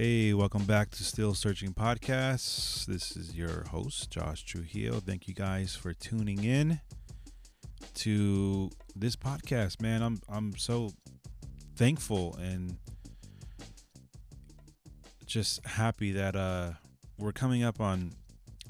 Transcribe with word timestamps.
Hey, 0.00 0.32
welcome 0.32 0.64
back 0.64 0.92
to 0.92 1.02
Still 1.02 1.34
Searching 1.34 1.74
Podcasts. 1.74 2.86
This 2.86 3.16
is 3.16 3.34
your 3.34 3.64
host, 3.64 4.12
Josh 4.12 4.44
Trujillo. 4.44 5.00
Thank 5.00 5.26
you 5.26 5.34
guys 5.34 5.74
for 5.74 5.92
tuning 5.92 6.44
in 6.44 6.80
to 7.94 8.70
this 8.94 9.16
podcast. 9.16 9.82
Man, 9.82 10.04
I'm 10.04 10.20
I'm 10.28 10.56
so 10.56 10.92
thankful 11.74 12.36
and 12.40 12.76
just 15.26 15.66
happy 15.66 16.12
that 16.12 16.36
uh 16.36 16.74
we're 17.18 17.32
coming 17.32 17.64
up 17.64 17.80
on 17.80 18.12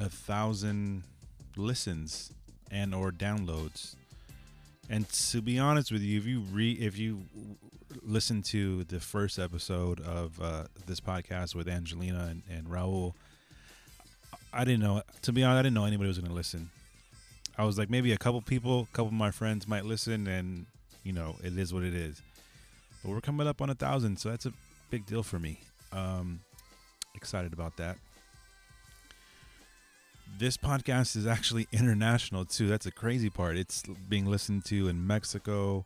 a 0.00 0.08
thousand 0.08 1.02
listens 1.58 2.32
and 2.70 2.94
or 2.94 3.12
downloads. 3.12 3.96
And 4.88 5.06
to 5.10 5.42
be 5.42 5.58
honest 5.58 5.92
with 5.92 6.00
you, 6.00 6.18
if 6.18 6.24
you 6.24 6.40
re 6.40 6.72
if 6.72 6.96
you 6.96 7.20
listen 8.08 8.40
to 8.40 8.84
the 8.84 8.98
first 8.98 9.38
episode 9.38 10.00
of 10.00 10.40
uh, 10.40 10.64
this 10.86 10.98
podcast 10.98 11.54
with 11.54 11.68
Angelina 11.68 12.28
and, 12.30 12.42
and 12.50 12.66
Raul, 12.66 13.12
I 14.52 14.64
didn't 14.64 14.80
know. 14.80 15.02
To 15.22 15.32
be 15.32 15.44
honest, 15.44 15.58
I 15.58 15.62
didn't 15.62 15.74
know 15.74 15.84
anybody 15.84 16.08
was 16.08 16.18
going 16.18 16.30
to 16.30 16.34
listen. 16.34 16.70
I 17.58 17.64
was 17.64 17.76
like, 17.76 17.90
maybe 17.90 18.12
a 18.12 18.16
couple 18.16 18.40
people, 18.40 18.88
a 18.90 18.96
couple 18.96 19.08
of 19.08 19.12
my 19.14 19.30
friends 19.30 19.68
might 19.68 19.84
listen, 19.84 20.26
and 20.26 20.64
you 21.04 21.12
know, 21.12 21.36
it 21.44 21.56
is 21.58 21.74
what 21.74 21.82
it 21.82 21.94
is. 21.94 22.22
But 23.04 23.10
we're 23.10 23.20
coming 23.20 23.46
up 23.46 23.60
on 23.60 23.68
a 23.68 23.74
thousand, 23.74 24.18
so 24.18 24.30
that's 24.30 24.46
a 24.46 24.52
big 24.90 25.04
deal 25.04 25.22
for 25.22 25.38
me. 25.38 25.60
Um, 25.92 26.40
excited 27.14 27.52
about 27.52 27.76
that. 27.76 27.98
This 30.38 30.56
podcast 30.56 31.14
is 31.14 31.26
actually 31.26 31.68
international 31.72 32.46
too. 32.46 32.68
That's 32.68 32.86
a 32.86 32.90
crazy 32.90 33.28
part. 33.28 33.58
It's 33.58 33.82
being 34.08 34.24
listened 34.24 34.64
to 34.66 34.88
in 34.88 35.06
Mexico, 35.06 35.84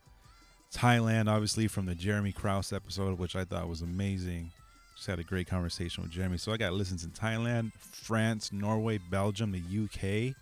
Thailand, 0.74 1.28
obviously 1.28 1.68
from 1.68 1.86
the 1.86 1.94
Jeremy 1.94 2.32
Krause 2.32 2.72
episode, 2.72 3.18
which 3.18 3.36
I 3.36 3.44
thought 3.44 3.68
was 3.68 3.82
amazing. 3.82 4.50
Just 4.96 5.06
had 5.06 5.18
a 5.18 5.24
great 5.24 5.46
conversation 5.46 6.02
with 6.02 6.12
Jeremy. 6.12 6.38
So 6.38 6.52
I 6.52 6.56
got 6.56 6.72
listens 6.72 7.04
in 7.04 7.10
Thailand, 7.10 7.72
France, 7.78 8.52
Norway, 8.52 8.98
Belgium, 9.10 9.52
the 9.52 9.58
UK. 9.84 10.34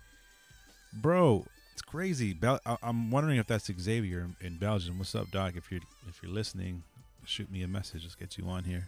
Bro, 0.93 1.45
it's 1.73 1.81
crazy. 1.81 2.33
Bel- 2.33 2.59
I- 2.65 2.77
I'm 2.83 3.11
wondering 3.11 3.37
if 3.37 3.47
that's 3.47 3.69
Xavier 3.79 4.27
in 4.41 4.57
Belgium. 4.57 4.97
What's 4.99 5.15
up, 5.15 5.31
Doc? 5.31 5.53
If 5.55 5.71
you're 5.71 5.81
if 6.07 6.21
you're 6.21 6.31
listening, 6.31 6.83
shoot 7.25 7.51
me 7.51 7.63
a 7.63 7.67
message. 7.67 8.03
Let's 8.03 8.15
get 8.15 8.37
you 8.37 8.45
on 8.47 8.63
here. 8.65 8.87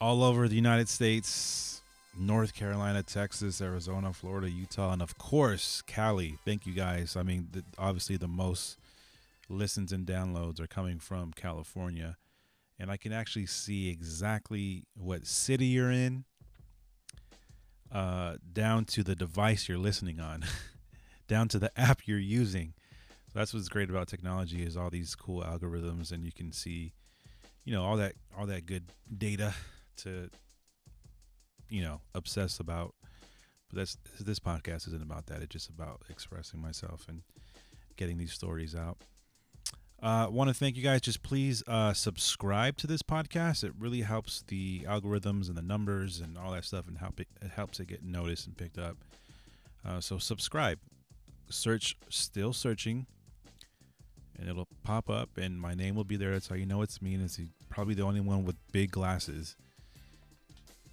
All 0.00 0.22
over 0.24 0.48
the 0.48 0.56
United 0.56 0.88
States, 0.88 1.82
North 2.18 2.54
Carolina, 2.54 3.02
Texas, 3.02 3.60
Arizona, 3.60 4.12
Florida, 4.12 4.50
Utah, 4.50 4.92
and 4.92 5.02
of 5.02 5.16
course 5.18 5.82
Cali. 5.86 6.38
Thank 6.44 6.66
you 6.66 6.72
guys. 6.72 7.16
I 7.16 7.22
mean, 7.22 7.48
the, 7.52 7.62
obviously 7.78 8.16
the 8.16 8.28
most 8.28 8.76
listens 9.50 9.92
and 9.92 10.06
downloads 10.06 10.60
are 10.60 10.66
coming 10.66 10.98
from 10.98 11.32
California, 11.32 12.16
and 12.78 12.90
I 12.90 12.96
can 12.96 13.12
actually 13.12 13.46
see 13.46 13.90
exactly 13.90 14.84
what 14.94 15.26
city 15.26 15.66
you're 15.66 15.90
in, 15.90 16.24
uh, 17.92 18.36
down 18.52 18.84
to 18.86 19.02
the 19.02 19.16
device 19.16 19.68
you're 19.68 19.78
listening 19.78 20.20
on, 20.20 20.44
down 21.28 21.48
to 21.48 21.58
the 21.58 21.70
app 21.78 22.06
you're 22.06 22.18
using. 22.18 22.74
So 23.32 23.38
that's 23.38 23.52
what's 23.52 23.68
great 23.68 23.90
about 23.90 24.08
technology 24.08 24.62
is 24.62 24.76
all 24.76 24.90
these 24.90 25.14
cool 25.14 25.42
algorithms, 25.42 26.10
and 26.12 26.24
you 26.24 26.32
can 26.32 26.52
see, 26.52 26.92
you 27.64 27.72
know, 27.72 27.84
all 27.84 27.96
that 27.96 28.14
all 28.36 28.46
that 28.46 28.66
good 28.66 28.84
data 29.16 29.54
to, 29.98 30.30
you 31.68 31.82
know, 31.82 32.00
obsess 32.14 32.58
about. 32.60 32.94
But 33.68 33.78
that's 33.78 33.96
this 34.18 34.40
podcast 34.40 34.88
isn't 34.88 35.02
about 35.02 35.26
that. 35.26 35.42
It's 35.42 35.52
just 35.52 35.68
about 35.68 36.02
expressing 36.08 36.60
myself 36.60 37.06
and 37.08 37.22
getting 37.96 38.18
these 38.18 38.32
stories 38.32 38.74
out. 38.74 38.98
Uh, 40.02 40.26
want 40.30 40.48
to 40.48 40.54
thank 40.54 40.76
you 40.76 40.82
guys. 40.82 41.02
Just 41.02 41.22
please 41.22 41.62
uh, 41.66 41.92
subscribe 41.92 42.78
to 42.78 42.86
this 42.86 43.02
podcast. 43.02 43.62
It 43.64 43.72
really 43.78 44.00
helps 44.00 44.42
the 44.48 44.80
algorithms 44.80 45.48
and 45.48 45.56
the 45.56 45.62
numbers 45.62 46.20
and 46.20 46.38
all 46.38 46.52
that 46.52 46.64
stuff, 46.64 46.88
and 46.88 46.96
help 46.96 47.20
it, 47.20 47.28
it 47.42 47.50
helps 47.50 47.80
it 47.80 47.88
get 47.88 48.02
noticed 48.02 48.46
and 48.46 48.56
picked 48.56 48.78
up. 48.78 48.96
Uh, 49.86 50.00
so 50.00 50.16
subscribe, 50.16 50.78
search 51.50 51.96
"Still 52.08 52.54
Searching," 52.54 53.06
and 54.38 54.48
it'll 54.48 54.68
pop 54.84 55.10
up, 55.10 55.36
and 55.36 55.60
my 55.60 55.74
name 55.74 55.94
will 55.94 56.04
be 56.04 56.16
there. 56.16 56.32
That's 56.32 56.48
how 56.48 56.54
you 56.54 56.66
know 56.66 56.80
it's 56.80 57.02
me. 57.02 57.14
And 57.14 57.24
it's 57.24 57.38
probably 57.68 57.94
the 57.94 58.02
only 58.02 58.20
one 58.20 58.44
with 58.44 58.56
big 58.72 58.90
glasses. 58.90 59.56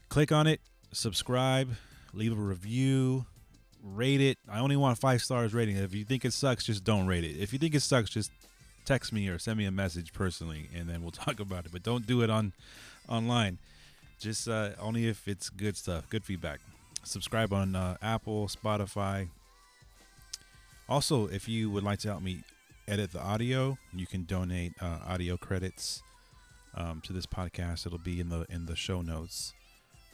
Click 0.10 0.34
on 0.34 0.48
it, 0.48 0.60
subscribe, 0.92 1.76
leave 2.14 2.34
a 2.34 2.42
review, 2.42 3.26
rate 3.82 4.20
it. 4.20 4.38
I 4.50 4.60
only 4.60 4.76
want 4.76 4.98
five 4.98 5.22
stars 5.22 5.54
rating. 5.54 5.78
If 5.78 5.96
you 5.96 6.04
think 6.04 6.26
it 6.26 6.34
sucks, 6.34 6.66
just 6.66 6.84
don't 6.84 7.08
rate 7.08 7.24
it. 7.24 7.38
If 7.38 7.54
you 7.54 7.60
think 7.60 7.74
it 7.74 7.82
sucks, 7.82 8.10
just 8.10 8.32
text 8.88 9.12
me 9.12 9.28
or 9.28 9.38
send 9.38 9.58
me 9.58 9.66
a 9.66 9.72
message 9.72 10.14
personally, 10.14 10.70
and 10.76 10.90
then 10.90 11.02
we'll 11.02 11.12
talk 11.26 11.40
about 11.40 11.66
it. 11.66 11.72
But 11.72 11.84
don't 11.84 12.08
do 12.08 12.22
it 12.22 12.30
on 12.30 12.54
online. 13.08 13.60
Just 14.20 14.48
uh, 14.48 14.72
only 14.80 15.08
if 15.08 15.28
it's 15.28 15.50
good 15.50 15.78
stuff, 15.78 16.10
good 16.10 16.24
feedback. 16.24 16.60
Subscribe 17.04 17.54
on 17.54 17.76
uh, 17.76 17.98
Apple, 18.02 18.48
Spotify. 18.48 19.30
Also, 20.90 21.28
if 21.28 21.48
you 21.48 21.70
would 21.70 21.84
like 21.84 22.00
to 22.00 22.08
help 22.08 22.24
me 22.24 22.44
edit 22.88 23.12
the 23.12 23.22
audio, 23.22 23.78
you 23.94 24.08
can 24.08 24.24
donate 24.24 24.74
uh, 24.82 25.00
audio 25.06 25.38
credits 25.38 26.02
um, 26.76 27.02
to 27.06 27.14
this 27.14 27.26
podcast. 27.26 27.86
It'll 27.86 28.00
be 28.00 28.20
in 28.20 28.30
the 28.30 28.46
in 28.50 28.66
the 28.66 28.76
show 28.76 29.02
notes. 29.02 29.54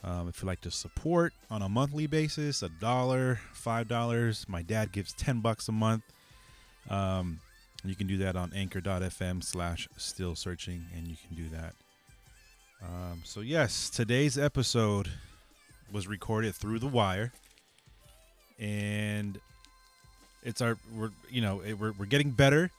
Um, 0.03 0.27
if 0.27 0.41
you'd 0.41 0.47
like 0.47 0.61
to 0.61 0.71
support 0.71 1.31
on 1.49 1.61
a 1.61 1.69
monthly 1.69 2.07
basis, 2.07 2.61
a 2.61 2.69
dollar, 2.69 3.39
five 3.53 3.87
dollars. 3.87 4.45
My 4.49 4.61
dad 4.61 4.91
gives 4.91 5.13
ten 5.13 5.39
bucks 5.39 5.69
a 5.69 5.71
month. 5.71 6.03
Um, 6.89 7.39
you 7.89 7.95
can 7.95 8.07
do 8.07 8.17
that 8.17 8.35
on 8.35 8.51
anchor.fm 8.55 9.43
slash 9.43 9.87
still 9.97 10.35
searching, 10.35 10.85
and 10.95 11.07
you 11.07 11.17
can 11.27 11.35
do 11.35 11.49
that. 11.49 11.73
Um, 12.81 13.21
so, 13.23 13.41
yes, 13.41 13.89
today's 13.89 14.37
episode 14.37 15.09
was 15.91 16.07
recorded 16.07 16.55
through 16.55 16.79
the 16.79 16.87
wire, 16.87 17.33
and 18.57 19.39
it's 20.43 20.61
our, 20.61 20.77
we're, 20.95 21.11
you 21.29 21.41
know, 21.41 21.61
it, 21.61 21.73
we're, 21.73 21.91
we're 21.93 22.05
getting 22.05 22.31
better. 22.31 22.71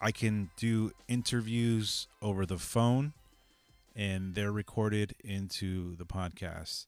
I 0.00 0.10
can 0.10 0.50
do 0.56 0.92
interviews 1.08 2.08
over 2.20 2.46
the 2.46 2.58
phone, 2.58 3.12
and 3.94 4.34
they're 4.34 4.52
recorded 4.52 5.14
into 5.24 5.96
the 5.96 6.04
podcast. 6.04 6.86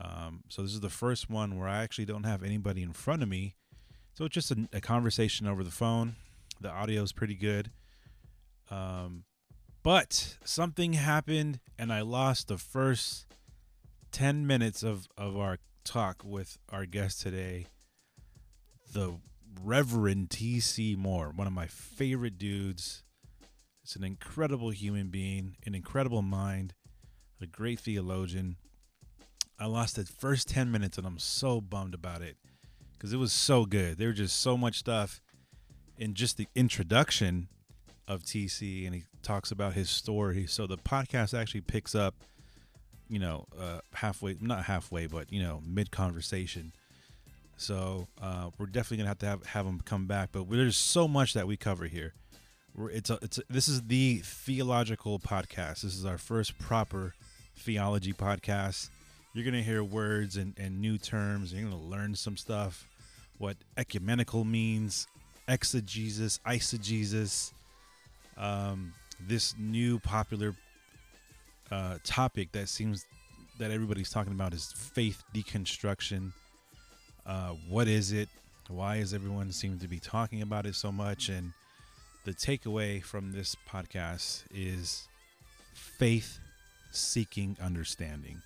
Um, 0.00 0.42
so, 0.48 0.62
this 0.62 0.72
is 0.72 0.80
the 0.80 0.90
first 0.90 1.30
one 1.30 1.58
where 1.58 1.68
I 1.68 1.82
actually 1.82 2.06
don't 2.06 2.24
have 2.24 2.42
anybody 2.42 2.82
in 2.82 2.92
front 2.92 3.22
of 3.22 3.28
me. 3.28 3.54
So, 4.14 4.24
it's 4.24 4.34
just 4.34 4.50
a, 4.50 4.68
a 4.72 4.80
conversation 4.80 5.46
over 5.46 5.62
the 5.62 5.70
phone 5.70 6.16
the 6.60 6.70
audio 6.70 7.02
is 7.02 7.12
pretty 7.12 7.34
good. 7.34 7.70
Um, 8.70 9.24
but 9.82 10.36
something 10.44 10.94
happened, 10.94 11.60
and 11.78 11.92
I 11.92 12.00
lost 12.00 12.48
the 12.48 12.58
first 12.58 13.26
10 14.12 14.46
minutes 14.46 14.82
of, 14.82 15.06
of 15.16 15.36
our 15.36 15.58
talk 15.84 16.22
with 16.24 16.58
our 16.70 16.86
guest 16.86 17.20
today, 17.20 17.66
the 18.92 19.20
Reverend 19.62 20.30
T.C. 20.30 20.96
Moore, 20.96 21.32
one 21.34 21.46
of 21.46 21.52
my 21.52 21.66
favorite 21.66 22.38
dudes. 22.38 23.04
It's 23.84 23.94
an 23.94 24.02
incredible 24.02 24.70
human 24.70 25.08
being, 25.08 25.56
an 25.64 25.74
incredible 25.74 26.22
mind, 26.22 26.74
a 27.40 27.46
great 27.46 27.78
theologian. 27.78 28.56
I 29.58 29.66
lost 29.66 29.96
the 29.96 30.04
first 30.04 30.48
10 30.48 30.70
minutes, 30.70 30.98
and 30.98 31.06
I'm 31.06 31.18
so 31.18 31.60
bummed 31.60 31.94
about 31.94 32.22
it 32.22 32.36
because 32.92 33.12
it 33.12 33.18
was 33.18 33.32
so 33.32 33.64
good. 33.64 33.98
There 33.98 34.08
was 34.08 34.16
just 34.16 34.40
so 34.40 34.56
much 34.56 34.78
stuff 34.78 35.20
in 35.98 36.14
just 36.14 36.36
the 36.36 36.48
introduction 36.54 37.48
of 38.08 38.22
TC 38.22 38.86
and 38.86 38.94
he 38.94 39.04
talks 39.22 39.50
about 39.50 39.74
his 39.74 39.90
story. 39.90 40.46
So 40.46 40.66
the 40.66 40.76
podcast 40.76 41.38
actually 41.38 41.62
picks 41.62 41.94
up, 41.94 42.14
you 43.08 43.18
know, 43.18 43.46
uh, 43.60 43.80
halfway, 43.94 44.36
not 44.40 44.64
halfway, 44.64 45.06
but, 45.06 45.32
you 45.32 45.42
know, 45.42 45.60
mid 45.66 45.90
conversation. 45.90 46.72
So 47.56 48.06
uh, 48.20 48.50
we're 48.58 48.66
definitely 48.66 48.98
gonna 48.98 49.08
have 49.08 49.18
to 49.18 49.26
have, 49.26 49.46
have 49.46 49.66
him 49.66 49.80
come 49.84 50.06
back. 50.06 50.30
But 50.32 50.48
there's 50.50 50.76
so 50.76 51.08
much 51.08 51.34
that 51.34 51.46
we 51.46 51.56
cover 51.56 51.86
here. 51.86 52.14
We're, 52.74 52.90
it's 52.90 53.10
a, 53.10 53.18
it's 53.22 53.38
a, 53.38 53.42
this 53.48 53.68
is 53.68 53.82
the 53.82 54.20
theological 54.22 55.18
podcast. 55.18 55.80
This 55.80 55.96
is 55.96 56.04
our 56.04 56.18
first 56.18 56.58
proper 56.58 57.14
theology 57.56 58.12
podcast. 58.12 58.90
You're 59.32 59.44
gonna 59.44 59.62
hear 59.62 59.82
words 59.82 60.36
and, 60.36 60.54
and 60.58 60.80
new 60.80 60.98
terms. 60.98 61.52
You're 61.52 61.68
gonna 61.68 61.82
learn 61.82 62.14
some 62.14 62.36
stuff, 62.36 62.86
what 63.38 63.56
ecumenical 63.78 64.44
means, 64.44 65.06
exegesis, 65.48 66.40
eisegesis, 66.46 67.52
um, 68.36 68.92
this 69.20 69.54
new 69.58 69.98
popular 69.98 70.54
uh, 71.70 71.98
topic 72.04 72.52
that 72.52 72.68
seems 72.68 73.06
that 73.58 73.70
everybody's 73.70 74.10
talking 74.10 74.32
about 74.32 74.52
is 74.52 74.72
faith 74.72 75.22
deconstruction. 75.34 76.32
Uh, 77.24 77.50
what 77.68 77.88
is 77.88 78.12
it? 78.12 78.28
Why 78.68 78.96
is 78.96 79.14
everyone 79.14 79.52
seem 79.52 79.78
to 79.78 79.88
be 79.88 79.98
talking 79.98 80.42
about 80.42 80.66
it 80.66 80.74
so 80.74 80.92
much? 80.92 81.28
And 81.28 81.52
the 82.24 82.32
takeaway 82.32 83.02
from 83.02 83.32
this 83.32 83.56
podcast 83.70 84.42
is 84.54 85.08
faith 85.74 86.38
seeking 86.90 87.56
understanding. 87.62 88.42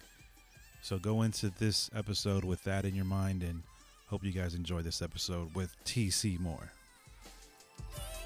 So 0.82 0.98
go 0.98 1.22
into 1.22 1.50
this 1.58 1.90
episode 1.94 2.44
with 2.44 2.62
that 2.64 2.84
in 2.84 2.94
your 2.94 3.04
mind 3.04 3.42
and 3.42 3.62
hope 4.08 4.24
you 4.24 4.32
guys 4.32 4.54
enjoy 4.54 4.82
this 4.82 5.02
episode 5.02 5.54
with 5.54 5.74
TC 5.84 6.38
Moore. 6.38 6.72
Yeah. 7.80 8.19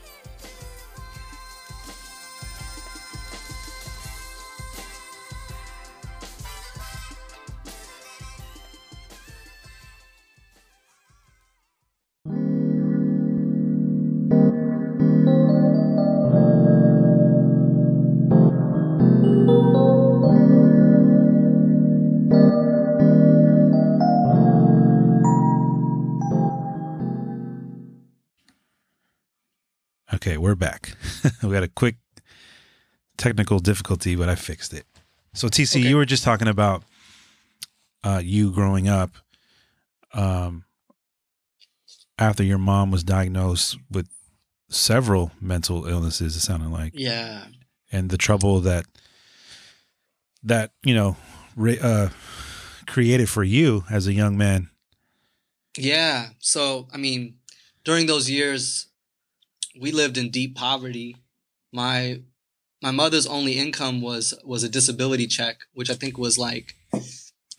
Okay, 30.15 30.37
we're 30.37 30.55
back. 30.55 30.93
we 31.43 31.55
had 31.55 31.63
a 31.65 31.69
quick 31.69 31.97
technical 33.17 33.59
difficulty, 33.59 34.17
but 34.17 34.29
I 34.29 34.35
fixed 34.35 34.73
it. 34.73 34.87
So 35.35 35.49
TC, 35.49 35.81
Okay. 35.81 35.89
you 35.89 35.97
were 35.97 36.05
just 36.05 36.23
talking 36.25 36.49
about 36.49 36.85
uh, 38.05 38.21
you 38.23 38.51
growing 38.53 38.89
up 38.89 39.17
um, 40.13 40.65
after 42.19 42.43
your 42.45 42.59
mom 42.59 42.91
was 42.91 43.03
diagnosed 43.03 43.79
with 43.91 44.09
several 44.69 45.33
mental 45.41 45.87
illnesses. 45.87 46.37
It 46.37 46.41
sounded 46.41 46.69
like, 46.71 46.93
Yeah. 46.95 47.47
and 47.91 48.11
the 48.11 48.19
trouble 48.19 48.61
that 48.61 48.85
that 50.43 50.73
you 50.85 50.95
know 50.95 51.17
ra- 51.57 51.81
uh, 51.83 52.09
created 52.87 53.29
for 53.29 53.43
you 53.43 53.85
as 53.91 54.07
a 54.07 54.13
young 54.13 54.37
man. 54.37 54.69
Yeah. 55.77 56.29
So, 56.39 56.87
I 56.93 56.99
mean, 56.99 57.37
during 57.85 58.07
those 58.07 58.31
years, 58.31 58.87
we 59.81 59.93
lived 59.93 60.17
in 60.17 60.31
deep 60.31 60.55
poverty. 60.57 61.17
My 61.73 62.21
my 62.83 62.91
mother's 62.91 63.27
only 63.27 63.59
income 63.59 64.01
was 64.01 64.35
was 64.45 64.63
a 64.63 64.69
disability 64.69 65.27
check, 65.27 65.61
which 65.73 65.91
I 65.91 65.95
think 65.95 66.19
was 66.19 66.39
like 66.39 66.75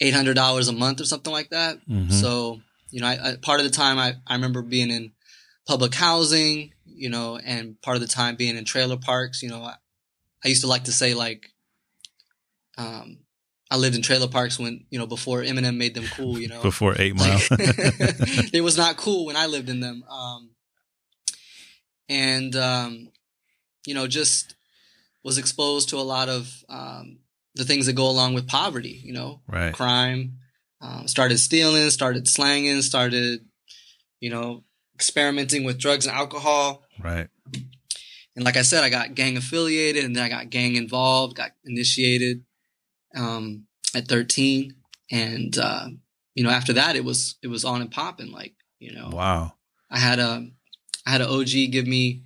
eight 0.01 0.13
hundred 0.13 0.35
dollars 0.35 0.67
a 0.67 0.73
month 0.73 1.01
or 1.01 1.05
something 1.05 1.33
like 1.33 1.49
that. 1.49 1.77
Mhm. 1.87 2.11
So, 2.11 2.61
you 2.91 3.01
know, 3.01 3.07
I, 3.07 3.31
I, 3.31 3.35
part 3.37 3.59
of 3.59 3.65
the 3.65 3.71
time 3.71 3.97
I, 3.97 4.15
I 4.27 4.35
remember 4.35 4.61
being 4.61 4.91
in 4.91 5.11
public 5.67 5.93
housing, 5.95 6.73
you 6.85 7.09
know, 7.09 7.37
and 7.37 7.81
part 7.81 7.95
of 7.95 8.01
the 8.01 8.07
time 8.07 8.35
being 8.35 8.57
in 8.57 8.65
trailer 8.65 8.97
parks. 8.97 9.41
You 9.41 9.49
know, 9.49 9.63
I, 9.63 9.75
I 10.43 10.47
used 10.49 10.61
to 10.61 10.67
like 10.67 10.83
to 10.85 10.91
say 10.91 11.13
like, 11.13 11.47
um, 12.77 13.19
I 13.71 13.77
lived 13.77 13.95
in 13.95 14.01
trailer 14.01 14.27
parks 14.27 14.59
when 14.59 14.85
you 14.89 14.99
know 14.99 15.07
before 15.07 15.41
Eminem 15.41 15.77
made 15.77 15.95
them 15.95 16.05
cool. 16.15 16.39
You 16.39 16.49
know, 16.49 16.61
Before 16.71 16.93
Eight 16.99 17.15
Mile, 17.15 17.39
it 17.51 18.63
was 18.63 18.77
not 18.77 18.97
cool 18.97 19.25
when 19.25 19.35
I 19.35 19.47
lived 19.47 19.69
in 19.69 19.79
them. 19.79 20.03
Um, 20.09 20.51
and, 22.09 22.55
um, 22.55 23.09
you 23.85 23.93
know, 23.93 24.07
just 24.07 24.55
was 25.23 25.37
exposed 25.37 25.89
to 25.89 25.97
a 25.97 26.01
lot 26.01 26.29
of 26.29 26.63
um, 26.69 27.19
the 27.55 27.63
things 27.63 27.85
that 27.87 27.93
go 27.93 28.09
along 28.09 28.33
with 28.33 28.47
poverty, 28.47 29.01
you 29.03 29.13
know, 29.13 29.41
right? 29.47 29.73
crime, 29.73 30.37
um, 30.81 31.07
started 31.07 31.37
stealing, 31.39 31.89
started 31.89 32.27
slanging, 32.27 32.81
started, 32.81 33.45
you 34.19 34.29
know, 34.29 34.63
experimenting 34.93 35.63
with 35.63 35.79
drugs 35.79 36.05
and 36.05 36.15
alcohol. 36.15 36.83
Right. 37.03 37.27
And 38.35 38.43
like 38.43 38.57
I 38.57 38.61
said, 38.63 38.83
I 38.83 38.89
got 38.89 39.15
gang 39.15 39.37
affiliated 39.37 40.03
and 40.03 40.15
then 40.15 40.23
I 40.23 40.29
got 40.29 40.49
gang 40.49 40.75
involved, 40.75 41.37
got 41.37 41.51
initiated 41.65 42.43
um, 43.15 43.65
at 43.95 44.07
13. 44.07 44.75
And, 45.11 45.57
uh, 45.57 45.87
you 46.33 46.43
know, 46.43 46.49
after 46.49 46.73
that, 46.73 46.95
it 46.95 47.05
was, 47.05 47.37
it 47.41 47.47
was 47.47 47.63
on 47.63 47.81
and 47.81 47.91
popping. 47.91 48.31
Like, 48.31 48.53
you 48.79 48.93
know, 48.93 49.09
Wow. 49.13 49.53
I 49.89 49.99
had 49.99 50.19
a, 50.19 50.47
I 51.05 51.11
had 51.11 51.21
an 51.21 51.27
OG 51.27 51.49
give 51.71 51.87
me 51.87 52.23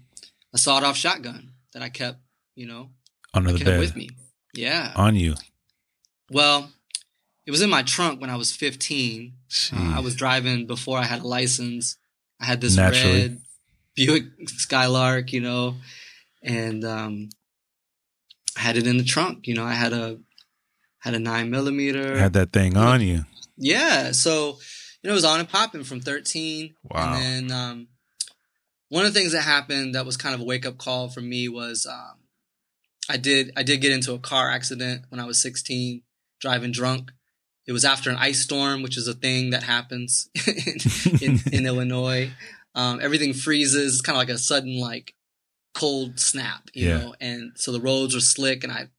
a 0.54 0.58
sawed 0.58 0.84
off 0.84 0.96
shotgun 0.98 1.52
that 1.74 1.82
I 1.82 1.90
kept, 1.90 2.20
you 2.56 2.66
know, 2.66 2.90
Under 3.34 3.52
the 3.52 3.64
bed 3.64 3.80
with 3.80 3.96
me. 3.96 4.10
Yeah. 4.54 4.92
on 4.96 5.16
you. 5.16 5.36
Well, 6.32 6.72
it 7.46 7.52
was 7.52 7.62
in 7.62 7.70
my 7.70 7.84
trunk 7.84 8.22
when 8.22 8.30
I 8.30 8.36
was 8.36 8.56
15. 8.56 9.34
Uh, 9.74 9.94
I 9.96 10.00
was 10.00 10.16
driving 10.16 10.66
before 10.68 10.98
I 11.00 11.04
had 11.04 11.22
a 11.22 11.28
license. 11.28 11.98
I 12.40 12.46
had 12.46 12.62
this 12.62 12.76
Naturally. 12.76 13.22
red 13.22 13.42
Buick 13.96 14.26
Skylark, 14.48 15.34
you 15.34 15.42
know, 15.42 15.76
and 16.42 16.86
um, 16.86 17.30
I 18.56 18.62
had 18.62 18.78
it 18.78 18.88
in 18.88 18.98
the 18.98 19.04
trunk. 19.04 19.48
You 19.48 19.56
know, 19.56 19.66
I 19.66 19.74
had 19.74 19.92
a 19.94 20.20
had 21.00 21.14
a 21.16 21.20
nine 21.20 21.50
millimeter. 21.50 22.18
had 22.18 22.34
that 22.34 22.52
thing 22.54 22.78
on 22.78 23.02
you. 23.02 23.26
yeah, 23.58 24.12
so 24.12 24.58
you 25.02 25.08
know, 25.08 25.12
it 25.12 25.14
was 25.16 25.26
on 25.26 25.40
and 25.40 25.50
popping 25.50 25.84
from 25.84 26.02
13. 26.02 26.76
Wow. 26.84 27.14
And 27.16 27.50
then 27.50 27.58
um, 27.58 27.88
one 28.90 29.06
of 29.06 29.14
the 29.14 29.20
things 29.20 29.32
that 29.34 29.42
happened 29.44 29.96
that 29.96 30.06
was 30.06 30.18
kind 30.18 30.36
of 30.36 30.42
a 30.42 30.44
wake 30.46 30.66
up 30.66 30.78
call 30.78 31.10
for 31.10 31.22
me 31.22 31.48
was 31.48 31.86
um, 31.86 32.18
I 33.10 33.18
did 33.18 33.52
I 33.56 33.64
did 33.64 33.82
get 33.82 33.92
into 33.92 34.14
a 34.14 34.20
car 34.20 34.50
accident 34.52 35.04
when 35.10 35.20
I 35.20 35.26
was 35.26 35.42
16, 35.42 36.02
driving 36.42 36.72
drunk. 36.72 37.12
It 37.68 37.72
was 37.72 37.86
after 37.86 38.10
an 38.10 38.16
ice 38.18 38.42
storm, 38.42 38.82
which 38.82 38.98
is 38.98 39.08
a 39.08 39.14
thing 39.14 39.52
that 39.52 39.62
happens 39.64 40.30
in, 40.48 40.78
in, 41.22 41.40
in 41.52 41.66
Illinois. 41.68 42.32
Um, 42.76 43.00
everything 43.02 43.34
freezes. 43.34 43.94
It's 43.94 44.02
kind 44.02 44.16
of 44.16 44.20
like 44.22 44.30
a 44.30 44.38
sudden 44.40 44.80
like 44.80 45.14
cold 45.76 46.20
snap, 46.20 46.70
you 46.74 46.88
Yeah. 46.88 46.98
know. 46.98 47.16
And 47.22 47.52
so 47.56 47.72
the 47.72 47.80
roads 47.82 48.16
were 48.16 48.22
slick, 48.22 48.64
and 48.64 48.74
I 48.74 48.90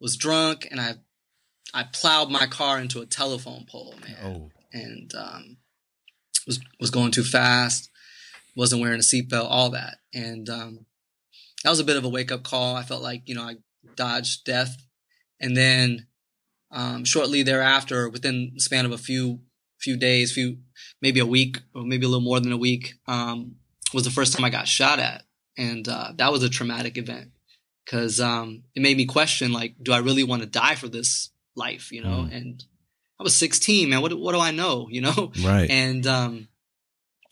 was 0.00 0.16
drunk, 0.16 0.66
and 0.70 0.80
I 0.80 0.94
I 1.74 1.84
plowed 1.92 2.30
my 2.30 2.46
car 2.46 2.78
into 2.78 3.00
a 3.02 3.06
telephone 3.06 3.66
pole, 3.68 3.94
man 4.02 4.16
Oh. 4.24 4.50
and 4.72 5.14
um, 5.14 5.56
was 6.46 6.58
was 6.80 6.90
going 6.90 7.10
too 7.10 7.24
fast, 7.24 7.90
wasn't 8.56 8.80
wearing 8.80 8.98
a 8.98 9.02
seatbelt, 9.02 9.46
all 9.48 9.70
that, 9.70 9.98
and 10.14 10.48
um, 10.48 10.86
that 11.62 11.70
was 11.70 11.80
a 11.80 11.84
bit 11.84 11.96
of 11.96 12.04
a 12.04 12.08
wake 12.08 12.32
up 12.32 12.42
call. 12.42 12.74
I 12.76 12.82
felt 12.82 13.02
like 13.02 13.22
you 13.28 13.34
know 13.34 13.42
I 13.42 13.56
dodged 13.96 14.44
death, 14.44 14.76
and 15.40 15.56
then 15.56 16.06
um, 16.70 17.04
shortly 17.04 17.42
thereafter, 17.42 18.08
within 18.08 18.52
the 18.54 18.60
span 18.60 18.84
of 18.86 18.92
a 18.92 18.98
few 18.98 19.40
few 19.78 19.96
days, 19.96 20.32
few 20.32 20.58
maybe 21.02 21.20
a 21.20 21.26
week 21.26 21.58
or 21.74 21.82
maybe 21.84 22.06
a 22.06 22.08
little 22.08 22.24
more 22.24 22.40
than 22.40 22.52
a 22.52 22.56
week, 22.56 22.94
um, 23.06 23.56
was 23.94 24.04
the 24.04 24.10
first 24.10 24.32
time 24.32 24.44
I 24.44 24.50
got 24.50 24.66
shot 24.66 24.98
at, 24.98 25.22
and 25.56 25.86
uh, 25.88 26.12
that 26.16 26.32
was 26.32 26.42
a 26.42 26.48
traumatic 26.48 26.96
event 26.98 27.30
because 27.84 28.20
um, 28.20 28.64
it 28.74 28.82
made 28.82 28.96
me 28.96 29.06
question 29.06 29.52
like, 29.52 29.74
do 29.80 29.92
I 29.92 29.98
really 29.98 30.24
want 30.24 30.42
to 30.42 30.48
die 30.48 30.74
for 30.74 30.88
this 30.88 31.30
life? 31.54 31.92
You 31.92 32.02
know, 32.02 32.26
Mm. 32.28 32.36
and 32.36 32.64
I 33.20 33.22
was 33.22 33.36
16, 33.36 33.88
man. 33.88 34.02
What 34.02 34.12
what 34.18 34.32
do 34.32 34.40
I 34.40 34.50
know? 34.50 34.88
You 34.90 35.02
know, 35.02 35.32
Right. 35.42 35.70
and 35.82 36.06
um, 36.06 36.48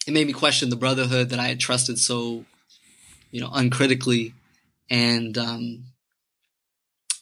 it 0.06 0.12
made 0.12 0.26
me 0.26 0.32
question 0.32 0.70
the 0.70 0.76
brotherhood 0.76 1.30
that 1.30 1.38
I 1.38 1.48
had 1.48 1.60
trusted 1.60 1.98
so, 1.98 2.44
you 3.30 3.40
know, 3.40 3.50
uncritically. 3.52 4.34
And 4.90 5.36
um, 5.38 5.84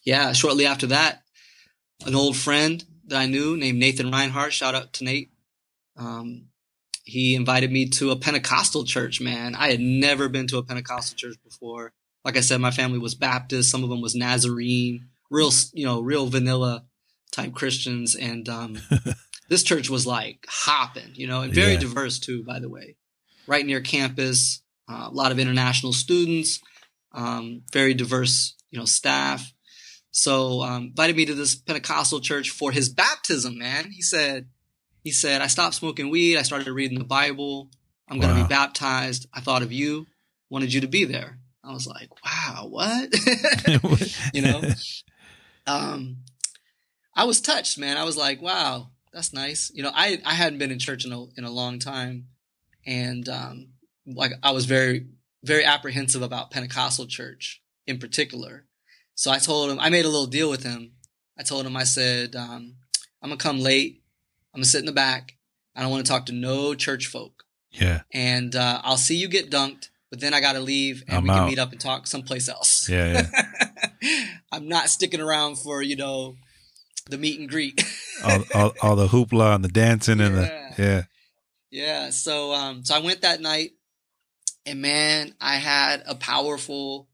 yeah, 0.05 0.33
shortly 0.33 0.67
after 0.67 0.89
that, 0.89 1.23
an 2.05 2.15
old 2.15 2.37
friend 2.37 2.85
that 3.07 3.19
I 3.19 3.27
knew 3.27 3.57
named 3.57 3.79
Nathan 3.79 4.11
Reinhardt, 4.11 4.53
shout 4.53 4.75
out 4.75 4.93
to 4.95 5.05
Nate. 5.05 5.31
Um, 5.97 6.47
he 7.05 7.35
invited 7.35 7.71
me 7.71 7.89
to 7.91 8.11
a 8.11 8.17
Pentecostal 8.17 8.85
church. 8.85 9.21
Man, 9.21 9.55
I 9.55 9.71
had 9.71 9.81
never 9.81 10.29
been 10.29 10.47
to 10.49 10.59
a 10.59 10.63
Pentecostal 10.63 11.17
church 11.17 11.37
before. 11.45 11.93
Like 12.25 12.37
I 12.37 12.41
said, 12.41 12.61
my 12.61 12.71
family 12.71 12.99
was 12.99 13.15
Baptist. 13.15 13.71
Some 13.71 13.83
of 13.83 13.91
them 13.91 14.01
was 14.01 14.15
Nazarene, 14.15 15.07
real, 15.31 15.51
you 15.73 15.85
know, 15.85 16.01
real 16.01 16.27
vanilla 16.27 16.85
type 17.33 17.53
Christians. 17.55 18.15
And 18.15 18.49
um, 18.49 18.79
this 19.53 19.63
church 19.63 19.91
was 19.91 20.07
like 20.07 20.47
hopping, 20.49 21.11
you 21.15 21.27
know, 21.27 21.43
and 21.43 21.53
very 21.53 21.75
Yeah. 21.75 21.81
diverse 21.81 22.19
too, 22.19 22.43
by 22.43 22.59
the 22.59 22.71
way. 22.71 22.97
Right 23.47 23.67
near 23.67 23.81
campus, 23.83 24.63
uh, 24.89 25.09
a 25.11 25.15
lot 25.15 25.31
of 25.31 25.39
international 25.39 25.93
students, 25.93 26.59
um, 27.13 27.63
very 27.71 27.93
diverse, 27.93 28.55
you 28.71 28.79
know, 28.79 28.87
staff. 28.87 29.53
So 30.11 30.63
um, 30.63 30.85
invited 30.85 31.17
me 31.17 31.27
to 31.27 31.35
this 31.35 31.55
Pentecostal 31.55 32.21
church 32.21 32.49
for 32.51 32.73
his 32.73 32.89
baptism. 32.89 33.59
Man, 33.59 33.91
he 33.91 34.01
said, 34.01 34.49
he 35.05 35.11
said, 35.11 35.43
I 35.43 35.49
stopped 35.49 35.75
smoking 35.75 36.09
weed. 36.09 36.39
I 36.39 36.43
started 36.43 36.73
reading 36.73 36.99
the 36.99 37.05
Bible. 37.05 37.69
I'm 38.09 38.21
going 38.21 38.35
to 38.35 38.41
Wow. 38.41 38.47
be 38.47 38.55
baptized. 38.55 39.27
I 39.35 39.41
thought 39.43 39.63
of 39.63 39.71
you, 39.73 40.07
wanted 40.49 40.73
you 40.73 40.81
to 40.81 40.87
be 40.89 41.05
there. 41.05 41.39
I 41.63 41.73
was 41.75 41.87
like, 41.87 42.09
wow, 42.25 42.67
what? 42.69 43.11
you 44.35 44.43
know? 44.43 44.63
um, 45.67 46.19
I 47.15 47.25
was 47.25 47.41
touched, 47.43 47.77
man. 47.79 47.97
I 47.99 48.05
was 48.05 48.17
like, 48.17 48.41
wow, 48.41 48.92
that's 49.13 49.33
nice. 49.33 49.71
You 49.75 49.83
know, 49.83 49.91
I 49.95 50.21
I 50.25 50.35
hadn't 50.35 50.59
been 50.59 50.71
in 50.71 50.79
church 50.79 51.05
in 51.05 51.13
a 51.13 51.25
in 51.37 51.45
a 51.45 51.51
long 51.51 51.79
time, 51.79 52.29
and 52.87 53.29
um, 53.29 53.69
like 54.07 54.33
I 54.43 54.53
was 54.53 54.65
very 54.65 55.07
very 55.45 55.65
apprehensive 55.65 56.23
about 56.23 56.51
Pentecostal 56.51 57.07
church 57.07 57.63
in 57.87 57.99
particular. 57.99 58.65
So 59.15 59.31
I 59.31 59.39
told 59.39 59.71
him 59.71 59.79
I 59.81 59.91
made 59.91 60.05
a 60.05 60.09
little 60.09 60.27
deal 60.27 60.49
with 60.49 60.63
him. 60.63 60.93
I 61.39 61.43
told 61.43 61.67
him 61.67 61.77
I 61.77 61.85
said 61.85 62.35
um, 62.37 62.77
I'm 63.23 63.31
gonna 63.31 63.37
come 63.37 63.61
late. 63.61 64.03
I'm 64.55 64.59
gonna 64.59 64.67
sit 64.67 64.81
in 64.81 64.87
the 64.87 64.93
back. 64.93 65.37
I 65.75 65.83
don't 65.83 65.91
want 65.91 66.05
to 66.05 66.11
talk 66.11 66.27
to 66.27 66.33
no 66.33 66.75
church 66.75 67.07
folk, 67.07 67.45
yeah. 67.71 68.03
and 68.13 68.55
uh, 68.55 68.81
I'll 68.85 68.99
see 68.99 69.17
you 69.17 69.29
get 69.29 69.51
dunked. 69.51 69.89
But 70.11 70.21
then 70.21 70.35
I 70.35 70.41
gotta 70.43 70.61
leave, 70.61 71.05
and 71.09 71.17
I'm 71.17 71.23
we 71.23 71.31
can 71.31 71.39
out. 71.39 71.49
meet 71.49 71.59
up 71.59 71.73
and 71.73 71.81
talk 71.81 72.07
someplace 72.07 72.49
else. 72.49 72.89
Yeah. 72.89 73.29
Yeah. 73.33 74.27
I'm 74.53 74.69
not 74.69 74.91
sticking 74.91 75.21
around 75.21 75.57
for 75.57 75.81
you 75.81 75.97
know 75.97 76.37
the 77.11 77.19
meet 77.19 77.39
and 77.41 77.49
greet. 77.49 77.85
all, 78.25 78.45
all, 78.55 78.73
all 78.83 78.97
the 78.97 79.09
hoopla 79.09 79.55
and 79.55 79.65
the 79.65 79.69
dancing 79.69 80.21
and 80.21 80.37
the 80.37 80.43
Yeah. 80.43 80.75
yeah. 80.79 81.03
yeah. 81.71 82.11
So 82.11 82.53
um, 82.53 82.85
so 82.85 82.95
I 82.95 83.01
went 83.01 83.23
that 83.23 83.41
night, 83.41 83.73
and 84.67 84.81
man, 84.81 85.35
I 85.41 85.57
had 85.57 86.03
a 86.07 86.15
powerful 86.15 87.09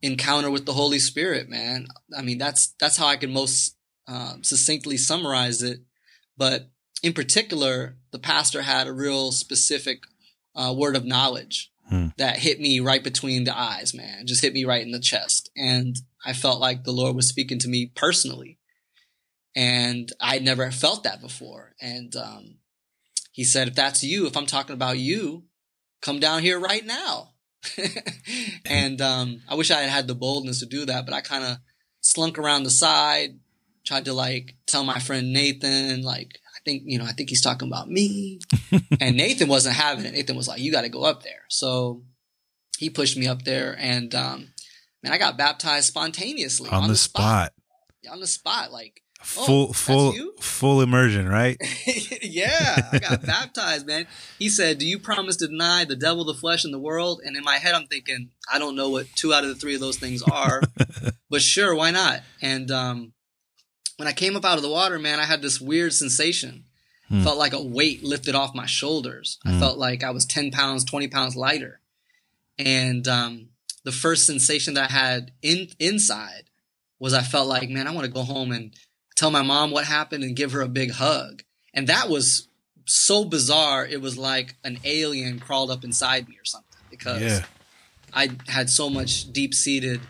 encounter 0.00 0.50
with 0.50 0.66
the 0.66 0.72
Holy 0.72 0.98
Spirit. 0.98 1.48
Man, 1.48 1.86
I 2.16 2.22
mean 2.22 2.38
that's 2.38 2.68
that's 2.80 2.96
how 2.96 3.06
I 3.06 3.16
can 3.16 3.32
most 3.32 3.76
um, 4.06 4.42
succinctly 4.44 4.96
summarize 4.96 5.62
it. 5.62 5.80
But 6.36 6.70
in 7.02 7.12
particular, 7.12 7.96
the 8.10 8.18
pastor 8.18 8.62
had 8.62 8.86
a 8.86 8.92
real 8.92 9.32
specific 9.32 10.04
uh, 10.54 10.74
word 10.76 10.96
of 10.96 11.04
knowledge 11.04 11.68
Hmm. 11.88 12.06
that 12.16 12.38
hit 12.38 12.60
me 12.60 12.78
right 12.78 13.02
between 13.02 13.42
the 13.44 13.58
eyes. 13.58 13.92
Man, 13.92 14.26
just 14.26 14.40
hit 14.40 14.52
me 14.54 14.64
right 14.64 14.82
in 14.82 14.92
the 14.92 15.00
chest, 15.00 15.50
and 15.56 15.96
I 16.24 16.32
felt 16.32 16.60
like 16.60 16.84
the 16.84 16.92
Lord 16.92 17.16
was 17.16 17.28
speaking 17.28 17.58
to 17.58 17.68
me 17.68 17.90
personally. 17.94 18.56
And 19.54 20.10
I 20.20 20.38
never 20.38 20.70
felt 20.70 21.04
that 21.04 21.20
before. 21.20 21.74
And 21.80 22.14
um, 22.16 22.56
he 23.32 23.44
said, 23.44 23.68
if 23.68 23.74
that's 23.74 24.02
you, 24.02 24.26
if 24.26 24.36
I'm 24.36 24.46
talking 24.46 24.74
about 24.74 24.98
you, 24.98 25.44
come 26.00 26.20
down 26.20 26.42
here 26.42 26.58
right 26.58 26.84
now. 26.84 27.30
and 28.66 29.00
um, 29.00 29.42
I 29.48 29.54
wish 29.54 29.70
I 29.70 29.80
had 29.80 29.90
had 29.90 30.06
the 30.06 30.14
boldness 30.14 30.60
to 30.60 30.66
do 30.66 30.84
that, 30.86 31.04
but 31.04 31.14
I 31.14 31.20
kind 31.20 31.44
of 31.44 31.58
slunk 32.00 32.38
around 32.38 32.64
the 32.64 32.70
side, 32.70 33.38
tried 33.84 34.06
to 34.06 34.12
like 34.12 34.56
tell 34.66 34.84
my 34.84 34.98
friend 34.98 35.32
Nathan, 35.32 36.02
like, 36.02 36.38
I 36.54 36.58
think, 36.64 36.82
you 36.86 36.98
know, 36.98 37.04
I 37.04 37.12
think 37.12 37.28
he's 37.28 37.42
talking 37.42 37.68
about 37.68 37.88
me. 37.88 38.40
and 39.00 39.16
Nathan 39.16 39.48
wasn't 39.48 39.76
having 39.76 40.04
it. 40.04 40.12
Nathan 40.12 40.36
was 40.36 40.48
like, 40.48 40.60
you 40.60 40.72
got 40.72 40.82
to 40.82 40.88
go 40.88 41.04
up 41.04 41.22
there. 41.22 41.44
So 41.48 42.02
he 42.78 42.90
pushed 42.90 43.16
me 43.16 43.28
up 43.28 43.42
there 43.42 43.76
and, 43.78 44.14
um, 44.14 44.48
man, 45.02 45.12
I 45.12 45.18
got 45.18 45.38
baptized 45.38 45.86
spontaneously 45.86 46.70
on, 46.70 46.76
on 46.76 46.82
the, 46.82 46.94
the 46.94 46.98
spot. 46.98 47.52
spot. 48.02 48.12
On 48.12 48.20
the 48.20 48.26
spot. 48.26 48.72
Like, 48.72 49.01
full 49.22 49.68
oh, 49.70 49.72
full 49.72 50.14
full 50.40 50.80
immersion, 50.80 51.28
right? 51.28 51.56
yeah, 52.22 52.88
I 52.92 52.98
got 52.98 53.24
baptized, 53.26 53.86
man. 53.86 54.06
He 54.38 54.48
said, 54.48 54.78
"Do 54.78 54.86
you 54.86 54.98
promise 54.98 55.36
to 55.36 55.48
deny 55.48 55.84
the 55.84 55.96
devil, 55.96 56.24
the 56.24 56.34
flesh, 56.34 56.64
and 56.64 56.72
the 56.72 56.78
world?" 56.78 57.20
And 57.24 57.36
in 57.36 57.44
my 57.44 57.56
head, 57.56 57.74
I'm 57.74 57.86
thinking, 57.86 58.30
I 58.52 58.58
don't 58.58 58.76
know 58.76 58.90
what 58.90 59.06
two 59.14 59.32
out 59.32 59.44
of 59.44 59.48
the 59.48 59.54
three 59.54 59.74
of 59.74 59.80
those 59.80 59.98
things 59.98 60.22
are, 60.22 60.62
but 61.30 61.42
sure, 61.42 61.74
why 61.74 61.90
not? 61.90 62.20
And 62.40 62.70
um, 62.70 63.12
when 63.96 64.08
I 64.08 64.12
came 64.12 64.36
up 64.36 64.44
out 64.44 64.56
of 64.56 64.62
the 64.62 64.70
water, 64.70 64.98
man, 64.98 65.20
I 65.20 65.24
had 65.24 65.42
this 65.42 65.60
weird 65.60 65.92
sensation. 65.92 66.64
Hmm. 67.08 67.22
Felt 67.22 67.36
like 67.36 67.52
a 67.52 67.62
weight 67.62 68.02
lifted 68.02 68.34
off 68.34 68.54
my 68.54 68.66
shoulders. 68.66 69.38
Hmm. 69.42 69.50
I 69.50 69.58
felt 69.58 69.78
like 69.78 70.02
I 70.02 70.10
was 70.10 70.24
ten 70.24 70.50
pounds, 70.50 70.84
twenty 70.84 71.08
pounds 71.08 71.36
lighter, 71.36 71.80
and 72.58 73.06
um, 73.08 73.48
the 73.84 73.92
first 73.92 74.26
sensation 74.26 74.74
that 74.74 74.90
I 74.90 74.92
had 74.92 75.32
in 75.42 75.68
inside 75.78 76.44
was 76.98 77.14
I 77.14 77.22
felt 77.22 77.48
like, 77.48 77.68
man, 77.68 77.88
I 77.88 77.90
want 77.92 78.06
to 78.06 78.12
go 78.12 78.22
home 78.22 78.52
and 78.52 78.72
tell 79.22 79.30
my 79.30 79.42
mom 79.42 79.70
what 79.70 79.84
happened 79.84 80.24
and 80.24 80.34
give 80.34 80.50
her 80.50 80.62
a 80.62 80.68
big 80.68 80.90
hug. 80.90 81.44
And 81.72 81.86
that 81.86 82.08
was 82.08 82.48
so 82.86 83.24
bizarre. 83.24 83.86
It 83.86 84.00
was 84.00 84.18
like 84.18 84.56
an 84.64 84.80
alien 84.82 85.38
crawled 85.38 85.70
up 85.70 85.84
inside 85.84 86.28
me 86.28 86.34
or 86.40 86.44
something 86.44 86.80
because 86.90 87.22
yeah. 87.22 87.44
I 88.12 88.30
had 88.48 88.68
so 88.68 88.90
much 88.90 89.32
deep 89.32 89.54
seated 89.54 90.00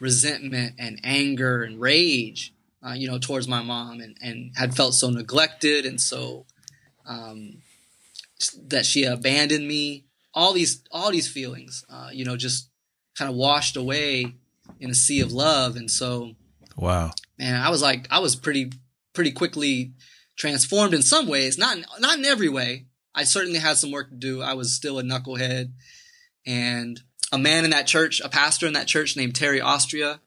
resentment 0.00 0.76
and 0.78 0.98
anger 1.04 1.62
and 1.62 1.78
rage, 1.78 2.54
uh, 2.82 2.92
you 2.92 3.06
know, 3.06 3.18
towards 3.18 3.46
my 3.46 3.60
mom 3.60 4.00
and, 4.00 4.16
and 4.22 4.52
had 4.56 4.74
felt 4.74 4.94
so 4.94 5.10
neglected 5.10 5.84
and 5.84 6.00
so, 6.00 6.46
um, 7.06 7.58
that 8.68 8.86
she 8.86 9.04
abandoned 9.04 9.68
me. 9.68 10.04
All 10.32 10.54
these, 10.54 10.82
all 10.90 11.12
these 11.12 11.28
feelings, 11.28 11.84
uh, 11.90 12.08
you 12.14 12.24
know, 12.24 12.38
just 12.38 12.70
kind 13.14 13.30
of 13.30 13.36
washed 13.36 13.76
away 13.76 14.34
in 14.80 14.88
a 14.88 14.94
sea 14.94 15.20
of 15.20 15.32
love. 15.32 15.76
And 15.76 15.90
so, 15.90 16.34
wow, 16.76 17.12
man, 17.38 17.60
I 17.60 17.70
was 17.70 17.82
like, 17.82 18.06
I 18.10 18.18
was 18.18 18.36
pretty, 18.36 18.72
pretty 19.12 19.32
quickly 19.32 19.92
transformed 20.36 20.94
in 20.94 21.02
some 21.02 21.26
ways, 21.26 21.58
not, 21.58 21.78
not 22.00 22.18
in 22.18 22.24
every 22.24 22.48
way. 22.48 22.86
I 23.14 23.24
certainly 23.24 23.60
had 23.60 23.76
some 23.76 23.92
work 23.92 24.10
to 24.10 24.16
do. 24.16 24.42
I 24.42 24.54
was 24.54 24.74
still 24.74 24.98
a 24.98 25.02
knucklehead 25.02 25.72
and 26.46 27.00
a 27.32 27.38
man 27.38 27.64
in 27.64 27.70
that 27.70 27.86
church, 27.86 28.20
a 28.20 28.28
pastor 28.28 28.66
in 28.66 28.72
that 28.74 28.86
church 28.86 29.16
named 29.16 29.34
Terry 29.34 29.60
Austria 29.60 30.20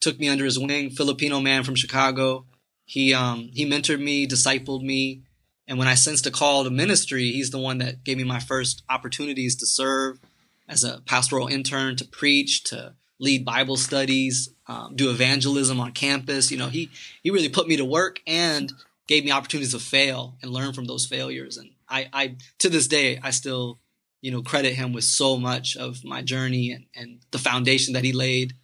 took 0.00 0.18
me 0.18 0.28
under 0.28 0.44
his 0.44 0.58
wing, 0.58 0.90
Filipino 0.90 1.40
man 1.40 1.64
from 1.64 1.74
Chicago. 1.74 2.44
He, 2.84 3.14
um, 3.14 3.50
he 3.52 3.64
mentored 3.64 4.00
me, 4.00 4.26
discipled 4.26 4.82
me. 4.82 5.22
And 5.66 5.78
when 5.78 5.88
I 5.88 5.94
sensed 5.94 6.26
a 6.26 6.30
call 6.30 6.64
to 6.64 6.70
ministry, 6.70 7.30
he's 7.30 7.50
the 7.50 7.58
one 7.58 7.78
that 7.78 8.04
gave 8.04 8.18
me 8.18 8.24
my 8.24 8.38
first 8.38 8.82
opportunities 8.90 9.56
to 9.56 9.66
serve 9.66 10.20
as 10.68 10.84
a 10.84 11.00
pastoral 11.06 11.48
intern, 11.48 11.96
to 11.96 12.04
preach, 12.04 12.64
to 12.64 12.94
lead 13.18 13.46
Bible 13.46 13.78
studies, 13.78 14.50
um, 14.66 14.96
do 14.96 15.10
evangelism 15.10 15.80
on 15.80 15.92
campus. 15.92 16.50
You 16.50 16.58
know, 16.58 16.68
he 16.68 16.90
he 17.22 17.30
really 17.30 17.48
put 17.48 17.68
me 17.68 17.76
to 17.76 17.84
work 17.84 18.20
and 18.26 18.72
gave 19.06 19.24
me 19.24 19.30
opportunities 19.30 19.72
to 19.72 19.78
fail 19.78 20.36
and 20.42 20.50
learn 20.50 20.72
from 20.72 20.86
those 20.86 21.06
failures. 21.06 21.56
And 21.56 21.70
I, 21.88 22.08
I 22.12 22.36
to 22.58 22.68
this 22.68 22.88
day, 22.88 23.18
I 23.22 23.30
still, 23.30 23.78
you 24.20 24.30
know, 24.30 24.42
credit 24.42 24.74
him 24.74 24.92
with 24.92 25.04
so 25.04 25.36
much 25.36 25.76
of 25.76 26.04
my 26.04 26.22
journey 26.22 26.72
and, 26.72 26.86
and 26.94 27.20
the 27.30 27.38
foundation 27.38 27.94
that 27.94 28.04
he 28.04 28.12
laid. 28.12 28.54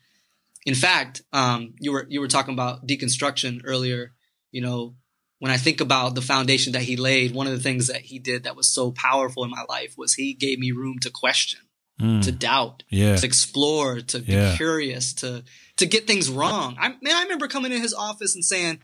In 0.67 0.75
fact, 0.75 1.23
um, 1.33 1.75
you 1.79 1.93
were 1.93 2.07
you 2.09 2.21
were 2.21 2.29
talking 2.29 2.55
about 2.55 2.87
deconstruction 2.87 3.63
earlier. 3.65 4.13
You 4.53 4.63
know, 4.63 4.95
when 5.39 5.53
I 5.53 5.57
think 5.57 5.81
about 5.81 6.15
the 6.15 6.23
foundation 6.23 6.73
that 6.73 6.83
he 6.83 6.97
laid, 6.97 7.35
one 7.35 7.47
of 7.47 7.53
the 7.53 7.63
things 7.63 7.87
that 7.89 8.03
he 8.03 8.19
did 8.19 8.45
that 8.45 8.57
was 8.57 8.73
so 8.73 8.91
powerful 8.91 9.45
in 9.45 9.51
my 9.51 9.65
life 9.69 9.95
was 9.97 10.15
he 10.15 10.35
gave 10.35 10.59
me 10.59 10.73
room 10.73 10.99
to 11.01 11.11
question 11.11 11.61
mm. 12.01 12.23
to 12.25 12.33
doubt, 12.33 12.83
yeah. 12.89 13.17
to 13.17 13.27
explore, 13.27 14.01
to 14.01 14.21
yeah. 14.21 14.53
be 14.53 14.57
curious, 14.57 15.13
to 15.15 15.45
to 15.77 15.87
get 15.87 16.07
things 16.07 16.31
wrong. 16.31 16.77
I 16.79 16.89
man, 17.01 17.15
I 17.15 17.23
remember 17.23 17.49
coming 17.49 17.73
in 17.73 17.81
his 17.81 17.95
office 17.95 18.35
and 18.35 18.45
saying, 18.45 18.81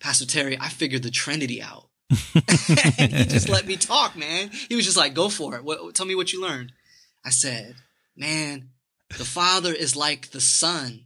"Pastor 0.00 0.26
Terry, 0.26 0.58
I 0.60 0.68
figured 0.68 1.02
the 1.02 1.10
Trinity 1.10 1.62
out." 1.62 1.88
and 2.98 3.12
he 3.12 3.24
just 3.24 3.48
let 3.48 3.66
me 3.66 3.76
talk, 3.76 4.16
man. 4.16 4.50
He 4.68 4.76
was 4.76 4.84
just 4.84 4.96
like, 4.96 5.14
"Go 5.14 5.28
for 5.28 5.56
it. 5.56 5.64
What, 5.64 5.94
tell 5.94 6.06
me 6.06 6.14
what 6.14 6.32
you 6.32 6.42
learned." 6.42 6.72
I 7.24 7.30
said, 7.30 7.76
"Man, 8.16 8.70
the 9.16 9.24
Father 9.24 9.72
is 9.72 9.96
like 9.96 10.30
the 10.30 10.40
sun, 10.40 11.04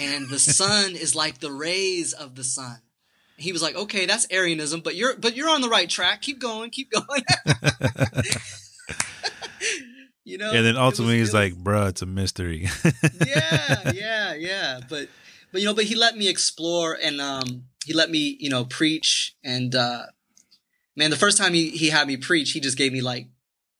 and 0.00 0.28
the 0.28 0.38
Son 0.38 0.96
is 0.96 1.14
like 1.14 1.38
the 1.38 1.52
rays 1.52 2.12
of 2.12 2.34
the 2.34 2.44
sun." 2.44 2.78
He 3.36 3.52
was 3.52 3.62
like, 3.62 3.76
"Okay, 3.76 4.06
that's 4.06 4.26
Arianism, 4.30 4.80
but 4.80 4.96
you're 4.96 5.16
but 5.16 5.36
you're 5.36 5.50
on 5.50 5.60
the 5.60 5.68
right 5.68 5.88
track. 5.88 6.22
Keep 6.22 6.40
going, 6.40 6.70
keep 6.70 6.90
going." 6.90 7.22
You 10.26 10.38
know, 10.38 10.50
and 10.50 10.66
then 10.66 10.76
ultimately 10.76 11.20
was, 11.20 11.28
he's 11.28 11.34
like, 11.34 11.54
"Bruh, 11.54 11.90
it's 11.90 12.02
a 12.02 12.06
mystery." 12.06 12.68
yeah, 13.24 13.92
yeah, 13.94 14.34
yeah. 14.34 14.80
But 14.88 15.08
but 15.52 15.60
you 15.60 15.68
know, 15.68 15.72
but 15.72 15.84
he 15.84 15.94
let 15.94 16.16
me 16.16 16.28
explore 16.28 16.98
and 17.00 17.20
um 17.20 17.66
he 17.84 17.94
let 17.94 18.10
me 18.10 18.36
you 18.40 18.50
know 18.50 18.64
preach 18.64 19.36
and 19.44 19.72
uh 19.72 20.06
man, 20.96 21.10
the 21.10 21.16
first 21.16 21.38
time 21.38 21.54
he 21.54 21.70
he 21.70 21.90
had 21.90 22.08
me 22.08 22.16
preach, 22.16 22.50
he 22.50 22.58
just 22.58 22.76
gave 22.76 22.92
me 22.92 23.02
like 23.02 23.28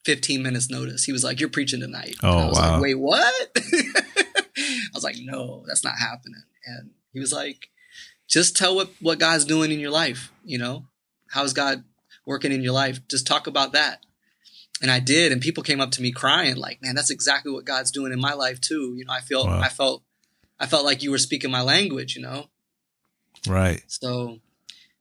15 0.04 0.40
minutes 0.40 0.70
notice. 0.70 1.02
He 1.02 1.10
was 1.10 1.24
like, 1.24 1.40
"You're 1.40 1.48
preaching 1.48 1.80
tonight." 1.80 2.14
Oh 2.22 2.30
and 2.30 2.40
I 2.40 2.46
was 2.46 2.58
wow! 2.58 2.72
Like, 2.74 2.82
Wait, 2.82 2.94
what? 2.94 3.50
I 3.56 4.90
was 4.94 5.02
like, 5.02 5.16
"No, 5.18 5.64
that's 5.66 5.82
not 5.82 5.98
happening." 5.98 6.44
And 6.64 6.90
he 7.12 7.18
was 7.18 7.32
like, 7.32 7.70
"Just 8.28 8.56
tell 8.56 8.76
what 8.76 8.90
what 9.00 9.18
God's 9.18 9.44
doing 9.44 9.72
in 9.72 9.80
your 9.80 9.90
life. 9.90 10.30
You 10.44 10.58
know, 10.58 10.86
how's 11.28 11.52
God 11.52 11.82
working 12.24 12.52
in 12.52 12.62
your 12.62 12.72
life? 12.72 13.00
Just 13.08 13.26
talk 13.26 13.48
about 13.48 13.72
that." 13.72 14.05
And 14.82 14.90
I 14.90 15.00
did, 15.00 15.32
and 15.32 15.40
people 15.40 15.62
came 15.62 15.80
up 15.80 15.90
to 15.92 16.02
me 16.02 16.12
crying, 16.12 16.56
like, 16.56 16.82
"Man, 16.82 16.94
that's 16.94 17.10
exactly 17.10 17.52
what 17.52 17.64
God's 17.64 17.90
doing 17.90 18.12
in 18.12 18.20
my 18.20 18.34
life 18.34 18.60
too." 18.60 18.94
You 18.96 19.04
know, 19.04 19.12
I 19.12 19.20
felt, 19.20 19.46
wow. 19.46 19.60
I 19.60 19.68
felt, 19.68 20.02
I 20.60 20.66
felt 20.66 20.84
like 20.84 21.02
you 21.02 21.10
were 21.10 21.18
speaking 21.18 21.50
my 21.50 21.62
language. 21.62 22.16
You 22.16 22.22
know, 22.22 22.46
right? 23.48 23.82
So, 23.86 24.40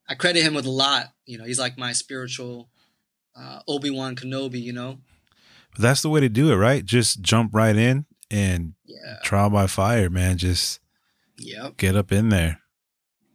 I 0.08 0.15
credit 0.15 0.44
him 0.44 0.53
with 0.53 0.65
a 0.65 0.72
lot. 0.72 1.13
You 1.25 1.38
know, 1.38 1.44
he's 1.44 1.60
like 1.60 1.77
my 1.77 1.91
spiritual 1.91 2.70
uh, 3.36 3.60
Obi 3.67 3.89
Wan 3.89 4.15
Kenobi. 4.15 4.62
You 4.62 4.74
know, 4.74 5.00
that's 5.77 6.01
the 6.01 6.10
way 6.10 6.22
to 6.22 6.29
do 6.29 6.51
it, 6.51 6.55
right? 6.55 6.86
Just 6.86 7.22
jump 7.22 7.53
right 7.53 7.75
in 7.75 8.05
and 8.32 8.74
yeah. 8.86 9.17
trial 9.24 9.50
by 9.50 9.67
fire, 9.67 10.10
man. 10.10 10.38
Just 10.38 10.79
yep. 11.38 11.75
get 11.77 11.98
up 11.98 12.13
in 12.13 12.29
there. 12.29 12.62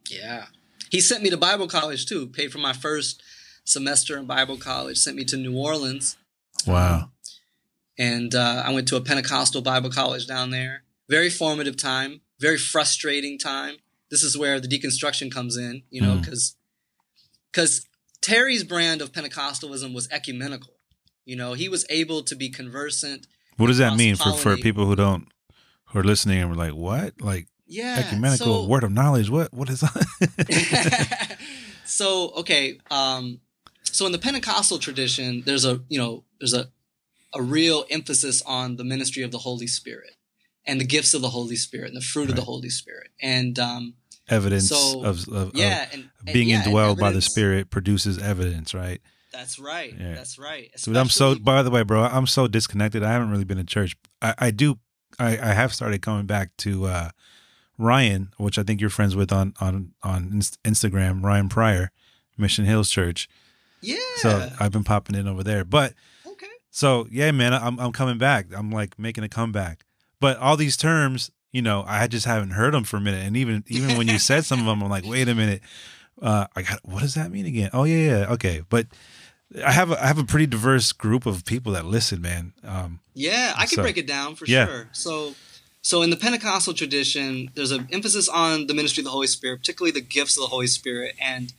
Yeah, 0.08 0.46
he 0.90 1.00
sent 1.00 1.22
me 1.22 1.28
to 1.28 1.36
Bible 1.36 1.68
college 1.68 2.06
too. 2.06 2.28
Paid 2.28 2.50
for 2.50 2.58
my 2.58 2.72
first 2.72 3.22
semester 3.64 4.16
in 4.16 4.24
Bible 4.24 4.56
college. 4.56 4.96
Sent 4.96 5.16
me 5.16 5.24
to 5.26 5.36
New 5.36 5.56
Orleans 5.56 6.16
Wow. 6.66 7.10
And 7.98 8.34
uh, 8.34 8.62
I 8.64 8.72
went 8.72 8.88
to 8.88 8.96
a 8.96 9.00
Pentecostal 9.00 9.62
Bible 9.62 9.90
college 9.90 10.26
down 10.26 10.50
there. 10.50 10.84
Very 11.08 11.28
formative 11.28 11.76
time, 11.76 12.20
very 12.38 12.56
frustrating 12.56 13.38
time. 13.38 13.76
This 14.10 14.22
is 14.22 14.38
where 14.38 14.60
the 14.60 14.68
deconstruction 14.68 15.30
comes 15.30 15.56
in, 15.56 15.82
you 15.90 16.00
know, 16.00 16.16
because 16.16 16.52
mm. 16.52 17.24
because 17.52 17.86
Terry's 18.20 18.64
brand 18.64 19.02
of 19.02 19.12
Pentecostalism 19.12 19.94
was 19.94 20.08
ecumenical. 20.10 20.74
You 21.24 21.36
know, 21.36 21.52
he 21.52 21.68
was 21.68 21.84
able 21.90 22.22
to 22.22 22.34
be 22.34 22.48
conversant. 22.48 23.26
What 23.56 23.66
does 23.66 23.78
that 23.78 23.96
mean 23.96 24.16
for, 24.16 24.32
for 24.32 24.56
people 24.56 24.86
who 24.86 24.96
don't 24.96 25.28
who 25.86 25.98
are 25.98 26.04
listening 26.04 26.40
and 26.40 26.50
were 26.50 26.56
like, 26.56 26.74
what? 26.74 27.20
Like 27.20 27.48
yeah, 27.66 28.02
ecumenical 28.04 28.62
so, 28.62 28.66
word 28.66 28.84
of 28.84 28.92
knowledge. 28.92 29.30
What 29.30 29.52
what 29.52 29.68
is 29.68 29.80
that? 29.80 31.38
so 31.84 32.30
okay, 32.38 32.78
um, 32.90 33.40
so 33.82 34.06
in 34.06 34.12
the 34.12 34.18
Pentecostal 34.18 34.78
tradition, 34.78 35.42
there's 35.46 35.64
a 35.64 35.80
you 35.88 35.98
know 35.98 36.24
there's 36.40 36.54
a 36.54 36.68
a 37.34 37.42
real 37.42 37.84
emphasis 37.90 38.42
on 38.42 38.76
the 38.76 38.84
ministry 38.84 39.22
of 39.22 39.30
the 39.30 39.38
Holy 39.38 39.66
Spirit 39.66 40.16
and 40.66 40.80
the 40.80 40.84
gifts 40.84 41.14
of 41.14 41.22
the 41.22 41.28
Holy 41.28 41.56
Spirit 41.56 41.88
and 41.88 41.96
the 41.96 42.04
fruit 42.04 42.22
right. 42.22 42.30
of 42.30 42.36
the 42.36 42.42
Holy 42.42 42.70
Spirit 42.70 43.10
and 43.22 43.58
um, 43.58 43.94
evidence 44.28 44.68
so, 44.68 45.04
of, 45.04 45.28
of, 45.28 45.52
yeah, 45.54 45.84
of 45.84 45.94
and, 45.94 46.10
being 46.32 46.48
yeah, 46.48 46.62
indwelled 46.62 46.98
by 46.98 47.10
the 47.10 47.22
Spirit 47.22 47.70
produces 47.70 48.18
evidence, 48.18 48.74
right? 48.74 49.00
That's 49.32 49.58
right. 49.58 49.94
Yeah. 49.98 50.14
That's 50.14 50.38
right. 50.38 50.70
Dude, 50.82 50.96
I'm 50.96 51.08
so. 51.08 51.36
By 51.36 51.62
the 51.62 51.70
way, 51.70 51.84
bro, 51.84 52.02
I'm 52.02 52.26
so 52.26 52.48
disconnected. 52.48 53.04
I 53.04 53.12
haven't 53.12 53.30
really 53.30 53.44
been 53.44 53.58
to 53.58 53.64
church. 53.64 53.96
I, 54.20 54.34
I 54.38 54.50
do. 54.50 54.78
I, 55.20 55.38
I 55.38 55.52
have 55.52 55.72
started 55.72 56.02
coming 56.02 56.26
back 56.26 56.56
to 56.58 56.86
uh, 56.86 57.10
Ryan, 57.78 58.32
which 58.38 58.58
I 58.58 58.64
think 58.64 58.80
you're 58.80 58.90
friends 58.90 59.14
with 59.14 59.32
on 59.32 59.54
on 59.60 59.92
on 60.02 60.40
Instagram. 60.64 61.22
Ryan 61.22 61.48
Pryor, 61.48 61.92
Mission 62.36 62.64
Hills 62.64 62.90
Church. 62.90 63.28
Yeah. 63.82 63.96
So 64.16 64.50
I've 64.58 64.72
been 64.72 64.84
popping 64.84 65.16
in 65.16 65.28
over 65.28 65.44
there. 65.44 65.64
But. 65.64 65.94
So 66.70 67.06
yeah, 67.10 67.30
man, 67.32 67.52
I'm 67.54 67.78
I'm 67.80 67.92
coming 67.92 68.18
back. 68.18 68.46
I'm 68.54 68.70
like 68.70 68.98
making 68.98 69.24
a 69.24 69.28
comeback. 69.28 69.84
But 70.20 70.36
all 70.38 70.56
these 70.56 70.76
terms, 70.76 71.30
you 71.52 71.62
know, 71.62 71.84
I 71.86 72.06
just 72.06 72.26
haven't 72.26 72.50
heard 72.50 72.74
them 72.74 72.84
for 72.84 72.96
a 72.98 73.00
minute. 73.00 73.24
And 73.26 73.36
even 73.36 73.64
even 73.68 73.96
when 73.96 74.08
you 74.08 74.18
said 74.30 74.44
some 74.44 74.60
of 74.60 74.66
them, 74.66 74.82
I'm 74.82 74.90
like, 74.90 75.06
wait 75.06 75.28
a 75.28 75.34
minute. 75.34 75.62
Uh, 76.20 76.46
I 76.54 76.62
got 76.62 76.80
what 76.82 77.00
does 77.00 77.14
that 77.14 77.30
mean 77.30 77.46
again? 77.46 77.70
Oh 77.72 77.84
yeah, 77.84 78.18
yeah, 78.18 78.32
okay. 78.32 78.62
But 78.68 78.86
I 79.64 79.72
have 79.72 79.90
a, 79.90 80.02
I 80.02 80.06
have 80.06 80.18
a 80.18 80.24
pretty 80.24 80.46
diverse 80.46 80.92
group 80.92 81.26
of 81.26 81.44
people 81.44 81.72
that 81.72 81.84
listen, 81.86 82.20
man. 82.20 82.52
Um, 82.62 83.00
Yeah, 83.14 83.52
I 83.56 83.66
can 83.66 83.76
So- 83.76 83.82
break 83.82 83.96
it 83.96 84.06
down 84.06 84.36
for 84.36 84.44
Yeah. 84.44 84.66
sure. 84.66 84.88
So, 84.92 85.34
so 85.82 86.02
in 86.02 86.10
the 86.10 86.16
Pentecostal 86.16 86.74
tradition, 86.74 87.50
there's 87.54 87.72
an 87.72 87.88
emphasis 87.90 88.28
on 88.28 88.66
the 88.68 88.74
ministry 88.74 89.00
of 89.00 89.06
the 89.06 89.10
Holy 89.10 89.26
Spirit, 89.26 89.58
particularly 89.58 89.90
the 89.92 90.02
gifts 90.06 90.36
of 90.36 90.42
the 90.42 90.48
Holy 90.48 90.68
Spirit. 90.68 91.16
And 91.20 91.52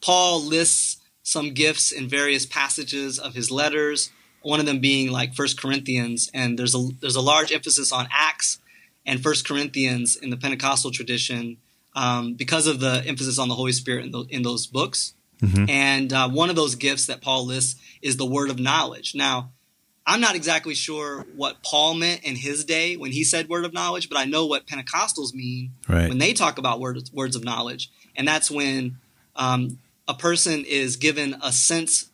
Paul 0.00 0.42
lists 0.42 0.98
some 1.24 1.52
gifts 1.52 1.90
in 1.92 2.08
various 2.08 2.46
passages 2.46 3.18
of 3.18 3.34
his 3.34 3.50
letters. 3.50 4.10
One 4.42 4.60
of 4.60 4.66
them 4.66 4.80
being 4.80 5.10
like 5.10 5.34
First 5.34 5.60
Corinthians, 5.60 6.30
and 6.32 6.58
there's 6.58 6.74
a 6.74 6.88
there's 7.00 7.16
a 7.16 7.20
large 7.20 7.52
emphasis 7.52 7.92
on 7.92 8.08
Acts 8.12 8.60
and 9.04 9.22
First 9.22 9.46
Corinthians 9.46 10.16
in 10.16 10.30
the 10.30 10.36
Pentecostal 10.36 10.90
tradition 10.90 11.56
um, 11.94 12.34
because 12.34 12.66
of 12.66 12.80
the 12.80 13.02
emphasis 13.06 13.38
on 13.38 13.48
the 13.48 13.54
Holy 13.54 13.72
Spirit 13.72 14.06
in, 14.06 14.10
tho- 14.12 14.26
in 14.28 14.42
those 14.42 14.66
books. 14.66 15.14
Mhm. 15.40 15.68
And 15.68 16.12
uh, 16.12 16.28
one 16.28 16.50
of 16.50 16.56
those 16.56 16.74
gifts 16.76 17.06
that 17.06 17.20
Paul 17.20 17.46
lists 17.46 17.80
is 18.02 18.16
the 18.16 18.24
word 18.26 18.50
of 18.50 18.58
knowledge. 18.58 19.14
Now, 19.14 19.50
I'm 20.06 20.20
not 20.20 20.36
exactly 20.36 20.74
sure 20.74 21.26
what 21.34 21.62
Paul 21.64 21.94
meant 21.94 22.22
in 22.22 22.36
his 22.36 22.64
day 22.64 22.96
when 22.96 23.10
he 23.12 23.24
said 23.24 23.48
word 23.48 23.64
of 23.64 23.72
knowledge, 23.72 24.08
but 24.08 24.16
I 24.18 24.24
know 24.24 24.46
what 24.46 24.66
Pentecostals 24.66 25.34
mean 25.34 25.72
right. 25.88 26.08
when 26.08 26.18
they 26.18 26.32
talk 26.32 26.58
about 26.58 26.78
words, 26.80 27.12
words 27.12 27.34
of 27.34 27.42
knowledge. 27.44 27.90
And 28.14 28.26
that's 28.26 28.50
when 28.50 28.98
um, 29.34 29.78
a 30.06 30.14
person 30.14 30.64
is 30.64 30.96
given 30.96 31.36
a 31.42 31.52
sense 31.52 32.08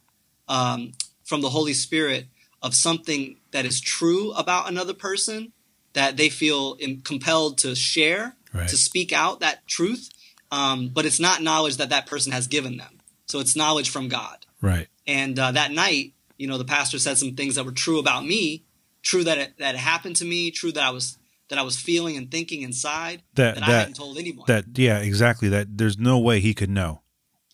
um, 0.49 0.93
from 1.25 1.41
the 1.41 1.51
Holy 1.51 1.73
Spirit 1.75 2.27
of 2.61 2.75
something 2.75 3.37
that 3.51 3.65
is 3.65 3.81
true 3.81 4.33
about 4.33 4.69
another 4.69 4.95
person 4.95 5.53
that 5.95 6.17
they 6.17 6.29
feel 6.29 6.77
compelled 7.05 7.59
to 7.59 7.75
share, 7.75 8.35
Right. 8.55 8.69
to 8.69 8.77
speak 8.77 9.13
out 9.13 9.41
that 9.41 9.67
truth. 9.67 10.11
Um, 10.51 10.89
but 10.89 11.07
it's 11.07 11.19
not 11.21 11.43
knowledge 11.43 11.79
that 11.79 11.89
that 11.89 12.07
person 12.07 12.33
has 12.33 12.47
given 12.47 12.77
them. 12.77 12.99
So 13.27 13.41
it's 13.41 13.57
knowledge 13.57 13.89
from 13.91 14.09
God. 14.09 14.45
right. 14.61 14.89
And 15.07 15.39
uh, 15.39 15.53
that 15.53 15.73
night, 15.73 16.13
you 16.37 16.47
know, 16.47 16.59
the 16.59 16.65
pastor 16.65 16.99
said 16.99 17.17
some 17.19 17.35
things 17.35 17.55
that 17.57 17.65
were 17.65 17.73
true 17.73 17.99
about 17.99 18.25
me, 18.27 18.63
true 19.03 19.25
that 19.25 19.39
it, 19.39 19.59
that 19.59 19.75
it 19.75 19.79
happened 19.79 20.17
to 20.17 20.25
me, 20.25 20.51
true 20.51 20.71
that 20.73 20.83
I 20.85 20.91
was 20.91 21.19
that 21.49 21.59
I 21.59 21.63
was 21.63 21.77
feeling 21.77 22.17
and 22.17 22.31
thinking 22.31 22.63
inside 22.63 23.23
That 23.35 23.57
that, 23.57 23.65
I 23.65 23.71
hadn't 23.73 23.95
told 23.97 24.17
anyone. 24.19 24.45
that 24.47 24.65
yeah, 24.77 24.99
exactly. 24.99 25.49
That 25.49 25.77
there's 25.79 25.99
no 25.99 26.19
way 26.19 26.41
he 26.41 26.55
could 26.55 26.71
know. 26.71 27.03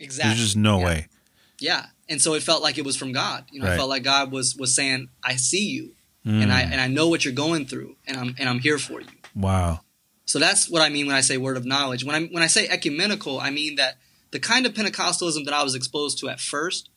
exactly. 0.01 0.31
There's 0.31 0.41
just 0.45 0.57
no 0.57 0.79
yeah. 0.81 0.85
way. 0.85 1.07
Yeah. 1.61 1.87
And 2.09 2.21
so 2.23 2.35
it 2.35 2.43
felt 2.43 2.63
like 2.63 2.79
it 2.79 2.85
was 2.85 2.97
from 2.97 3.13
God. 3.13 3.45
You 3.53 3.61
know, 3.61 3.67
Right. 3.67 3.75
I 3.75 3.77
felt 3.77 3.89
like 3.91 4.03
God 4.03 4.33
was 4.33 4.57
was 4.57 4.75
saying, 4.75 5.09
"I 5.23 5.37
see 5.37 5.67
you, 5.69 5.95
and 6.25 6.53
I 6.53 6.63
Mm. 6.65 6.73
and 6.73 6.81
I 6.81 6.87
know 6.89 7.09
what 7.09 7.25
you're 7.25 7.35
going 7.35 7.67
through, 7.67 7.97
and 8.07 8.17
I'm 8.17 8.35
and 8.39 8.49
I'm 8.49 8.61
here 8.61 8.79
for 8.79 9.01
you." 9.01 9.07
wow. 9.35 9.81
So 10.27 10.39
that's 10.39 10.69
what 10.69 10.83
I 10.83 10.91
mean 10.91 11.07
when 11.07 11.17
I 11.17 11.23
say 11.23 11.39
word 11.39 11.57
of 11.57 11.65
knowledge. 11.65 12.05
When 12.05 12.15
I 12.15 12.27
when 12.27 12.43
I 12.43 12.49
say 12.49 12.69
ecumenical, 12.69 13.41
I 13.41 13.51
mean 13.51 13.77
that 13.77 13.97
the 14.31 14.39
kind 14.39 14.67
of 14.67 14.75
Pentecostalism 14.75 15.45
that 15.47 15.55
I 15.55 15.63
was 15.63 15.75
exposed 15.75 16.19
to 16.19 16.29
at 16.29 16.41
first 16.41 16.89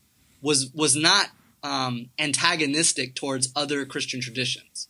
was 0.42 0.70
was 0.74 0.96
not 0.96 1.30
um, 1.64 2.10
antagonistic 2.46 3.14
towards 3.16 3.50
other 3.56 3.86
Christian 3.86 4.20
traditions. 4.22 4.88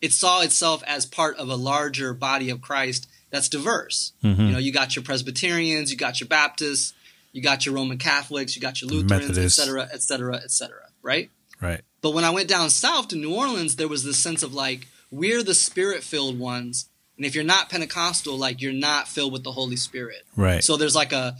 It 0.00 0.12
saw 0.12 0.42
itself 0.42 0.82
as 0.86 1.06
part 1.06 1.36
of 1.38 1.48
a 1.48 1.56
larger 1.56 2.12
body 2.12 2.50
of 2.50 2.60
Christ 2.60 3.06
that's 3.30 3.48
diverse. 3.48 4.12
Mhm. 4.22 4.38
You 4.38 4.52
know, 4.52 4.58
you 4.58 4.70
got 4.70 4.94
your 4.94 5.02
Presbyterians, 5.02 5.90
you 5.90 5.96
got 5.96 6.20
your 6.20 6.28
Baptists, 6.28 6.92
you 7.34 7.42
got 7.42 7.66
your 7.66 7.74
Roman 7.74 7.98
Catholics, 7.98 8.56
you 8.56 8.62
got 8.62 8.80
your 8.80 8.88
Lutherans, 8.90 9.24
et 9.24 9.28
Methodists. 9.28 9.62
cetera, 9.62 9.86
et 9.92 10.00
cetera, 10.02 10.36
et 10.36 10.50
cetera. 10.50 10.86
Right? 11.02 11.30
Right. 11.60 11.82
But 12.00 12.12
when 12.14 12.24
I 12.24 12.30
went 12.30 12.48
down 12.48 12.70
south 12.70 13.08
to 13.08 13.16
New 13.16 13.34
Orleans, 13.34 13.76
there 13.76 13.88
was 13.88 14.02
this 14.04 14.16
sense 14.16 14.42
of 14.42 14.54
like, 14.54 14.86
we're 15.10 15.42
the 15.42 15.52
spirit 15.54 16.02
filled 16.02 16.38
ones. 16.38 16.88
And 17.18 17.26
if 17.26 17.34
you're 17.34 17.44
not 17.44 17.68
Pentecostal, 17.68 18.36
like 18.38 18.62
you're 18.62 18.72
not 18.72 19.06
filled 19.08 19.32
with 19.32 19.44
the 19.44 19.52
Holy 19.52 19.76
Spirit. 19.76 20.22
Right. 20.36 20.64
So 20.64 20.76
there's 20.78 20.94
like 20.96 21.12
a 21.12 21.36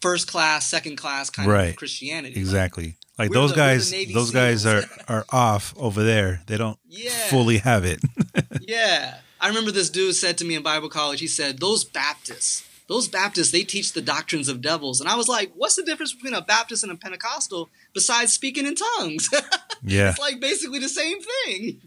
first 0.00 0.26
class, 0.26 0.66
second 0.66 0.96
class 0.96 1.30
kind 1.30 1.48
Right. 1.48 1.70
of 1.70 1.76
Christianity. 1.76 2.38
exactly. 2.40 2.96
Like 3.18 3.30
We're 3.30 3.36
those 3.36 3.50
the- 3.50 3.56
guys 3.56 3.90
those 4.12 4.30
guys 4.30 4.66
are 4.66 4.84
are 5.08 5.24
off 5.30 5.72
over 5.78 6.02
there. 6.02 6.42
They 6.46 6.56
don't 6.58 6.78
Yeah. 6.88 7.10
fully 7.30 7.58
have 7.58 7.84
it. 7.84 8.00
Yeah. 8.60 9.18
I 9.40 9.48
remember 9.48 9.70
this 9.70 9.90
dude 9.90 10.14
said 10.16 10.38
to 10.38 10.44
me 10.44 10.54
in 10.54 10.62
Bible 10.62 10.88
college, 10.88 11.20
he 11.20 11.26
said, 11.28 11.58
Those 11.60 11.84
Baptists, 11.84 12.64
those 12.88 13.08
Baptists, 13.08 13.50
they 13.50 13.62
teach 13.62 13.92
the 13.92 14.00
doctrines 14.00 14.48
of 14.48 14.60
devils. 14.60 15.00
And 15.00 15.08
I 15.08 15.16
was 15.16 15.28
like, 15.28 15.52
What's 15.54 15.76
the 15.76 15.82
difference 15.82 16.12
between 16.14 16.34
a 16.34 16.42
Baptist 16.42 16.82
and 16.82 16.92
a 16.92 16.96
Pentecostal 16.96 17.68
besides 17.92 18.32
speaking 18.32 18.66
in 18.66 18.74
tongues? 18.76 19.28
yeah. 19.82 20.10
it's 20.10 20.18
like 20.20 20.40
basically 20.40 20.78
the 20.78 20.88
same 20.88 21.18
thing. 21.20 21.80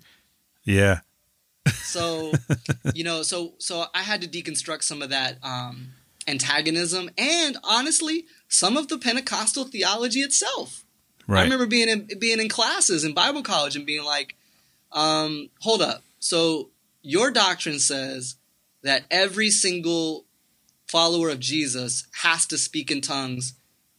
Yeah. 0.63 0.99
so 1.83 2.31
you 2.95 3.03
know 3.03 3.21
so 3.21 3.53
so 3.57 3.85
i 3.93 4.01
had 4.01 4.21
to 4.21 4.27
deconstruct 4.27 4.81
some 4.83 5.01
of 5.01 5.09
that 5.09 5.37
um 5.43 5.89
antagonism 6.27 7.09
and 7.17 7.57
honestly 7.63 8.25
some 8.47 8.77
of 8.77 8.87
the 8.87 8.97
pentecostal 8.97 9.65
theology 9.65 10.19
itself 10.21 10.85
Right. 11.27 11.41
i 11.41 11.43
remember 11.43 11.65
being 11.67 11.89
in 11.89 12.07
being 12.19 12.39
in 12.39 12.49
classes 12.49 13.03
in 13.03 13.13
bible 13.13 13.43
college 13.43 13.75
and 13.75 13.85
being 13.85 14.03
like 14.05 14.35
um 14.91 15.49
hold 15.61 15.81
up 15.81 16.01
so 16.19 16.69
your 17.01 17.29
doctrine 17.31 17.79
says 17.79 18.35
that 18.83 19.03
every 19.11 19.49
single 19.49 20.25
follower 20.89 21.29
of 21.29 21.39
jesus 21.39 22.07
has 22.23 22.45
to 22.45 22.57
speak 22.57 22.89
in 22.91 23.01
tongues 23.01 23.53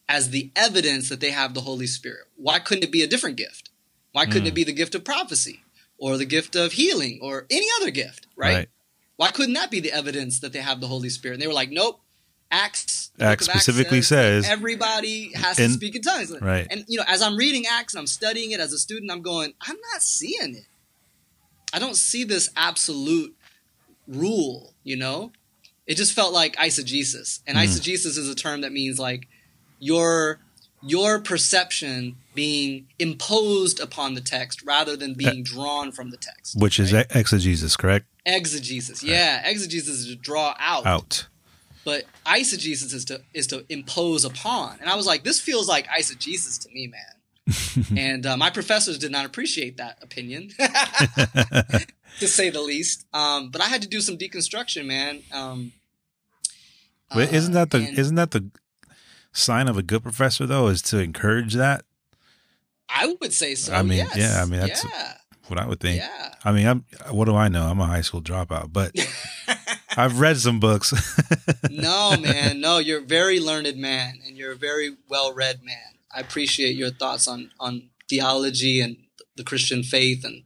as 0.08 0.30
the 0.30 0.50
evidence 0.56 1.08
that 1.08 1.20
they 1.20 1.30
have 1.30 1.54
the 1.54 1.60
holy 1.62 1.86
spirit 1.86 2.26
why 2.36 2.58
couldn't 2.58 2.84
it 2.84 2.90
be 2.92 3.02
a 3.02 3.06
different 3.06 3.36
gift 3.36 3.70
why 4.12 4.26
couldn't 4.26 4.44
Mm. 4.44 4.48
it 4.48 4.54
be 4.54 4.64
the 4.64 4.72
gift 4.72 4.94
of 4.96 5.04
prophecy 5.04 5.60
or 5.96 6.16
the 6.16 6.24
gift 6.24 6.56
of 6.56 6.72
healing 6.72 7.20
or 7.22 7.46
any 7.50 7.66
other 7.80 7.90
gift, 7.92 8.26
right? 8.34 8.54
Right. 8.56 8.68
Why 9.16 9.30
couldn't 9.30 9.52
that 9.54 9.70
be 9.70 9.78
the 9.80 9.92
evidence 9.92 10.40
that 10.40 10.52
they 10.52 10.58
have 10.60 10.80
the 10.80 10.88
Holy 10.88 11.10
Spirit? 11.10 11.34
And 11.34 11.42
they 11.42 11.46
were 11.46 11.52
like, 11.52 11.70
nope. 11.70 12.00
Acts, 12.50 13.10
Acts 13.20 13.44
specifically 13.44 14.00
says- 14.02 14.46
everybody 14.48 15.30
has 15.34 15.58
to 15.58 15.68
speak 15.68 15.94
in 15.94 16.02
tongues. 16.02 16.32
Right. 16.40 16.66
And 16.70 16.84
you 16.88 16.96
know, 16.98 17.04
as 17.06 17.20
I'm 17.22 17.36
reading 17.36 17.66
Acts 17.70 17.94
and 17.94 18.00
I'm 18.00 18.06
studying 18.08 18.50
it 18.50 18.58
as 18.58 18.72
a 18.72 18.78
student, 18.78 19.12
I'm 19.12 19.22
going, 19.22 19.52
I'm 19.60 19.76
not 19.92 20.02
seeing 20.02 20.56
it. 20.56 20.66
I 21.72 21.78
don't 21.78 21.94
see 21.96 22.24
this 22.24 22.48
absolute 22.56 23.36
rule. 24.08 24.74
You 24.82 24.96
know, 24.96 25.30
it 25.90 25.96
just 25.96 26.12
felt 26.12 26.32
like 26.32 26.56
eisegesis, 26.56 27.40
and 27.46 27.56
Mm. 27.58 27.62
eisegesis 27.64 28.16
is 28.16 28.28
a 28.28 28.34
term 28.34 28.60
that 28.62 28.72
means 28.72 28.98
like 28.98 29.26
your 29.78 30.40
your 30.82 31.20
perception 31.20 32.16
being 32.34 32.86
imposed 32.98 33.78
upon 33.80 34.14
the 34.14 34.20
text 34.22 34.62
rather 34.64 34.96
than 34.96 35.12
being 35.12 35.42
drawn 35.42 35.92
from 35.92 36.08
the 36.10 36.16
text. 36.16 36.56
Which 36.56 36.78
is 36.80 36.90
right? 36.92 37.04
e- 37.14 37.18
exegesis, 37.18 37.76
correct? 37.76 38.06
exegesis. 38.24 39.02
Yeah, 39.02 39.42
exegesis 39.46 39.98
is 40.00 40.06
to 40.06 40.16
draw 40.16 40.54
out, 40.58 40.86
Out. 40.86 41.26
but 41.84 42.04
eisegesis 42.24 42.94
is 42.94 43.04
to 43.06 43.20
is 43.34 43.46
to 43.48 43.66
impose 43.68 44.24
upon. 44.24 44.78
And 44.80 44.88
I 44.88 44.94
was 44.94 45.06
like, 45.06 45.22
this 45.24 45.38
feels 45.40 45.68
like 45.68 45.86
eisegesis 45.88 46.58
to 46.62 46.68
me, 46.72 46.86
man. 46.86 47.14
and 47.98 48.24
uh, 48.26 48.36
my 48.36 48.48
professors 48.48 48.96
did 48.98 49.10
not 49.10 49.26
appreciate 49.26 49.76
that 49.78 49.98
opinion, 50.02 50.50
to 52.20 52.26
say 52.28 52.48
the 52.50 52.60
least. 52.62 53.06
Um, 53.12 53.50
but 53.50 53.60
I 53.60 53.66
had 53.66 53.82
to 53.82 53.88
do 53.88 54.00
some 54.00 54.16
deconstruction, 54.16 54.86
man. 54.86 55.22
Um, 55.32 55.72
But 57.10 57.28
uh, 57.32 57.36
isn't 57.36 57.52
that 57.54 57.70
the 57.70 57.78
and 57.78 57.98
isn't 57.98 58.14
that 58.16 58.30
the 58.30 58.50
sign 59.32 59.68
of 59.68 59.76
a 59.76 59.82
good 59.82 60.02
professor 60.02 60.46
though? 60.46 60.68
Is 60.68 60.82
to 60.82 60.98
encourage 60.98 61.54
that? 61.54 61.84
I 62.88 63.14
would 63.20 63.32
say 63.32 63.54
so. 63.54 63.72
I 63.74 63.82
mean, 63.82 63.98
yes. 63.98 64.16
yeah, 64.16 64.42
I 64.42 64.44
mean, 64.46 64.60
that's- 64.60 64.84
yeah, 64.84 65.14
What 65.46 65.60
I 65.60 65.66
would 65.66 65.78
think. 65.80 65.98
yeah. 65.98 66.34
I 66.44 66.52
mean, 66.52 66.66
I'm. 66.66 66.84
What 67.10 67.26
do 67.26 67.36
I 67.36 67.48
know? 67.48 67.66
I'm 67.66 67.80
a 67.80 67.86
high 67.86 68.00
school 68.00 68.20
dropout, 68.22 68.72
but 68.72 68.92
I've 69.96 70.18
read 70.20 70.38
some 70.38 70.58
books. 70.60 70.92
no, 71.70 72.16
man, 72.20 72.60
no. 72.60 72.78
You're 72.78 73.00
a 73.00 73.04
very 73.06 73.38
learned 73.40 73.76
man, 73.76 74.14
and 74.26 74.36
you're 74.36 74.52
a 74.52 74.56
very 74.56 74.96
well-read 75.08 75.62
man. 75.62 75.76
I 76.14 76.20
appreciate 76.20 76.76
your 76.76 76.90
thoughts 76.90 77.28
on 77.28 77.50
on 77.60 77.90
theology 78.08 78.80
and 78.80 78.96
the 79.36 79.44
Christian 79.44 79.82
faith 79.82 80.24
and 80.24 80.42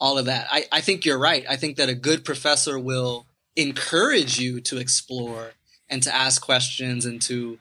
all 0.00 0.18
of 0.18 0.24
that. 0.26 0.46
I, 0.50 0.64
I 0.72 0.80
think 0.80 1.04
you're 1.04 1.18
right. 1.18 1.44
I 1.48 1.56
think 1.56 1.76
that 1.76 1.88
a 1.88 1.94
good 1.94 2.24
professor 2.24 2.78
will 2.78 3.26
encourage 3.56 4.38
you 4.38 4.60
to 4.62 4.78
explore 4.78 5.52
and 5.90 6.02
to 6.02 6.14
ask 6.14 6.42
questions 6.42 7.04
and 7.06 7.20
to 7.22 7.58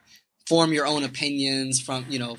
form 0.48 0.74
your 0.74 0.86
own 0.88 1.04
opinions 1.04 1.80
from 1.82 2.06
you 2.10 2.20
know 2.20 2.38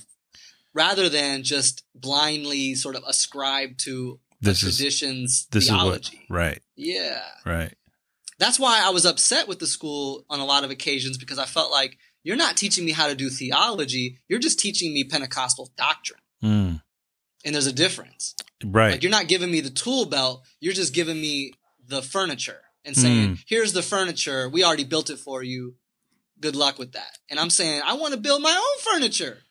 rather 0.75 1.09
than 1.09 1.43
just 1.43 1.85
blindly 1.95 2.75
sort 2.75 2.97
of 2.97 3.03
ascribe 3.07 3.77
to 3.79 4.21
This 4.41 4.63
is- 4.63 4.77
tradition's 4.77 5.47
this 5.51 5.65
is 5.65 5.71
theology. 5.71 6.25
what. 6.29 6.39
Right. 6.39 6.63
Yeah 6.77 7.23
Right. 7.45 7.75
that's 8.39 8.59
why 8.59 8.81
I 8.85 8.91
was 8.91 9.05
upset 9.05 9.49
with 9.49 9.59
the 9.59 9.67
school 9.67 10.25
on 10.31 10.41
a 10.41 10.45
lot 10.45 10.65
of 10.65 10.71
occasions 10.71 11.19
because 11.19 11.39
I 11.39 11.47
felt 11.47 11.71
like 11.71 11.99
you're 12.25 12.37
not 12.37 12.57
teaching 12.57 12.85
me 12.85 12.93
how 12.93 13.07
to 13.09 13.15
do 13.15 13.31
theology. 13.31 14.19
You're 14.29 14.39
just 14.41 14.59
teaching 14.59 14.93
me 14.93 15.05
Pentecostal 15.05 15.71
doctrine. 15.77 16.21
Mm, 16.43 16.83
And 17.45 17.55
there's 17.55 17.67
a 17.67 17.73
difference. 17.73 18.35
right. 18.65 18.93
Like 18.93 19.03
you're 19.03 19.11
not 19.19 19.29
giving 19.29 19.51
me 19.51 19.61
the 19.61 19.71
tool 19.71 20.05
belt. 20.07 20.45
You're 20.61 20.75
just 20.75 20.93
giving 20.95 21.21
me 21.21 21.53
the 21.87 22.03
furniture 22.03 22.61
and 22.89 22.97
saying, 22.97 23.29
Mm. 23.37 23.45
here's 23.47 23.73
the 23.75 23.83
furniture. 23.83 24.49
We 24.49 24.65
already 24.65 24.85
built 24.85 25.11
it 25.11 25.19
for 25.19 25.43
you. 25.43 25.77
Good 26.41 26.57
luck 26.57 26.79
with 26.79 26.93
that. 26.93 27.19
And 27.31 27.39
I'm 27.39 27.51
saying, 27.51 27.83
I 27.85 27.93
want 27.95 28.15
to 28.15 28.19
build 28.21 28.41
my 28.43 28.51
own 28.57 28.79
furniture. 28.93 29.43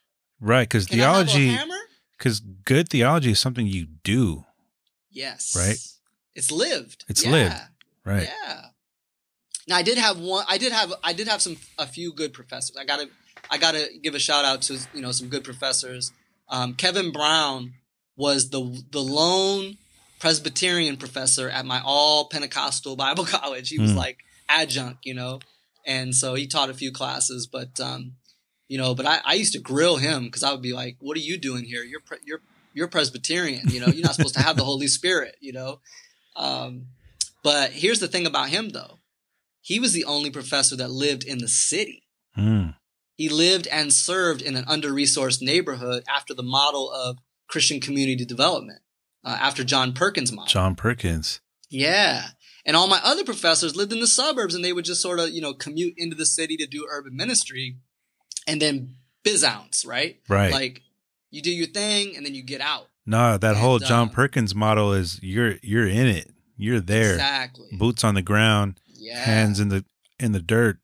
right. 0.42 0.68
Because 0.68 0.88
Can 0.88 1.00
I 1.00 1.04
have 1.04 1.28
a 1.28 1.32
theology. 1.32 1.74
Because 2.18 2.40
good 2.40 2.90
theology 2.90 3.32
is 3.32 3.40
something 3.40 3.68
you 3.68 3.86
do. 4.04 4.46
Yes. 5.12 5.56
Right. 5.56 5.78
It's 6.36 6.52
lived. 6.52 7.06
It's 7.08 7.24
Yeah. 7.24 7.32
lived. 7.32 7.56
Right. 8.04 8.30
Yeah. 8.44 8.62
Now 9.68 9.76
I 9.78 9.84
did 9.84 9.98
have 9.98 10.18
one. 10.20 10.46
I 10.48 10.58
did 10.58 10.72
have. 10.72 10.94
I 11.04 11.14
did 11.14 11.28
have 11.28 11.42
some 11.42 11.58
a 11.78 11.86
few 11.88 12.14
good 12.14 12.34
professors. 12.34 12.76
I 12.78 12.86
gotta. 12.86 13.10
I 13.50 13.58
gotta 13.58 13.88
give 14.02 14.16
a 14.16 14.20
shout 14.20 14.46
out 14.46 14.62
to 14.64 14.80
you 14.94 15.02
know 15.02 15.12
some 15.12 15.28
good 15.30 15.44
professors. 15.44 16.12
Um, 16.50 16.74
Kevin 16.74 17.12
Brown 17.12 17.74
was 18.16 18.50
the 18.50 18.62
the 18.92 19.02
lone 19.02 19.78
Presbyterian 20.20 20.98
professor 20.98 21.50
at 21.50 21.66
my 21.66 21.82
all 21.84 22.28
Pentecostal 22.30 22.96
Bible 22.96 23.26
college. 23.38 23.70
He 23.70 23.80
was 23.80 23.92
Hmm. 23.92 23.98
like 23.98 24.20
adjunct, 24.50 25.06
you 25.06 25.14
know, 25.14 25.40
and 25.86 26.16
so 26.16 26.34
he 26.34 26.48
taught 26.48 26.70
a 26.70 26.74
few 26.74 26.92
classes. 26.92 27.48
But 27.48 27.80
um, 27.80 28.14
you 28.68 28.78
know, 28.78 28.96
but 28.96 29.06
I, 29.06 29.20
I 29.26 29.34
used 29.34 29.54
to 29.54 29.60
grill 29.60 29.98
him 29.98 30.26
because 30.26 30.44
I 30.44 30.52
would 30.52 30.62
be 30.62 30.74
like, 30.74 30.98
"What 31.00 31.18
are 31.18 31.22
you 31.22 31.38
doing 31.38 31.64
here? 31.66 31.84
You're 31.84 32.02
pre- 32.02 32.18
you're 32.26 32.42
you're 32.74 32.88
Presbyterian. 32.88 33.70
You 33.70 33.80
know, 33.80 33.88
you're 33.88 34.06
not 34.06 34.16
supposed 34.16 34.36
to 34.36 34.42
have 34.42 34.58
the 34.58 34.64
Holy 34.66 34.88
Spirit. 35.00 35.36
You 35.40 35.54
know." 35.54 35.80
Um, 36.36 36.88
but 37.44 37.72
here's 37.72 38.00
the 38.00 38.08
thing 38.08 38.26
about 38.28 38.50
him, 38.50 38.70
though. 38.70 39.00
He 39.62 39.80
was 39.80 39.94
the 39.94 40.06
only 40.06 40.30
professor 40.30 40.76
that 40.78 40.92
lived 40.92 41.24
in 41.24 41.40
the 41.40 41.48
city. 41.48 42.04
Mm. 42.38 42.76
He 43.16 43.30
lived 43.30 43.68
and 43.68 43.92
served 43.92 44.42
in 44.42 44.56
an 44.56 44.64
under 44.68 44.92
resourced 44.92 45.42
neighborhood 45.42 46.04
after 46.08 46.34
the 46.34 46.44
model 46.44 46.92
of 46.92 47.18
Christian 47.48 47.80
community 47.82 48.24
development, 48.26 48.80
uh, 49.28 49.38
after 49.40 49.64
John 49.64 49.94
Perkins' 49.94 50.32
model. 50.32 50.48
John 50.52 50.76
Perkins. 50.76 51.42
Yeah. 51.70 52.28
And 52.66 52.76
all 52.76 52.88
my 52.88 53.00
other 53.04 53.24
professors 53.24 53.76
lived 53.76 53.94
in 53.94 54.00
the 54.00 54.08
suburbs 54.08 54.56
and 54.56 54.64
they 54.64 54.74
would 54.74 54.86
just 54.86 55.02
sort 55.02 55.20
of, 55.20 55.30
you 55.30 55.42
know, 55.42 55.54
commute 55.54 55.94
into 55.98 56.16
the 56.16 56.26
city 56.26 56.58
to 56.58 56.66
do 56.66 56.88
urban 56.92 57.16
ministry 57.16 57.78
and 58.48 58.62
then 58.62 58.96
biz 59.24 59.44
ounce, 59.44 59.86
right? 59.86 60.20
Right. 60.30 60.52
Like 60.52 60.82
you 61.30 61.42
do 61.42 61.52
your 61.52 61.68
thing 61.68 62.16
and 62.16 62.26
then 62.26 62.34
you 62.36 62.44
get 62.44 62.62
out. 62.62 62.88
no, 63.06 63.38
that 63.38 63.58
whole 63.58 63.80
John 63.80 64.10
uh, 64.10 64.12
Perkins 64.12 64.54
model 64.56 64.94
is 64.94 65.20
you're 65.22 65.56
you're 65.62 65.88
in 65.88 66.08
it. 66.08 66.30
You're 66.58 66.80
there. 66.82 67.14
Exactly. 67.14 67.68
Boots 67.74 68.04
on 68.04 68.16
the 68.16 68.22
ground, 68.22 68.80
Yeah. 68.88 69.20
hands 69.24 69.60
in 69.60 69.70
the 69.70 69.86
in 70.20 70.32
the 70.32 70.42
dirt. 70.42 70.80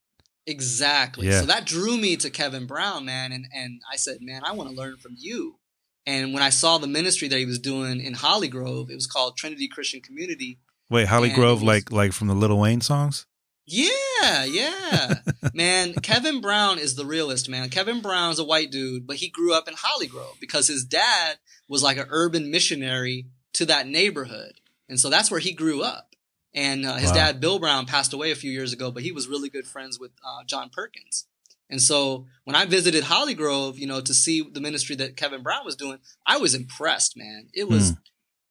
Exactly. 0.45 1.27
Yeah. 1.27 1.39
So 1.41 1.45
that 1.47 1.65
drew 1.65 1.97
me 1.97 2.15
to 2.17 2.29
Kevin 2.29 2.65
Brown, 2.67 3.05
man. 3.05 3.31
And, 3.31 3.45
and 3.55 3.81
I 3.91 3.95
said, 3.95 4.17
man, 4.21 4.41
I 4.45 4.51
want 4.51 4.69
to 4.69 4.75
learn 4.75 4.97
from 4.97 5.15
you. 5.17 5.55
And 6.05 6.33
when 6.33 6.43
I 6.43 6.49
saw 6.49 6.77
the 6.77 6.87
ministry 6.87 7.27
that 7.29 7.37
he 7.39 7.45
was 7.45 7.59
doing 7.59 8.01
in 8.01 8.13
Holly 8.13 8.47
Grove, 8.49 8.89
it 8.91 8.95
was 8.95 9.07
called 9.07 9.37
Trinity 9.37 9.67
Christian 9.67 10.01
Community. 10.01 10.59
Wait, 10.89 11.07
Holly 11.07 11.29
And 11.29 11.35
Grove, 11.37 11.61
was- 11.61 11.67
like 11.67 11.91
like 11.91 12.11
from 12.13 12.27
the 12.27 12.33
Lil 12.35 12.57
Wayne 12.59 12.81
songs? 12.81 13.25
Yeah, 13.65 14.43
yeah. 14.43 15.15
man, 15.53 15.93
Kevin 15.93 16.41
Brown 16.41 16.79
is 16.79 16.95
the 16.95 17.05
realist, 17.05 17.47
man. 17.49 17.69
Kevin 17.69 18.01
Brown's 18.01 18.37
a 18.39 18.43
white 18.43 18.71
dude, 18.71 19.07
but 19.07 19.15
he 19.17 19.29
grew 19.29 19.53
up 19.53 19.67
in 19.69 19.73
Holly 19.77 20.07
Grove 20.07 20.35
because 20.41 20.67
his 20.67 20.83
dad 20.83 21.37
was 21.69 21.81
like 21.81 21.97
an 21.97 22.07
urban 22.09 22.51
missionary 22.51 23.27
to 23.53 23.65
that 23.67 23.87
neighborhood. 23.87 24.59
And 24.89 24.99
so 24.99 25.09
that's 25.09 25.31
where 25.31 25.39
he 25.39 25.53
grew 25.53 25.81
up. 25.81 26.09
And 26.53 26.85
uh, 26.85 26.95
his 26.95 27.09
Wow. 27.11 27.15
dad, 27.15 27.39
Bill 27.39 27.57
Brown, 27.57 27.85
passed 27.85 28.11
away 28.13 28.31
a 28.31 28.35
few 28.35 28.51
years 28.51 28.73
ago, 28.73 28.91
but 28.91 29.01
he 29.03 29.11
was 29.13 29.27
really 29.29 29.49
good 29.49 29.65
friends 29.65 29.97
with 29.99 30.11
uh, 30.25 30.43
John 30.45 30.69
Perkins. 30.71 31.25
And 31.73 31.81
so 31.81 32.27
when 32.43 32.55
I 32.55 32.65
visited 32.65 33.03
Holly 33.03 33.33
Grove, 33.33 33.79
you 33.79 33.87
know, 33.87 33.99
to 33.99 34.13
see 34.13 34.47
the 34.47 34.61
ministry 34.61 34.95
that 34.97 35.17
Kevin 35.17 35.41
Brown 35.41 35.65
was 35.65 35.75
doing, 35.75 35.97
I 36.23 36.37
was 36.37 36.53
impressed, 36.53 37.17
man. 37.17 37.47
It 37.51 37.67
was 37.67 37.89
Hmm. 37.89 37.95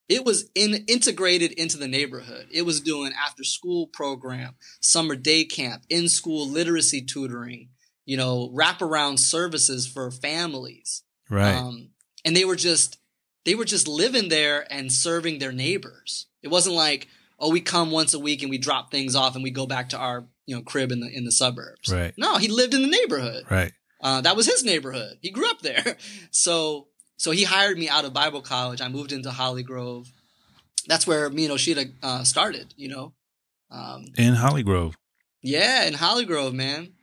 it 0.08 0.24
was 0.24 0.50
in, 0.56 0.84
integrated 0.88 1.52
into 1.52 1.76
the 1.78 1.86
neighborhood. 1.86 2.48
It 2.50 2.62
was 2.62 2.80
doing 2.80 3.12
after 3.24 3.44
school 3.44 3.86
program, 3.86 4.56
summer 4.80 5.14
day 5.14 5.44
camp, 5.44 5.84
in 5.88 6.08
school 6.08 6.48
literacy 6.48 7.00
tutoring, 7.02 7.68
you 8.06 8.16
know, 8.16 8.50
wraparound 8.52 9.20
services 9.20 9.86
for 9.86 10.10
families. 10.10 11.04
Right. 11.30 11.54
Um, 11.54 11.90
and 12.24 12.36
they 12.36 12.44
were 12.44 12.56
just 12.56 12.98
they 13.44 13.54
were 13.54 13.64
just 13.64 13.86
living 13.86 14.30
there 14.30 14.66
and 14.68 14.92
serving 14.92 15.38
their 15.38 15.52
neighbors. 15.52 16.26
It 16.42 16.48
wasn't 16.48 16.74
like, 16.74 17.06
oh, 17.38 17.50
we 17.52 17.60
come 17.60 17.92
once 17.92 18.14
a 18.14 18.18
week 18.18 18.42
and 18.42 18.50
we 18.50 18.58
drop 18.58 18.90
things 18.90 19.14
off 19.14 19.36
and 19.36 19.44
we 19.44 19.52
go 19.52 19.66
back 19.66 19.90
to 19.90 19.96
our 19.98 20.26
you 20.46 20.54
know 20.56 20.62
crib 20.62 20.90
in 20.92 21.00
the 21.00 21.08
in 21.08 21.24
the 21.24 21.32
suburbs. 21.32 21.92
Right. 21.92 22.12
No, 22.16 22.36
he 22.36 22.48
lived 22.48 22.74
in 22.74 22.82
the 22.82 22.88
neighborhood. 22.88 23.44
right. 23.50 23.72
Uh, 24.00 24.20
that 24.20 24.34
was 24.34 24.46
his 24.46 24.64
neighborhood. 24.64 25.16
He 25.20 25.30
grew 25.30 25.48
up 25.48 25.60
there. 25.62 25.96
So 26.32 26.88
so 27.16 27.30
he 27.30 27.44
hired 27.44 27.78
me 27.78 27.88
out 27.88 28.04
of 28.04 28.12
Bible 28.12 28.40
college. 28.42 28.80
I 28.80 28.88
moved 28.88 29.12
into 29.12 29.30
Holly 29.30 29.62
Grove. 29.62 30.08
That's 30.88 31.06
where 31.06 31.30
me 31.30 31.44
and 31.44 31.54
Osheta 31.54 31.92
uh, 32.02 32.24
started. 32.24 32.74
You 32.76 32.88
know, 32.88 33.12
um, 33.70 34.06
In 34.18 34.34
Holly 34.34 34.62
Grove. 34.64 34.96
yeah, 35.42 35.84
in 35.84 35.94
Holly 35.94 36.24
Grove, 36.24 36.52
man. 36.54 36.94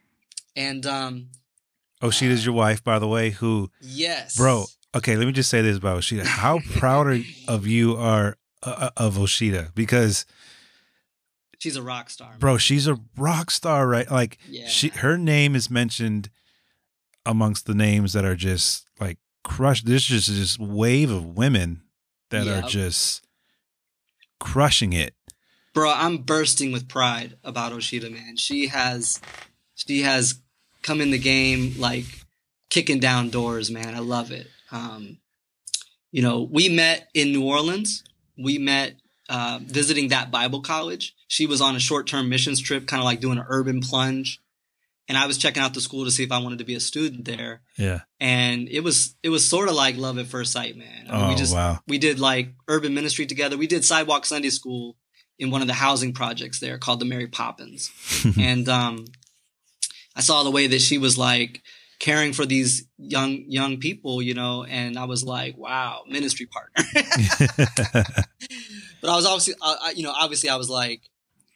And 0.58 0.86
um, 0.86 1.28
Osheta's 2.02 2.46
your 2.46 2.56
wife, 2.56 2.84
by 2.84 3.00
the 3.00 3.08
way, 3.08 3.30
who 3.30 3.72
yes, 3.82 4.36
bro, 4.36 4.66
okay, 4.96 5.16
let 5.16 5.26
me 5.26 5.32
just 5.32 5.50
say 5.50 5.62
this 5.62 5.78
about 5.78 6.00
Osheta. 6.00 6.26
How 6.26 6.60
proud 6.76 7.08
are- 7.08 7.22
of 7.48 7.66
you 7.68 7.96
are 7.96 8.38
uh, 8.64 8.90
of 8.98 9.16
Oshita 9.16 9.74
because 9.74 10.26
she's 11.60 11.76
a 11.76 11.84
rock 11.84 12.10
star. 12.10 12.30
man. 12.32 12.40
bro, 12.40 12.58
she's 12.58 12.88
a 12.88 12.98
rock 13.16 13.52
star, 13.52 13.88
right? 13.88 14.10
Like 14.10 14.40
Yeah. 14.50 14.68
she 14.68 14.90
her 14.90 15.18
name 15.18 15.56
is 15.56 15.70
mentioned 15.70 16.30
amongst 17.26 17.66
the 17.68 17.76
names 17.76 18.14
that 18.14 18.26
are 18.26 18.36
just 18.36 18.88
like 19.00 19.20
crushed. 19.44 19.86
There's 19.86 20.06
just 20.06 20.28
this 20.30 20.58
wave 20.58 21.12
of 21.12 21.38
women 21.38 21.84
that 22.32 22.46
Yep. 22.48 22.64
are 22.64 22.68
just 22.68 23.26
crushing 24.40 24.94
it. 24.94 25.14
bro 25.74 25.92
i'm 25.94 26.18
bursting 26.18 26.72
with 26.72 26.88
pride 26.88 27.36
about 27.44 27.72
Osheta, 27.74 28.12
man 28.12 28.38
she 28.38 28.68
has 28.68 29.20
she 29.76 30.02
has 30.02 30.40
come 30.82 31.02
in 31.02 31.12
the 31.12 31.18
game 31.18 31.74
like 31.78 32.06
kicking 32.70 33.00
down 33.00 33.30
doors 33.30 33.70
man 33.70 33.94
i 33.96 34.00
love 34.00 34.32
it 34.32 34.48
um 34.72 35.18
you 36.12 36.22
know 36.22 36.42
we 36.50 36.70
met 36.70 37.10
in 37.14 37.32
new 37.34 37.44
orleans 37.44 38.04
we 38.38 38.58
met 38.58 38.96
uh, 39.28 39.60
visiting 39.62 40.08
that 40.08 40.32
bible 40.32 40.62
college 40.62 41.14
she 41.30 41.46
was 41.46 41.62
on 41.62 41.76
a 41.76 41.80
short-term 41.80 42.28
missions 42.28 42.60
trip 42.60 42.86
kind 42.88 43.00
of 43.00 43.06
like 43.06 43.22
doing 43.22 43.38
an 43.38 43.46
urban 43.48 43.80
plunge 43.82 44.42
and 45.08 45.18
i 45.18 45.26
was 45.26 45.38
checking 45.38 45.64
out 45.64 45.74
the 45.74 45.80
school 45.82 46.04
to 46.04 46.12
see 46.12 46.24
if 46.24 46.32
i 46.32 46.40
wanted 46.40 46.58
to 46.60 46.66
be 46.66 46.76
a 46.76 46.80
student 46.80 47.24
there 47.26 47.62
Yeah. 47.78 48.02
and 48.20 48.68
it 48.68 48.82
was 48.82 49.16
it 49.24 49.30
was 49.30 49.48
sort 49.48 49.70
of 49.70 49.76
like 49.76 49.96
love 49.96 50.18
at 50.18 50.26
first 50.28 50.52
sight 50.52 50.76
man 50.76 51.06
I 51.08 51.14
mean, 51.14 51.24
Oh 51.26 51.30
we 51.30 51.36
just 51.36 51.54
wow. 51.56 51.80
we 51.88 51.98
did 51.98 52.20
like 52.20 52.54
urban 52.68 52.94
ministry 52.94 53.26
together. 53.26 53.58
We 53.58 53.68
did 53.68 53.86
sidewalk 53.86 54.26
Sunday 54.26 54.50
school 54.50 54.96
in 55.40 55.52
one 55.52 55.62
of 55.62 55.68
the 55.68 55.74
housing 55.74 56.12
projects 56.14 56.60
there 56.60 56.78
called 56.78 57.00
the 57.00 57.06
Mary 57.06 57.28
Poppins. 57.28 57.90
and 58.38 58.68
um, 58.68 59.06
I 60.16 60.22
saw 60.22 60.44
the 60.44 60.52
way 60.52 60.68
that 60.68 60.82
she 60.82 60.98
was 60.98 61.18
like 61.18 61.62
caring 62.00 62.34
for 62.34 62.46
these 62.46 62.86
young 62.98 63.46
young 63.48 63.78
people, 63.80 64.22
you 64.22 64.34
know, 64.34 64.66
and 64.66 64.98
I 65.00 65.06
was 65.06 65.24
like, 65.24 65.58
wow, 65.58 66.04
ministry 66.10 66.46
partner. 66.46 66.84
but 69.02 69.10
I 69.10 69.16
was 69.16 69.26
obviously, 69.26 69.56
I, 69.62 69.94
you 69.96 70.04
know, 70.04 70.12
obviously 70.16 70.50
I 70.50 70.58
was 70.58 70.70
like, 70.70 71.02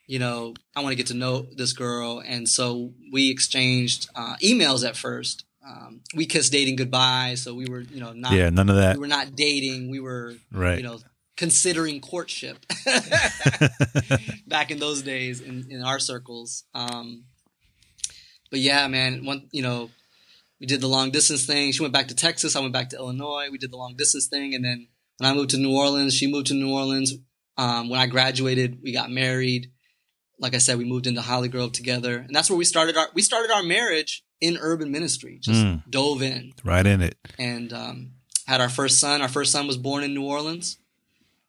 you 0.08 0.20
know, 0.20 0.54
I 0.76 0.82
want 0.82 0.92
to 0.92 0.96
get 0.98 1.08
to 1.08 1.14
know 1.14 1.48
this 1.56 1.74
girl, 1.74 2.22
and 2.26 2.48
so 2.50 2.94
we 3.12 3.30
exchanged 3.32 4.10
uh, 4.16 4.36
emails 4.44 4.88
at 4.88 4.96
first. 4.98 5.46
Um, 5.66 6.02
we 6.14 6.26
kissed 6.26 6.52
dating 6.52 6.76
goodbye, 6.76 7.36
so 7.36 7.54
we 7.56 7.66
were, 7.70 7.82
you 7.82 8.02
know, 8.02 8.12
not 8.12 8.34
yeah, 8.34 8.50
none 8.50 8.70
of 8.70 8.76
that. 8.76 8.96
we 8.98 9.00
were 9.02 9.08
not 9.08 9.36
dating. 9.36 9.90
We 9.90 10.00
were, 10.02 10.36
Right. 10.52 10.78
you 10.78 10.84
know, 10.84 11.00
considering 11.38 12.02
courtship 12.02 12.58
back 14.48 14.72
in 14.72 14.80
those 14.80 15.02
days 15.02 15.42
in, 15.42 15.68
in 15.70 15.82
our 15.82 16.00
circles. 16.00 16.66
Um, 16.74 17.26
but 18.52 18.60
yeah, 18.60 18.88
man, 18.88 19.26
one, 19.26 19.48
you 19.52 19.62
know, 19.64 19.90
we 20.60 20.68
did 20.68 20.82
the 20.82 20.88
long 20.88 21.12
distance 21.12 21.46
thing. 21.46 21.72
She 21.72 21.82
went 21.82 21.94
back 21.94 22.10
to 22.10 22.16
Texas. 22.16 22.56
I 22.56 22.60
went 22.60 22.74
back 22.74 22.90
to 22.90 22.98
Illinois. 22.98 23.48
We 23.52 23.58
did 23.58 23.72
the 23.72 23.78
long 23.78 23.96
distance 23.98 24.28
thing. 24.28 24.54
And 24.54 24.64
then 24.64 24.88
when 25.18 25.32
I 25.32 25.34
moved 25.34 25.50
to 25.52 25.58
New 25.58 25.76
Orleans, 25.76 26.14
she 26.14 26.28
moved 26.32 26.48
to 26.48 26.54
New 26.54 26.72
Orleans. 26.74 27.14
Um, 27.58 27.90
when 27.90 28.00
I 28.00 28.08
graduated, 28.08 28.80
we 28.84 28.94
got 28.94 29.10
married. 29.12 29.72
Like 30.40 30.54
I 30.56 30.58
said, 30.60 30.78
we 30.78 30.86
moved 30.86 31.08
into 31.08 31.22
Holly 31.22 31.48
Grove 31.48 31.72
together. 31.74 32.18
And 32.18 32.36
that's 32.36 32.50
where 32.50 32.58
we 32.58 32.66
started 32.66 32.98
our, 32.98 33.08
we 33.14 33.22
started 33.22 33.52
our 33.52 33.64
marriage 33.64 34.24
in 34.42 34.58
urban 34.60 34.92
ministry, 34.92 35.38
just 35.42 35.64
Mm. 35.64 35.84
dove 35.90 36.22
in 36.22 36.54
right 36.64 36.86
in 36.86 37.02
it. 37.02 37.16
and 37.40 37.72
um, 37.72 38.12
had 38.48 38.60
our 38.60 38.70
first 38.70 39.00
son. 39.00 39.22
Our 39.22 39.30
first 39.30 39.52
son 39.52 39.68
was 39.68 39.78
born 39.78 40.04
in 40.04 40.14
New 40.14 40.24
Orleans, 40.26 40.78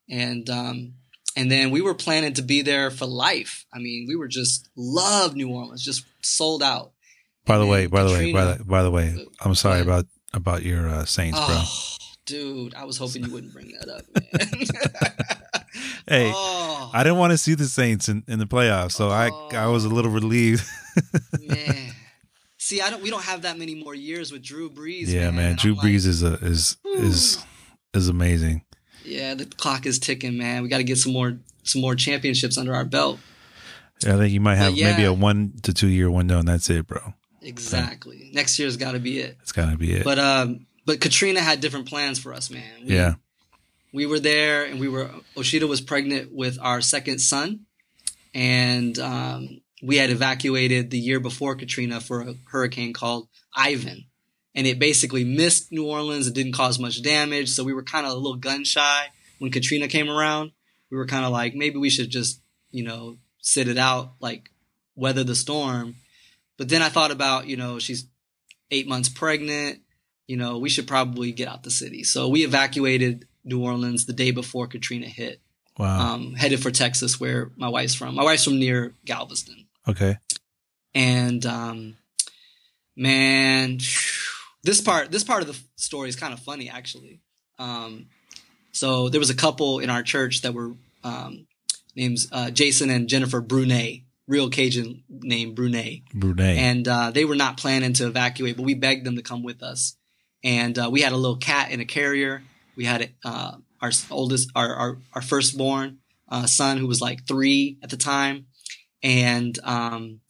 and 0.09 0.49
um, 0.49 0.95
and 1.37 1.51
then 1.51 1.71
we 1.73 1.81
were 1.81 1.95
planning 1.95 2.35
to 2.35 2.43
be 2.43 2.63
there 2.63 2.91
for 2.93 3.07
life. 3.07 3.65
I 3.75 3.79
mean, 3.81 4.07
we 4.09 4.15
were 4.15 4.29
just 4.29 4.69
loved 4.77 5.35
New 5.37 5.49
Orleans, 5.51 5.83
just 5.83 6.05
sold 6.23 6.63
out. 6.63 6.93
By 7.47 7.57
the 7.57 7.63
And 7.63 7.71
way, 7.71 7.87
by 7.87 8.05
the 8.05 8.13
way, 8.13 8.33
by 8.33 8.45
the, 8.55 8.65
by 8.65 8.83
the 8.85 8.91
way, 8.93 9.27
I'm 9.41 9.55
sorry 9.57 9.81
about 9.81 10.07
about 10.33 10.63
your 10.63 10.89
uh, 10.89 11.05
Saints, 11.05 11.39
bro. 11.39 11.63
Oh, 12.25 12.33
dude, 12.33 12.75
I 12.75 12.85
was 12.85 12.97
hoping 12.99 13.25
you 13.25 13.33
wouldn't 13.33 13.53
bring 13.53 13.73
that 13.81 13.89
up, 13.89 14.05
man. 14.15 15.41
Hey, 16.07 16.31
oh, 16.33 16.91
I 16.93 17.03
didn't 17.03 17.19
want 17.19 17.33
to 17.33 17.39
see 17.39 17.55
the 17.55 17.65
Saints 17.65 18.09
in, 18.09 18.23
in 18.29 18.39
the 18.39 18.45
playoffs, 18.45 18.93
so 18.93 19.09
I 19.09 19.31
I 19.57 19.67
was 19.69 19.85
a 19.85 19.89
little 19.89 20.11
relieved. 20.11 20.65
man. 21.41 21.93
See, 22.59 22.81
I 22.81 22.91
don't. 22.91 23.03
We 23.03 23.11
don't 23.11 23.25
have 23.25 23.43
that 23.43 23.59
many 23.59 23.75
more 23.75 23.95
years 23.95 24.31
with 24.31 24.43
Drew 24.43 24.71
Brees. 24.71 25.09
yeah, 25.09 25.31
man, 25.31 25.51
and 25.53 25.59
Drew 25.59 25.73
I'm 25.73 25.79
like, 25.79 25.87
Brees 25.87 26.07
is 26.07 26.23
a 26.23 26.35
is 26.35 26.77
is 26.85 27.45
is 27.95 28.09
amazing. 28.09 28.65
Yeah, 29.05 29.35
the 29.35 29.47
clock 29.47 29.87
is 29.87 29.99
ticking, 29.99 30.39
man. 30.39 30.63
We 30.63 30.69
got 30.69 30.79
to 30.79 30.85
get 30.85 30.99
some 30.99 31.13
more 31.13 31.39
some 31.65 31.81
more 31.81 31.95
championships 31.95 32.57
under 32.57 32.75
our 32.75 32.85
belt. 32.85 33.19
Yeah, 34.05 34.15
I 34.15 34.19
think 34.19 34.33
you 34.33 34.41
might 34.41 34.57
have 34.57 34.75
But 34.75 34.83
maybe 34.83 35.05
a 35.05 35.13
one 35.13 35.55
to 35.63 35.73
two 35.75 35.89
year 35.89 36.11
window, 36.11 36.39
and 36.39 36.47
that's 36.47 36.71
it, 36.71 36.87
bro. 36.87 37.15
Exactly. 37.43 38.31
Next 38.33 38.59
year's 38.59 38.77
got 38.77 38.93
to 38.93 38.99
be 39.01 39.19
it. 39.21 39.37
It's 39.43 39.53
gotta 39.53 39.77
be 39.77 39.93
it. 39.93 40.05
But 40.05 40.19
um, 40.19 40.67
but 40.87 41.01
Katrina 41.01 41.41
had 41.41 41.61
different 41.61 41.89
plans 41.89 42.19
for 42.19 42.33
us, 42.33 42.51
man. 42.51 42.85
We, 42.87 42.95
yeah, 42.95 43.15
we 43.93 44.07
were 44.07 44.21
there, 44.21 44.65
and 44.65 44.81
we 44.81 44.89
were. 44.89 45.11
Osheta 45.37 45.69
was 45.69 45.81
pregnant 45.81 46.33
with 46.33 46.59
our 46.61 46.81
second 46.81 47.21
son, 47.21 47.61
and 48.35 48.99
um, 48.99 49.61
we 49.83 49.97
had 49.97 50.11
evacuated 50.11 50.91
the 50.91 50.99
year 50.99 51.21
before 51.21 51.55
Katrina 51.55 52.01
for 52.01 52.23
a 52.23 52.35
hurricane 52.47 52.93
called 52.93 53.29
Ivan, 53.55 54.07
and 54.55 54.67
it 54.67 54.79
basically 54.79 55.25
missed 55.25 55.71
New 55.71 55.87
Orleans. 55.87 56.27
It 56.27 56.35
didn't 56.35 56.53
cause 56.53 56.79
much 56.79 57.03
damage, 57.03 57.51
so 57.51 57.65
we 57.65 57.73
were 57.73 57.83
kind 57.83 58.07
of 58.07 58.13
a 58.13 58.17
little 58.17 58.37
gun 58.37 58.65
shy 58.65 59.07
when 59.39 59.53
Katrina 59.53 59.89
came 59.89 60.11
around. 60.11 60.53
We 60.91 60.97
were 60.97 61.07
kind 61.07 61.25
of 61.25 61.33
like 61.33 61.55
maybe 61.55 61.79
we 61.79 61.91
should 61.91 62.11
just 62.11 62.41
you 62.71 62.83
know 62.83 63.19
sit 63.41 63.69
it 63.69 63.79
out, 63.79 64.15
like 64.21 64.51
weather 64.97 65.23
the 65.23 65.35
storm. 65.35 65.97
But 66.57 66.69
then 66.69 66.83
I 66.83 66.89
thought 66.89 67.11
about 67.11 67.47
you 67.47 67.57
know 67.57 67.79
she's 67.79 68.07
eight 68.71 68.89
months 68.89 69.09
pregnant. 69.09 69.81
You 70.27 70.37
know 70.37 70.59
we 70.59 70.69
should 70.69 70.87
probably 70.87 71.33
get 71.33 71.49
out 71.49 71.63
the 71.63 71.71
city, 71.71 72.05
so 72.05 72.29
we 72.29 72.45
evacuated 72.45 73.27
New 73.45 73.63
Orleans 73.63 74.07
the 74.07 74.13
day 74.13 74.31
before 74.31 74.67
Katrina 74.67 75.07
hit. 75.07 75.41
Wow. 75.77 76.15
Um, 76.15 76.35
headed 76.35 76.63
for 76.63 76.71
Texas, 76.71 77.19
where 77.19 77.51
my 77.57 77.69
wife's 77.69 77.97
from. 77.97 78.15
My 78.15 78.23
wife's 78.23 78.45
from 78.45 78.61
near 78.61 78.95
Galveston 79.05 79.65
okay. 79.89 80.17
and 80.95 81.45
um, 81.47 81.97
man, 82.97 83.79
this 84.63 84.81
part 84.81 85.11
this 85.11 85.25
part 85.25 85.43
of 85.43 85.49
the 85.49 85.59
story 85.77 86.09
is 86.09 86.17
kind 86.17 86.33
of 86.33 86.41
funny 86.41 86.71
actually. 86.71 87.21
Um, 87.59 88.07
so 88.73 89.09
there 89.09 89.21
was 89.21 89.31
a 89.31 89.37
couple 89.37 89.79
in 89.79 89.91
our 89.91 90.03
church 90.03 90.43
that 90.43 90.55
were 90.55 90.73
um, 91.05 91.47
names 91.95 92.29
uh, 92.33 92.51
Jason 92.51 92.91
and 92.91 93.09
Jennifer 93.09 93.41
Brunet, 93.41 94.05
real 94.27 94.51
Cajun 94.51 95.05
name 95.09 95.55
Brunet, 95.55 96.05
Brunet. 96.13 96.57
and 96.57 96.89
uh, 96.89 97.11
they 97.11 97.25
were 97.25 97.37
not 97.37 97.57
planning 97.57 97.93
to 97.95 98.07
evacuate, 98.07 98.57
but 98.57 98.65
we 98.65 98.75
begged 98.75 99.07
them 99.07 99.17
to 99.17 99.23
come 99.23 99.43
with 99.43 99.63
us. 99.63 99.97
And 100.45 100.79
uh, 100.79 100.91
we 100.93 101.01
had 101.01 101.13
a 101.13 101.17
little 101.17 101.39
cat 101.39 101.71
in 101.71 101.81
a 101.81 101.85
carrier. 101.85 102.43
We 102.77 102.85
had 102.85 103.11
uh, 103.25 103.57
our 103.81 103.91
oldest, 104.11 104.51
our 104.55 104.75
our, 104.75 104.99
our 105.15 105.23
firstborn 105.23 105.99
uh, 106.29 106.47
son, 106.47 106.79
who 106.79 106.87
was 106.87 107.01
like 107.01 107.27
three 107.27 107.79
at 107.83 107.91
the 107.91 107.97
time, 107.97 108.47
and 109.03 109.59
um, 109.65 110.21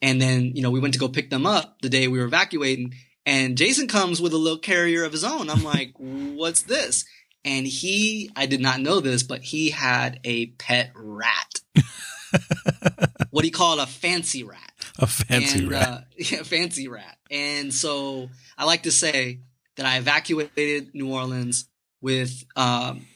and 0.00 0.20
then 0.20 0.56
you 0.56 0.62
know 0.62 0.70
we 0.70 0.80
went 0.80 0.94
to 0.94 1.00
go 1.00 1.08
pick 1.08 1.30
them 1.30 1.46
up 1.46 1.76
the 1.82 1.90
day 1.90 2.08
we 2.08 2.18
were 2.18 2.24
evacuating. 2.24 2.94
And 3.26 3.58
Jason 3.58 3.86
comes 3.86 4.20
with 4.20 4.32
a 4.32 4.38
little 4.38 4.58
carrier 4.58 5.04
of 5.04 5.12
his 5.12 5.24
own. 5.24 5.50
I'm 5.50 5.62
like, 5.62 5.92
what's 5.98 6.62
this? 6.62 7.04
And 7.44 7.66
he, 7.66 8.30
I 8.34 8.46
did 8.46 8.60
not 8.60 8.80
know 8.80 9.00
this, 9.00 9.22
but 9.22 9.42
he 9.42 9.70
had 9.70 10.20
a 10.24 10.46
pet 10.46 10.92
rat. 10.94 11.60
what 13.30 13.44
he 13.44 13.50
called 13.50 13.78
a 13.78 13.86
fancy 13.86 14.42
rat 14.42 14.70
a 15.00 15.06
fancy 15.06 15.60
and, 15.60 15.70
rat. 15.70 15.88
Uh, 15.88 16.00
yeah, 16.16 16.42
fancy 16.42 16.88
rat. 16.88 17.16
And 17.30 17.72
so 17.72 18.28
I 18.56 18.64
like 18.64 18.84
to 18.84 18.90
say 18.90 19.40
that 19.80 19.86
I 19.86 19.96
evacuated 19.96 20.94
New 20.94 21.10
Orleans 21.10 21.66
with 22.02 22.44
um, 22.54 23.06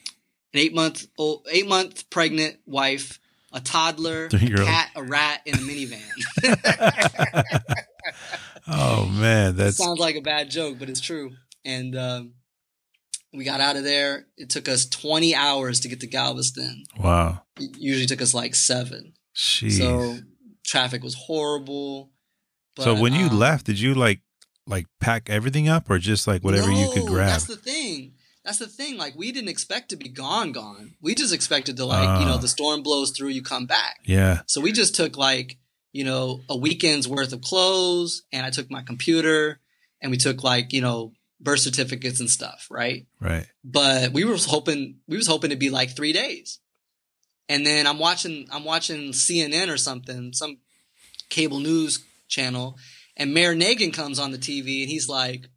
an 0.51 0.59
eight 0.59 0.73
month 0.73 1.05
old, 1.15 1.45
eight 1.51 1.67
month 1.67 2.09
pregnant 2.09 2.57
wife, 2.65 3.19
a 3.53 3.59
toddler, 3.59 4.25
a 4.33 4.39
cat, 4.39 4.89
a 4.95 5.03
rat, 5.03 5.41
in 5.45 5.53
a 5.53 5.57
minivan. 5.59 6.01
oh 8.67 9.05
man, 9.05 9.55
that 9.57 9.75
Sounds 9.75 9.99
like 9.99 10.15
a 10.15 10.21
bad 10.21 10.49
joke, 10.49 10.79
but 10.79 10.89
it's 10.89 11.01
true. 11.01 11.33
And 11.63 11.95
um, 11.95 12.33
we 13.31 13.43
got 13.43 13.61
out 13.61 13.75
of 13.75 13.83
there. 13.83 14.25
It 14.35 14.49
took 14.49 14.67
us 14.67 14.87
20 14.87 15.35
hours 15.35 15.81
to 15.81 15.87
get 15.87 15.99
to 15.99 16.07
Galveston. 16.07 16.85
wow. 16.97 17.43
It 17.59 17.77
usually 17.77 18.07
took 18.07 18.23
us 18.23 18.33
like 18.33 18.55
seven. 18.55 19.13
Jeez. 19.35 19.77
So 19.77 20.17
traffic 20.65 21.03
was 21.03 21.13
horrible. 21.13 22.09
so 22.79 22.99
when 22.99 23.13
you 23.13 23.27
um, 23.27 23.37
left, 23.37 23.67
did 23.67 23.79
you 23.79 23.93
like 23.93 24.21
like 24.67 24.87
pack 24.99 25.29
everything 25.29 25.67
up 25.67 25.89
or 25.89 25.97
just 25.99 26.27
like 26.27 26.43
whatever 26.43 26.71
you 26.71 26.89
could 26.93 27.05
grab? 27.05 27.27
That's 27.29 27.45
the 27.45 27.55
thing. 27.55 28.13
That's 28.43 28.59
the 28.59 28.67
thing. 28.67 28.97
Like 28.97 29.15
we 29.15 29.31
didn't 29.31 29.49
expect 29.49 29.89
to 29.89 29.95
be 29.95 30.09
gone, 30.09 30.51
gone. 30.51 30.95
We 31.01 31.15
just 31.15 31.33
expected 31.33 31.77
to 31.77 31.85
like, 31.85 32.19
you 32.19 32.25
know, 32.25 32.35
Ah. 32.35 32.37
the 32.37 32.47
storm 32.47 32.83
blows 32.83 33.11
through, 33.11 33.29
you 33.29 33.41
come 33.41 33.65
back. 33.65 33.99
yeah. 34.05 34.41
So 34.47 34.61
we 34.61 34.71
just 34.71 34.95
took 34.95 35.17
like, 35.17 35.57
you 35.91 36.03
know, 36.03 36.41
a 36.49 36.57
weekend's 36.57 37.07
worth 37.07 37.31
of 37.33 37.41
clothes, 37.41 38.23
and 38.31 38.45
I 38.45 38.49
took 38.49 38.69
my 38.69 38.81
computer, 38.81 39.59
and 40.01 40.11
we 40.11 40.17
took 40.17 40.43
like, 40.43 40.73
you 40.73 40.81
know, 40.81 41.13
birth 41.39 41.61
certificates 41.61 42.19
and 42.19 42.29
stuff, 42.29 42.67
right? 42.69 43.07
Right. 43.21 43.47
But 43.63 44.11
we 44.13 44.25
were 44.25 44.35
hoping 44.37 44.97
we 45.07 45.15
was 45.17 45.27
hoping 45.27 45.51
to 45.51 45.55
be 45.55 45.69
like 45.69 45.95
three 45.95 46.11
days, 46.13 46.59
and 47.49 47.65
then 47.65 47.87
I'm 47.87 47.97
watching 47.97 48.47
I'm 48.51 48.63
watching 48.65 49.11
CNN 49.13 49.69
or 49.73 49.77
something, 49.77 50.33
some 50.33 50.57
cable 51.29 51.59
news 51.59 52.03
channel, 52.27 52.77
and 53.17 53.33
Mayor 53.33 53.55
Nagin 53.55 53.93
comes 53.93 54.19
on 54.19 54.31
the 54.31 54.37
TV 54.37 54.81
and 54.81 54.89
he's 54.89 55.07
like, 55.07 55.49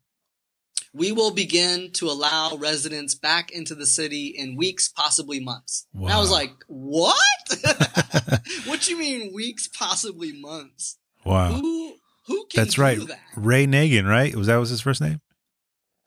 "We 0.93 1.13
will 1.13 1.33
begin 1.33 1.91
to 1.93 2.07
allow 2.07 2.57
residents 2.57 3.15
back 3.15 3.51
into 3.51 3.75
the 3.75 3.87
city 3.87 4.27
in 4.29 4.57
weeks, 4.57 4.89
possibly 4.89 5.41
months." 5.41 5.87
And 5.95 6.11
I 6.11 6.21
was 6.21 6.31
like, 6.31 6.53
"What? 6.67 7.17
what 8.67 8.83
do 8.83 8.91
you 8.93 8.99
mean 8.99 9.33
weeks, 9.35 9.69
possibly 9.69 10.33
months? 10.33 10.99
Wow. 11.25 11.53
Who 11.53 11.95
who 12.27 12.47
can 12.47 12.65
That's 12.65 12.75
do 12.75 12.83
right. 12.83 12.99
that?" 13.07 13.21
Ray 13.37 13.67
Nagin, 13.67 14.09
right? 14.09 14.35
Was 14.35 14.47
that 14.47 14.57
was 14.57 14.71
his 14.71 14.81
first 14.81 15.01
name? 15.01 15.21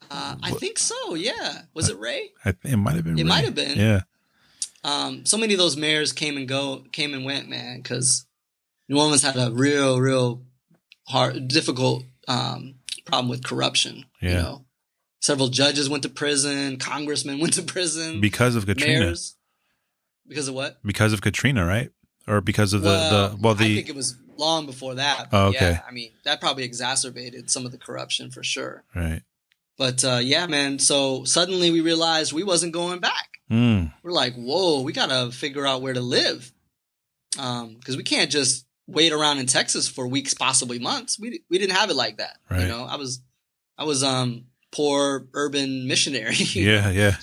Uh, 0.09 0.35
I 0.43 0.51
think 0.51 0.77
so. 0.77 1.15
Yeah, 1.15 1.61
was 1.73 1.89
it 1.89 1.97
Ray? 1.97 2.31
I, 2.43 2.53
it 2.63 2.75
might 2.77 2.95
have 2.95 3.05
been. 3.05 3.17
It 3.17 3.25
might 3.25 3.45
have 3.45 3.55
been. 3.55 3.77
Yeah. 3.77 4.01
um, 4.83 5.25
so 5.25 5.37
many 5.37 5.53
of 5.53 5.59
those 5.59 5.77
mayors 5.77 6.11
came 6.11 6.35
and 6.35 6.49
go, 6.49 6.83
came 6.91 7.13
and 7.13 7.23
went, 7.23 7.47
man, 7.47 7.77
because 7.77 8.25
New 8.89 8.99
Orleans 8.99 9.23
had 9.23 9.37
a 9.37 9.51
real, 9.51 10.01
real 10.01 10.43
hard, 11.07 11.47
difficult 11.47 12.03
um, 12.27 12.75
problem 13.05 13.29
with 13.29 13.43
corruption. 13.43 14.05
You 14.21 14.29
Yeah. 14.29 14.41
know, 14.41 14.65
several 15.19 15.49
judges 15.49 15.89
went 15.89 16.03
to 16.03 16.09
prison, 16.09 16.77
congressmen 16.77 17.39
went 17.41 17.53
to 17.53 17.63
prison, 17.63 18.21
Because 18.21 18.55
of 18.55 18.65
Katrina. 18.65 18.99
mayors. 18.99 19.35
Because 20.27 20.47
of 20.47 20.53
what? 20.55 20.77
Because 20.85 21.13
of 21.13 21.21
Katrina, 21.21 21.65
right? 21.65 21.91
Or 22.27 22.39
because 22.41 22.73
of 22.73 22.83
the 22.83 22.87
well, 22.87 23.29
the 23.29 23.37
well 23.37 23.53
I 23.55 23.57
think 23.57 23.89
it 23.89 23.95
was 23.95 24.15
long 24.37 24.65
before 24.65 24.95
that. 24.95 25.27
Oh, 25.33 25.47
okay. 25.47 25.71
Yeah, 25.71 25.81
I 25.87 25.91
mean, 25.91 26.11
that 26.23 26.39
probably 26.39 26.63
exacerbated 26.63 27.49
some 27.49 27.65
of 27.65 27.71
the 27.71 27.77
corruption 27.77 28.31
for 28.31 28.43
sure. 28.43 28.83
right. 28.95 29.23
But 29.77 30.03
uh, 30.05 30.19
yeah, 30.21 30.45
man. 30.45 30.77
So 30.79 31.23
suddenly 31.25 31.71
we 31.71 31.81
realized 31.81 32.31
we 32.33 32.43
wasn't 32.43 32.71
going 32.73 32.99
back. 32.99 33.39
Mm, 33.49 33.91
we're 34.03 34.11
like, 34.11 34.35
whoa, 34.35 34.81
we 34.81 34.93
gotta 34.93 35.31
figure 35.31 35.65
out 35.65 35.81
where 35.81 35.93
to 35.93 36.01
live, 36.01 36.53
Um 37.39 37.75
because 37.75 37.97
we 37.97 38.03
can't 38.03 38.29
just 38.31 38.65
wait 38.91 39.13
around 39.13 39.39
in 39.39 39.45
Texas 39.45 39.87
for 39.87 40.07
weeks, 40.07 40.33
possibly 40.33 40.79
months. 40.79 41.19
We 41.19 41.43
we 41.49 41.57
didn't 41.57 41.75
have 41.75 41.89
it 41.89 41.95
like 41.95 42.17
that. 42.17 42.37
Right. 42.49 42.61
You 42.61 42.67
know, 42.67 42.85
I 42.85 42.95
was 42.95 43.21
I 43.77 43.83
was 43.83 44.03
um 44.03 44.45
poor 44.71 45.27
urban 45.33 45.87
missionary. 45.87 46.35
yeah, 46.53 46.89
yeah. 46.89 47.15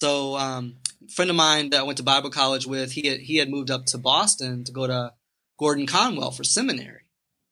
So 0.00 0.36
um, 0.36 0.76
a 1.06 1.10
friend 1.10 1.30
of 1.30 1.36
mine 1.36 1.70
that 1.70 1.80
I 1.80 1.82
went 1.82 1.98
to 1.98 2.02
Bible 2.02 2.30
college 2.30 2.66
with, 2.66 2.92
he 2.92 3.06
had, 3.06 3.20
he 3.20 3.36
had 3.36 3.50
moved 3.50 3.70
up 3.70 3.86
to 3.86 3.98
Boston 3.98 4.64
to 4.64 4.72
go 4.72 4.86
to 4.86 5.12
Gordon 5.58 5.86
Conwell 5.86 6.30
for 6.30 6.42
seminary, 6.44 7.02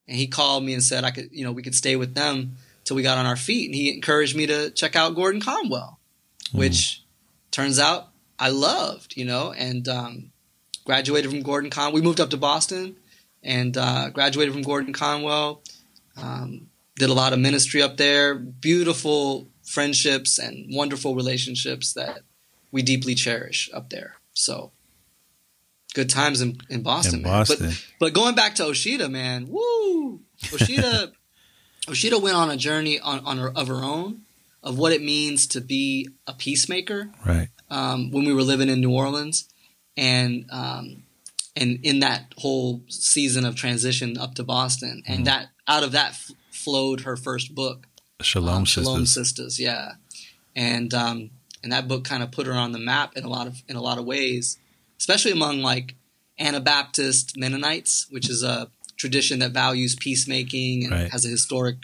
and 0.07 0.17
he 0.17 0.27
called 0.27 0.65
me 0.65 0.73
and 0.73 0.83
said 0.83 1.05
I 1.05 1.11
could, 1.11 1.29
you 1.31 1.45
know, 1.45 1.53
we 1.53 1.63
could 1.63 1.75
stay 1.75 1.97
with 1.97 2.15
them 2.15 2.57
till 2.85 2.97
we 2.97 3.03
got 3.03 3.19
on 3.19 3.27
our 3.27 3.37
feet, 3.37 3.67
and 3.67 3.75
he 3.75 3.93
encouraged 3.93 4.35
me 4.35 4.47
to 4.47 4.71
check 4.71 4.97
out 4.97 5.15
Gordon 5.15 5.43
Conwell, 5.43 6.01
which 6.53 7.05
turns 7.51 7.79
out 7.79 8.09
I 8.39 8.49
loved, 8.49 9.17
you 9.17 9.27
know, 9.27 9.53
and 9.53 9.87
um, 9.89 10.33
graduated 10.87 11.31
from 11.31 11.43
Gordon 11.43 11.71
Conwell. 11.71 11.93
We 11.93 12.01
moved 12.01 12.21
up 12.21 12.31
to 12.31 12.39
Boston 12.39 12.97
and 13.43 13.77
uh, 13.77 14.11
graduated 14.11 14.53
from 14.55 14.63
Gordon 14.63 14.93
Conwell. 14.93 15.63
Um, 16.17 16.69
did 16.97 17.11
a 17.11 17.15
lot 17.15 17.33
of 17.33 17.39
ministry 17.39 17.81
up 17.83 17.97
there. 17.97 18.35
Beautiful 18.35 19.49
friendships 19.65 20.39
and 20.39 20.75
wonderful 20.75 21.15
relationships 21.15 21.93
that 21.93 22.21
we 22.73 22.83
deeply 22.83 23.15
cherish 23.15 23.71
up 23.73 23.91
there. 23.91 24.17
So 24.35 24.73
good 25.95 26.11
times 26.11 26.41
in, 26.41 26.59
in 26.69 26.83
Boston, 26.83 27.17
In 27.17 27.23
man. 27.23 27.33
Boston. 27.33 27.69
But 27.69 27.85
but 28.01 28.13
going 28.15 28.35
back 28.35 28.55
to 28.57 28.65
Osheta, 28.65 29.11
man, 29.11 29.49
woo! 29.49 30.21
Osheta 30.45 31.13
Osheta 31.87 32.21
went 32.21 32.37
on 32.37 32.51
a 32.51 32.57
journey 32.57 32.99
on, 33.01 33.21
on 33.25 33.39
her, 33.39 33.51
of 33.51 33.69
her 33.69 33.83
own 33.83 34.23
of 34.63 34.77
what 34.77 34.93
it 34.93 35.01
means 35.01 35.47
to 35.47 35.61
be 35.61 36.09
a 36.27 36.33
peacemaker 36.35 37.09
Right. 37.25 37.49
um, 37.71 38.11
when 38.11 38.25
we 38.25 38.35
were 38.35 38.43
living 38.43 38.69
in 38.69 38.81
New 38.81 38.91
Orleans, 38.91 39.49
and 39.97 40.47
um, 40.51 41.05
and 41.61 41.79
in 41.83 42.01
that 42.01 42.33
whole 42.39 42.83
season 42.89 43.45
of 43.45 43.55
transition 43.57 44.17
up 44.17 44.35
to 44.37 44.45
Boston, 44.45 45.03
and 45.07 45.27
that 45.27 45.49
out 45.67 45.83
of 45.83 45.93
that 45.93 46.11
f- 46.13 46.31
flowed 46.51 47.01
her 47.03 47.17
first 47.17 47.55
book, 47.55 47.87
Shalom 48.21 48.59
um, 48.59 48.67
sisters. 48.67 48.85
Shalom 48.85 49.07
Sisters, 49.07 49.61
yeah, 49.61 49.93
and 50.57 50.93
um, 50.95 51.31
and 51.63 51.73
that 51.73 51.89
book 51.89 52.05
kind 52.05 52.23
of 52.23 52.31
put 52.31 52.47
her 52.47 52.53
on 52.55 52.73
the 52.73 52.79
map 52.79 53.17
in 53.17 53.25
a 53.25 53.29
lot 53.29 53.47
of 53.47 53.63
in 53.69 53.77
a 53.77 53.83
lot 53.83 53.99
of 53.99 54.05
ways, 54.05 54.59
especially 54.99 55.33
among 55.33 55.61
like 55.61 55.95
Anabaptist 56.39 57.37
Mennonites, 57.37 58.07
which 58.11 58.29
is 58.31 58.43
a 58.43 58.71
tradition 58.97 59.39
that 59.41 59.53
values 59.53 59.95
peacemaking 59.97 60.85
and 60.85 60.93
Right. 60.93 61.11
has 61.13 61.25
a 61.25 61.29
historic 61.29 61.77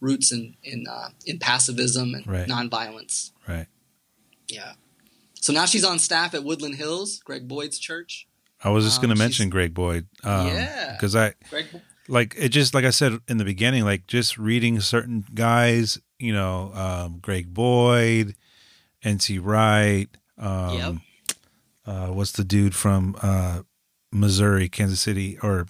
roots 0.00 0.32
in 0.32 0.56
in 0.62 0.86
uh, 0.88 1.10
in 1.26 1.38
pacifism 1.38 2.14
and 2.14 2.26
Right. 2.26 2.48
nonviolence. 2.48 3.30
Right. 3.48 3.66
Yeah. 4.48 4.72
So 5.34 5.52
now 5.52 5.64
she's 5.64 5.84
on 5.84 5.98
staff 5.98 6.34
at 6.34 6.44
Woodland 6.44 6.74
Hills, 6.76 7.20
Greg 7.24 7.48
Boyd's 7.48 7.78
church. 7.78 8.26
I 8.62 8.70
was 8.70 8.84
just 8.84 8.98
Um, 8.98 9.06
going 9.06 9.16
to 9.16 9.22
mention 9.22 9.48
Greg 9.50 9.72
Boyd. 9.74 10.06
Um, 10.24 10.46
Yeah. 10.48 10.92
Because 10.92 11.16
I 11.16 11.34
Greg, 11.48 11.66
like 12.08 12.34
it. 12.36 12.50
Just 12.50 12.74
like 12.74 12.84
I 12.84 12.90
said 12.90 13.18
in 13.28 13.38
the 13.38 13.44
beginning, 13.44 13.84
like 13.84 14.06
just 14.06 14.36
reading 14.38 14.80
certain 14.80 15.24
guys. 15.34 15.98
You 16.18 16.32
know, 16.34 16.72
um, 16.74 17.18
Greg 17.20 17.54
Boyd, 17.54 18.34
N.T. 19.02 19.38
Wright. 19.38 20.08
Um, 20.36 20.74
Yep. 20.76 20.94
uh, 21.86 22.06
what's 22.08 22.32
the 22.32 22.44
dude 22.44 22.74
from 22.74 23.16
uh, 23.22 23.62
Missouri, 24.12 24.68
Kansas 24.68 25.00
City, 25.00 25.38
or 25.42 25.66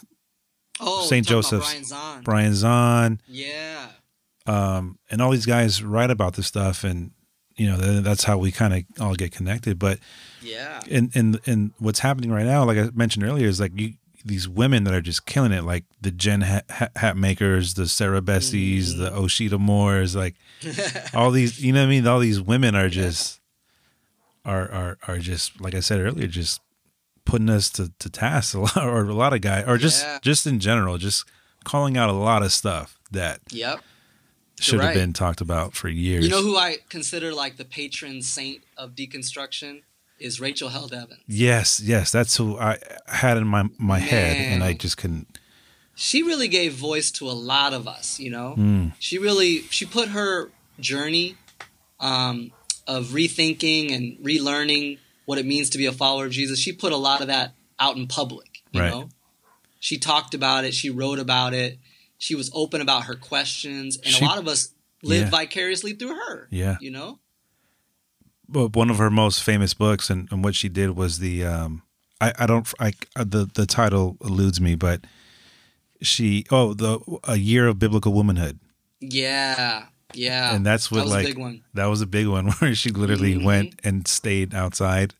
oh, 0.80 1.06
St. 1.06 1.24
Joseph's. 1.26 1.68
Brian 1.70 1.84
Zahnd. 1.84 2.24
Brian 2.24 2.52
Zahnd? 2.52 3.20
Yeah. 3.28 3.86
Um, 4.46 4.98
and 5.10 5.22
all 5.22 5.30
these 5.30 5.46
guys 5.46 5.82
write 5.84 6.10
about 6.10 6.34
this 6.34 6.46
stuff, 6.48 6.82
and 6.82 7.12
you 7.56 7.66
know 7.66 7.76
that's 8.00 8.24
how 8.24 8.38
we 8.38 8.50
kind 8.52 8.74
of 8.74 9.02
all 9.04 9.14
get 9.14 9.32
connected. 9.32 9.78
But 9.78 9.98
Yeah. 10.42 10.80
and 10.90 11.10
and 11.14 11.40
and 11.46 11.72
what's 11.78 12.00
happening 12.00 12.30
right 12.30 12.46
now, 12.46 12.64
like 12.64 12.78
I 12.78 12.90
mentioned 12.94 13.24
earlier, 13.24 13.46
is 13.48 13.60
like 13.60 13.72
you 13.78 13.94
these 14.24 14.46
women 14.48 14.84
that 14.84 14.92
are 14.92 15.00
just 15.00 15.24
killing 15.24 15.50
it, 15.52 15.64
like 15.64 15.84
the 16.02 16.10
Jen 16.10 16.42
hat, 16.42 16.66
hat, 16.68 16.92
hat 16.96 17.16
makers, 17.16 17.72
the 17.74 17.88
Sarah 17.88 18.20
Bessies, 18.20 18.98
the 18.98 19.10
mm-hmm. 19.10 19.18
Osheta 19.24 19.58
Moores, 19.58 20.14
like 20.14 20.34
all 21.14 21.30
these. 21.30 21.58
You 21.62 21.72
know 21.72 21.80
what 21.80 21.86
I 21.86 21.90
mean? 21.90 22.06
All 22.06 22.18
these 22.18 22.40
women 22.40 22.74
are 22.74 22.88
just 22.90 23.40
are 24.44 24.70
are 24.70 24.98
are 25.08 25.18
just 25.18 25.60
like 25.60 25.74
I 25.74 25.80
said 25.80 26.00
earlier, 26.00 26.26
just 26.26 26.60
putting 27.24 27.50
us 27.50 27.70
to, 27.70 27.92
to 27.98 28.10
task 28.10 28.54
a 28.54 28.60
lot, 28.60 28.76
or 28.76 29.04
a 29.04 29.14
lot 29.14 29.32
of 29.32 29.40
guys, 29.40 29.64
or 29.66 29.78
just 29.78 30.02
Yeah. 30.02 30.18
just 30.22 30.46
in 30.46 30.60
general, 30.60 30.98
just 30.98 31.24
calling 31.64 31.96
out 31.96 32.08
a 32.08 32.14
lot 32.14 32.42
of 32.42 32.52
stuff 32.52 32.98
that 33.12 33.40
Yep. 33.50 33.80
Should 34.60 34.80
have 34.80 34.88
right. 34.88 34.94
been 34.94 35.12
talked 35.12 35.40
about 35.40 35.74
for 35.74 35.88
years. 35.88 36.24
You 36.24 36.30
know 36.30 36.42
who 36.42 36.56
I 36.56 36.78
consider 36.88 37.32
like 37.32 37.56
the 37.56 37.64
patron 37.64 38.22
saint 38.22 38.62
of 38.76 38.94
deconstruction 38.94 39.82
is 40.18 40.40
Rachel 40.40 40.68
Held 40.68 40.92
Evans. 40.92 41.20
Yes, 41.26 41.80
yes, 41.80 42.10
that's 42.12 42.36
who 42.36 42.58
I 42.58 42.78
had 43.06 43.36
in 43.38 43.46
my 43.46 43.68
my 43.78 43.98
head, 43.98 44.36
and 44.36 44.62
I 44.62 44.74
just 44.74 44.96
couldn't. 44.96 45.38
She 45.94 46.22
really 46.22 46.48
gave 46.48 46.74
voice 46.74 47.10
to 47.12 47.28
a 47.28 47.32
lot 47.32 47.72
of 47.72 47.86
us, 47.88 48.18
you 48.20 48.30
know. 48.30 48.54
Mm, 48.56 48.92
She 48.98 49.18
really 49.18 49.62
she 49.70 49.84
put 49.86 50.08
her 50.08 50.50
journey 50.78 51.36
um, 51.98 52.52
of 52.86 53.06
rethinking 53.08 53.94
and 53.94 54.16
relearning 54.18 54.98
what 55.26 55.38
it 55.38 55.46
means 55.46 55.70
to 55.70 55.78
be 55.78 55.86
a 55.86 55.92
follower 55.92 56.26
of 56.26 56.32
Jesus. 56.32 56.58
She 56.58 56.72
put 56.72 56.92
a 56.92 56.96
lot 56.96 57.20
of 57.20 57.26
that 57.28 57.52
out 57.78 57.96
in 57.96 58.06
public, 58.06 58.62
you 58.72 58.80
Right. 58.80 58.90
know. 58.90 59.08
She 59.78 59.98
talked 59.98 60.34
about 60.34 60.64
it. 60.64 60.74
She 60.74 60.90
wrote 60.90 61.18
about 61.18 61.54
it. 61.54 61.78
She 62.20 62.34
was 62.34 62.50
open 62.52 62.80
about 62.82 63.04
her 63.04 63.14
questions, 63.16 63.96
and 63.96 64.06
She- 64.14 64.24
a 64.24 64.28
lot 64.28 64.36
of 64.38 64.46
us 64.46 64.74
live 65.02 65.22
Yeah. 65.24 65.30
vicariously 65.30 65.94
through 65.94 66.14
her. 66.14 66.46
yeah, 66.50 66.76
You 66.80 66.90
know. 66.92 67.18
but 68.48 68.76
one 68.76 68.90
of 68.90 68.98
her 68.98 69.10
most 69.10 69.42
famous 69.42 69.74
books, 69.74 70.10
and, 70.10 70.28
and 70.30 70.44
what 70.44 70.54
she 70.54 70.68
did 70.68 70.90
was 70.90 71.18
the 71.18 71.44
um, 71.44 71.82
I 72.20 72.32
I 72.38 72.46
don't 72.46 72.68
I 72.78 72.92
uh, 73.16 73.24
the 73.24 73.46
the 73.52 73.64
title 73.66 74.16
eludes 74.22 74.60
me, 74.60 74.74
but 74.74 75.06
she 76.02 76.44
oh 76.50 76.74
the 76.74 77.00
a 77.24 77.36
year 77.36 77.66
of 77.68 77.78
biblical 77.78 78.12
womanhood, 78.12 78.58
Yeah. 79.00 79.86
Yeah. 80.12 80.54
and 80.54 80.66
that's 80.66 80.90
what 80.90 80.98
that 80.98 81.04
was 81.04 81.12
like 81.12 81.24
a 81.24 81.28
big 81.28 81.38
one. 81.38 81.62
that 81.74 81.86
was 81.86 82.00
a 82.02 82.06
big 82.06 82.26
one 82.26 82.48
where 82.58 82.74
she 82.74 82.90
literally 82.90 83.34
Mhm. 83.36 83.44
went 83.44 83.80
and 83.84 84.06
stayed 84.06 84.52
outside 84.54 85.14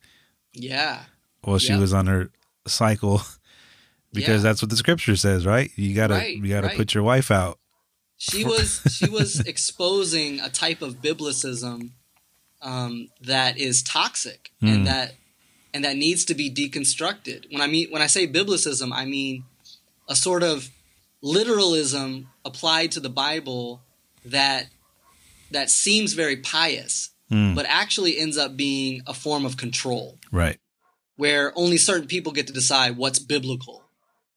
Yeah. 0.53 1.05
while 1.43 1.59
she 1.59 1.69
Yeah. 1.73 1.79
was 1.79 1.93
on 1.95 2.07
her 2.09 2.31
cycle. 2.67 3.23
Because 4.13 4.43
Yeah. 4.43 4.49
that's 4.51 4.63
what 4.63 4.71
the 4.71 4.77
scripture 4.77 5.17
says, 5.17 5.47
right? 5.47 5.71
You 5.77 5.95
gotta 5.95 6.15
Right, 6.15 6.37
you 6.37 6.49
gotta 6.49 6.67
right. 6.69 6.77
put 6.77 6.95
your 6.95 7.03
wife 7.05 7.31
out. 7.31 7.59
She 8.19 8.45
was 8.45 8.83
she 8.93 9.09
was 9.09 9.41
exposing 9.47 10.41
a 10.41 10.49
type 10.51 10.83
of 10.83 11.01
biblicism 11.01 11.91
um, 12.63 13.09
that 13.23 13.59
is 13.59 13.83
toxic 13.83 14.51
Hmm. 14.61 14.67
and 14.69 14.87
that 14.87 15.15
and 15.73 15.85
that 15.85 15.97
needs 15.97 16.25
to 16.27 16.35
be 16.35 16.51
deconstructed. 16.51 17.51
When 17.53 17.63
I 17.63 17.67
mean 17.69 17.91
when 17.91 18.03
I 18.03 18.07
say 18.09 18.27
biblicism, 18.27 18.93
I 18.93 19.05
mean 19.05 19.45
a 20.09 20.17
sort 20.17 20.43
of 20.43 20.71
literalism 21.23 22.29
applied 22.45 22.93
to 22.93 23.01
the 23.01 23.09
Bible 23.09 23.81
that 24.25 24.67
that 25.51 25.71
seems 25.71 26.13
very 26.13 26.37
pious, 26.37 27.11
Mm, 27.31 27.55
but 27.55 27.65
actually 27.69 28.19
ends 28.19 28.37
up 28.37 28.57
being 28.57 29.03
a 29.07 29.15
form 29.15 29.47
of 29.47 29.57
control 29.57 30.19
right, 30.33 30.59
where 31.15 31.53
only 31.57 31.77
certain 31.77 32.09
people 32.09 32.33
get 32.33 32.49
to 32.49 32.53
decide 32.53 32.97
what's 32.97 33.21
biblical, 33.21 33.85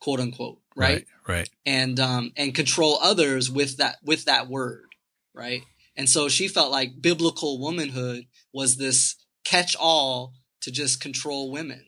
quote 0.04 0.20
unquote, 0.20 0.60
right? 0.76 1.06
right, 1.26 1.38
right. 1.38 1.50
and 1.66 1.98
um, 2.00 2.34
and 2.36 2.54
control 2.54 3.00
others 3.02 3.50
with 3.50 3.78
that 3.78 3.98
with 4.04 4.26
that 4.26 4.50
word, 4.50 4.88
right? 5.34 5.64
And 5.96 6.10
so 6.10 6.28
she 6.28 6.48
felt 6.48 6.72
like 6.72 7.02
biblical 7.02 7.60
womanhood 7.60 8.26
was 8.52 8.78
this 8.78 9.16
catch-all 9.46 10.34
to 10.62 10.72
just 10.72 11.00
control 11.00 11.52
women. 11.52 11.86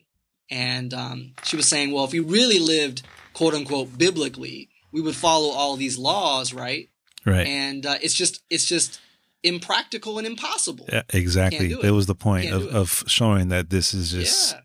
And 0.48 0.94
um, 0.94 1.34
she 1.42 1.56
was 1.56 1.68
saying, 1.68 1.90
well, 1.92 2.04
if 2.04 2.12
we 2.12 2.20
really 2.20 2.60
lived 2.60 3.02
quote 3.34 3.52
unquote 3.52 3.98
biblically, 3.98 4.70
we 4.92 5.02
would 5.02 5.16
follow 5.16 5.50
all 5.50 5.76
these 5.76 5.98
laws, 5.98 6.54
right? 6.54 6.88
right. 7.26 7.46
And 7.46 7.84
uh, 7.84 7.96
it's 8.00 8.14
just 8.14 8.42
it's 8.48 8.64
just 8.64 8.98
impractical 9.42 10.16
and 10.16 10.26
impossible. 10.26 10.86
Yeah, 10.90 11.02
exactly. 11.10 11.68
do 11.68 11.82
it. 11.82 11.90
Was 11.90 12.06
the 12.06 12.14
point 12.14 12.50
of, 12.50 12.64
it. 12.64 12.70
of 12.70 13.04
showing 13.08 13.48
that 13.48 13.68
this 13.68 13.92
is 13.92 14.12
just 14.12 14.54
yeah, 14.54 14.60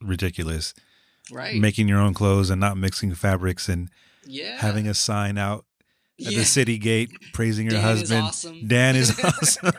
ridiculous. 0.00 0.72
Right. 1.30 1.60
Making 1.60 1.88
your 1.88 1.98
own 1.98 2.14
clothes 2.14 2.50
and 2.50 2.60
not 2.60 2.76
mixing 2.76 3.14
fabrics 3.14 3.68
and 3.68 3.90
yeah, 4.26 4.56
having 4.58 4.86
a 4.88 4.94
sign 4.94 5.38
out 5.38 5.64
at 6.20 6.32
yeah. 6.32 6.38
the 6.38 6.44
city 6.44 6.78
gate 6.78 7.10
praising 7.32 7.70
your 7.70 7.80
Dan 7.80 7.90
is 7.90 8.00
husband. 8.00 8.22
awesome. 8.22 8.68
Dan 8.68 8.96
is 8.96 9.20
awesome. 9.24 9.72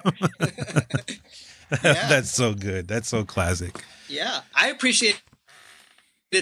That's 1.82 2.32
so 2.32 2.54
good. 2.54 2.88
That's 2.88 3.08
so 3.08 3.24
classic. 3.24 3.84
Yeah, 4.08 4.42
I 4.54 4.70
appreciated 4.70 5.22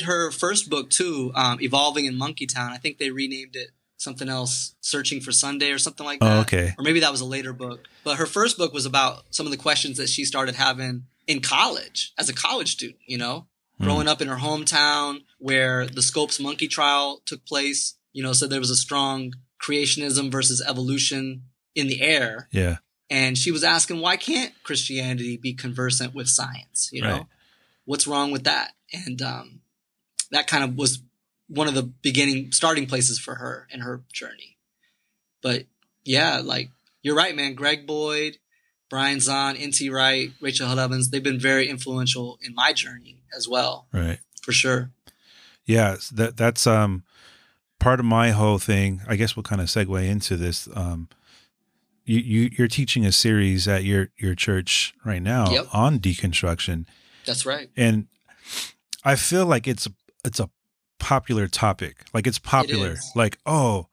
her 0.04 0.32
first 0.32 0.70
book 0.70 0.90
too, 0.90 1.32
um, 1.36 1.60
"Evolving 1.62 2.06
in 2.06 2.16
Monkey 2.16 2.46
Town." 2.46 2.72
I 2.72 2.78
think 2.78 2.98
they 2.98 3.12
renamed 3.12 3.56
it 3.56 3.70
something 3.98 4.28
else, 4.28 4.76
"Searching 4.82 5.22
for 5.22 5.32
Sunday" 5.32 5.72
or 5.72 5.78
something 5.78 6.06
like 6.06 6.20
that. 6.20 6.38
Oh, 6.38 6.42
okay. 6.42 6.74
Or 6.78 6.84
maybe 6.84 7.00
that 7.02 7.12
was 7.12 7.22
a 7.22 7.26
later 7.26 7.54
book. 7.54 7.88
But 8.04 8.18
her 8.18 8.26
first 8.26 8.58
book 8.58 8.74
was 8.74 8.86
about 8.86 9.24
some 9.30 9.46
of 9.46 9.52
the 9.52 9.58
questions 9.58 9.98
that 9.98 10.10
she 10.10 10.26
started 10.26 10.56
having 10.56 11.06
in 11.28 11.40
college 11.40 12.12
as 12.18 12.28
a 12.30 12.34
college 12.34 12.72
student. 12.72 13.00
You 13.06 13.18
know. 13.18 13.48
Growing 13.82 14.08
up 14.08 14.22
in 14.22 14.28
her 14.28 14.38
hometown 14.38 15.24
where 15.40 15.86
the 15.88 16.02
Scopes 16.02 16.40
monkey 16.40 16.68
trial 16.68 17.22
took 17.26 17.46
place. 17.46 17.96
You 18.14 18.24
know, 18.24 18.34
so 18.34 18.48
there 18.48 18.60
was 18.60 18.70
a 18.70 18.76
strong 18.76 19.34
creationism 19.62 20.32
versus 20.32 20.62
evolution 20.68 21.44
in 21.76 21.88
the 21.88 22.02
air 22.02 22.48
Yeah. 22.52 22.78
and 23.10 23.38
she 23.38 23.50
was 23.50 23.64
asking 23.64 24.00
why 24.02 24.18
can't 24.18 24.52
christianity 24.64 25.38
be 25.38 25.54
conversant 25.54 26.14
with 26.14 26.28
science 26.28 26.90
you 26.92 27.02
know 27.02 27.12
Right. 27.14 27.26
what's 27.86 28.06
wrong 28.06 28.32
with 28.32 28.44
that 28.44 28.74
and 28.92 29.22
um, 29.22 29.62
that 30.32 30.46
kind 30.48 30.64
of 30.66 30.76
was 30.76 31.00
one 31.48 31.68
of 31.70 31.74
the 31.76 31.82
beginning 31.84 32.52
starting 32.52 32.86
places 32.88 33.18
for 33.20 33.36
her 33.36 33.68
and 33.72 33.82
her 33.84 34.04
journey 34.12 34.58
but 35.42 35.64
yeah 36.04 36.42
like 36.44 36.70
you're 37.02 37.16
right 37.16 37.36
man 37.36 37.56
greg 37.56 37.88
boyd 37.88 38.38
brian 38.94 39.18
zahnd 39.28 39.56
nt 39.70 39.80
wright 39.96 40.30
rachel 40.46 40.68
Held 40.68 40.80
evans 40.80 41.10
they've 41.10 41.24
been 41.32 41.40
very 41.52 41.66
influential 41.76 42.38
in 42.46 42.54
my 42.54 42.72
journey 42.74 43.18
as 43.38 43.48
well 43.54 43.76
Right. 43.92 44.20
for 44.46 44.52
sure 44.52 44.82
Yeah, 45.66 45.96
that 46.20 46.32
that's 46.38 46.68
um 46.68 47.04
part 47.80 48.00
of 48.00 48.06
my 48.06 48.28
whole 48.32 48.60
thing. 48.60 49.02
I 49.08 49.16
guess 49.20 49.36
we'll 49.36 49.44
kind 49.52 49.62
of 49.62 49.68
segue 49.68 50.02
into 50.14 50.36
this. 50.38 50.68
Um, 50.76 51.08
you 52.06 52.20
you 52.34 52.42
you're 52.58 52.68
teaching 52.80 53.06
a 53.06 53.12
series 53.12 53.68
at 53.68 53.84
your 53.84 54.10
your 54.24 54.36
church 54.36 54.94
right 55.06 55.22
now 55.22 55.44
Yep. 55.56 55.66
on 55.74 56.00
deconstruction, 56.00 56.86
that's 57.26 57.46
right 57.46 57.70
and 57.78 58.08
I 59.12 59.16
feel 59.16 59.46
like 59.54 59.66
it's 59.74 59.86
a 59.88 59.94
it's 60.28 60.40
a 60.42 60.50
popular 61.00 61.48
topic. 61.48 61.96
Like 62.14 62.28
it's 62.28 62.40
popular. 62.40 62.92
is. 62.92 63.12
Like 63.16 63.38
oh, 63.46 63.88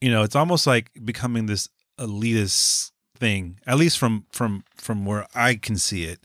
you 0.00 0.10
know, 0.10 0.22
it's 0.26 0.36
almost 0.36 0.66
like 0.66 0.90
becoming 1.04 1.46
this 1.46 1.68
elitist 1.98 2.90
thing. 3.20 3.60
At 3.66 3.76
least 3.78 3.98
from 3.98 4.24
from 4.30 4.64
from 4.74 5.04
where 5.04 5.26
I 5.34 5.54
can 5.54 5.76
see 5.76 6.04
it. 6.04 6.18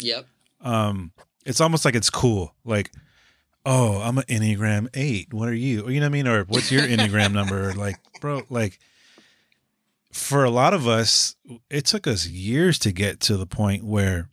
Yep. 0.00 0.26
Um 0.60 1.12
it's 1.46 1.60
almost 1.60 1.84
like 1.84 1.94
it's 1.94 2.10
cool. 2.10 2.54
Like 2.64 2.90
oh 3.66 4.00
i'm 4.00 4.16
an 4.16 4.24
enneagram 4.24 4.88
8 4.94 5.34
what 5.34 5.46
are 5.48 5.54
you? 5.54 5.88
You 5.88 6.00
know 6.00 6.06
what 6.06 6.10
i 6.10 6.12
mean? 6.12 6.26
Or 6.26 6.44
what's 6.44 6.72
your 6.72 6.82
enneagram 6.82 7.32
number? 7.32 7.72
Like 7.76 7.96
bro 8.20 8.42
like 8.50 8.78
for 10.12 10.44
a 10.44 10.50
lot 10.50 10.74
of 10.74 10.88
us 10.88 11.36
it 11.70 11.86
took 11.86 12.06
us 12.06 12.26
years 12.26 12.78
to 12.80 12.92
get 12.92 13.20
to 13.20 13.36
the 13.36 13.46
point 13.46 13.84
where 13.84 14.28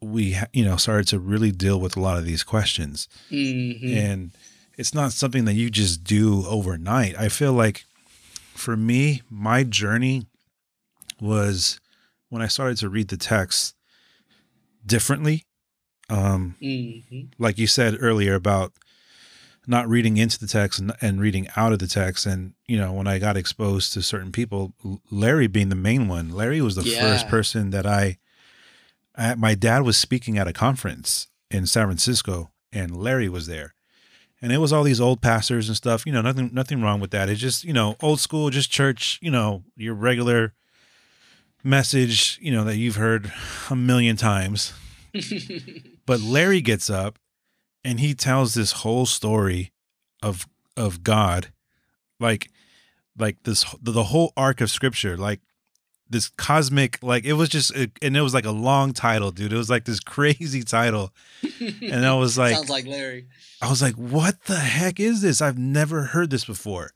we 0.00 0.36
you 0.52 0.64
know 0.64 0.76
started 0.76 1.06
to 1.08 1.18
really 1.18 1.52
deal 1.52 1.80
with 1.80 1.96
a 1.96 2.00
lot 2.00 2.18
of 2.18 2.24
these 2.26 2.42
questions. 2.42 3.08
Hmm 3.30 3.72
and 3.84 4.30
it's 4.76 4.92
not 4.92 5.12
something 5.12 5.44
that 5.44 5.54
you 5.54 5.70
just 5.70 6.02
do 6.02 6.44
overnight. 6.46 7.16
I 7.16 7.28
feel 7.28 7.52
like 7.52 7.84
for 8.54 8.76
me 8.76 9.22
my 9.30 9.62
journey 9.62 10.26
was 11.20 11.80
when 12.28 12.42
i 12.42 12.46
started 12.46 12.76
to 12.76 12.88
read 12.88 13.08
the 13.08 13.16
text 13.16 13.74
differently 14.84 15.44
um 16.10 16.56
hmm 16.60 16.90
like 17.38 17.58
you 17.58 17.66
said 17.66 17.96
earlier 18.00 18.34
about 18.34 18.72
not 19.66 19.88
reading 19.88 20.16
into 20.18 20.38
the 20.38 20.46
text 20.46 20.78
and, 20.78 20.92
and 21.00 21.20
reading 21.20 21.48
out 21.56 21.72
of 21.72 21.78
the 21.78 21.86
text. 21.86 22.26
And 22.26 22.52
you 22.66 22.76
know 22.76 22.92
when 22.92 23.06
i 23.06 23.18
got 23.18 23.36
exposed 23.36 23.92
to 23.94 24.02
certain 24.02 24.30
people 24.32 24.74
larry 25.10 25.46
being 25.46 25.68
the 25.70 25.74
main 25.74 26.06
one 26.06 26.30
larry 26.30 26.60
was 26.60 26.74
the 26.76 26.82
Yeah. 26.84 27.00
first 27.00 27.28
person 27.28 27.70
that 27.70 27.86
I, 27.86 28.18
I 29.16 29.34
my 29.34 29.54
dad 29.54 29.82
was 29.82 29.96
speaking 29.96 30.38
at 30.38 30.46
a 30.48 30.52
conference 30.52 31.28
in 31.50 31.66
san 31.66 31.86
francisco 31.86 32.50
and 32.72 32.96
larry 32.96 33.28
was 33.28 33.46
there. 33.46 33.74
And 34.42 34.52
it 34.52 34.58
was 34.58 34.72
all 34.72 34.82
these 34.82 35.00
old 35.00 35.22
pastors 35.22 35.68
and 35.68 35.76
stuff 35.76 36.04
you 36.06 36.12
know 36.12 36.22
nothing 36.22 36.50
nothing 36.52 36.82
wrong 36.82 37.00
with 37.00 37.10
that. 37.12 37.28
It's 37.28 37.40
just 37.40 37.64
you 37.64 37.72
know 37.72 37.96
old 38.02 38.20
school 38.20 38.50
just 38.50 38.70
church 38.70 39.18
you 39.22 39.30
know 39.30 39.64
your 39.76 39.94
regular 39.94 40.52
message 41.64 42.38
you 42.40 42.52
know 42.52 42.64
that 42.64 42.76
you've 42.76 42.96
heard 42.96 43.32
a 43.70 43.76
million 43.76 44.16
times. 44.16 44.72
But 46.06 46.20
Larry 46.20 46.60
gets 46.60 46.90
up 46.90 47.18
and 47.82 48.00
he 48.00 48.14
tells 48.14 48.54
this 48.54 48.72
whole 48.72 49.06
story 49.06 49.72
of 50.22 50.46
of 50.76 51.02
God. 51.02 51.48
Like 52.20 52.50
like 53.18 53.42
this 53.44 53.64
the, 53.80 53.92
the 53.92 54.04
whole 54.04 54.32
arc 54.36 54.60
of 54.60 54.70
scripture 54.70 55.16
like 55.16 55.40
this 56.10 56.28
cosmic 56.28 56.98
like 57.02 57.24
it 57.24 57.34
was 57.34 57.48
just 57.48 57.72
and 57.74 58.16
it 58.16 58.20
was 58.20 58.34
like 58.34 58.44
a 58.44 58.50
long 58.50 58.92
title 58.92 59.30
dude. 59.30 59.52
It 59.52 59.56
was 59.56 59.70
like 59.70 59.84
this 59.84 60.00
crazy 60.16 60.62
title. 60.62 61.12
And 61.60 62.04
i 62.04 62.14
was 62.14 62.36
like 62.38 62.54
sounds 62.54 62.70
like 62.70 62.86
larry. 62.86 63.26
I 63.62 63.70
was 63.70 63.80
like 63.80 63.94
what 63.94 64.44
the 64.44 64.56
heck 64.58 65.00
is 65.00 65.22
this? 65.22 65.40
I've 65.40 65.58
never 65.58 66.02
heard 66.02 66.30
this 66.30 66.44
before. 66.44 66.90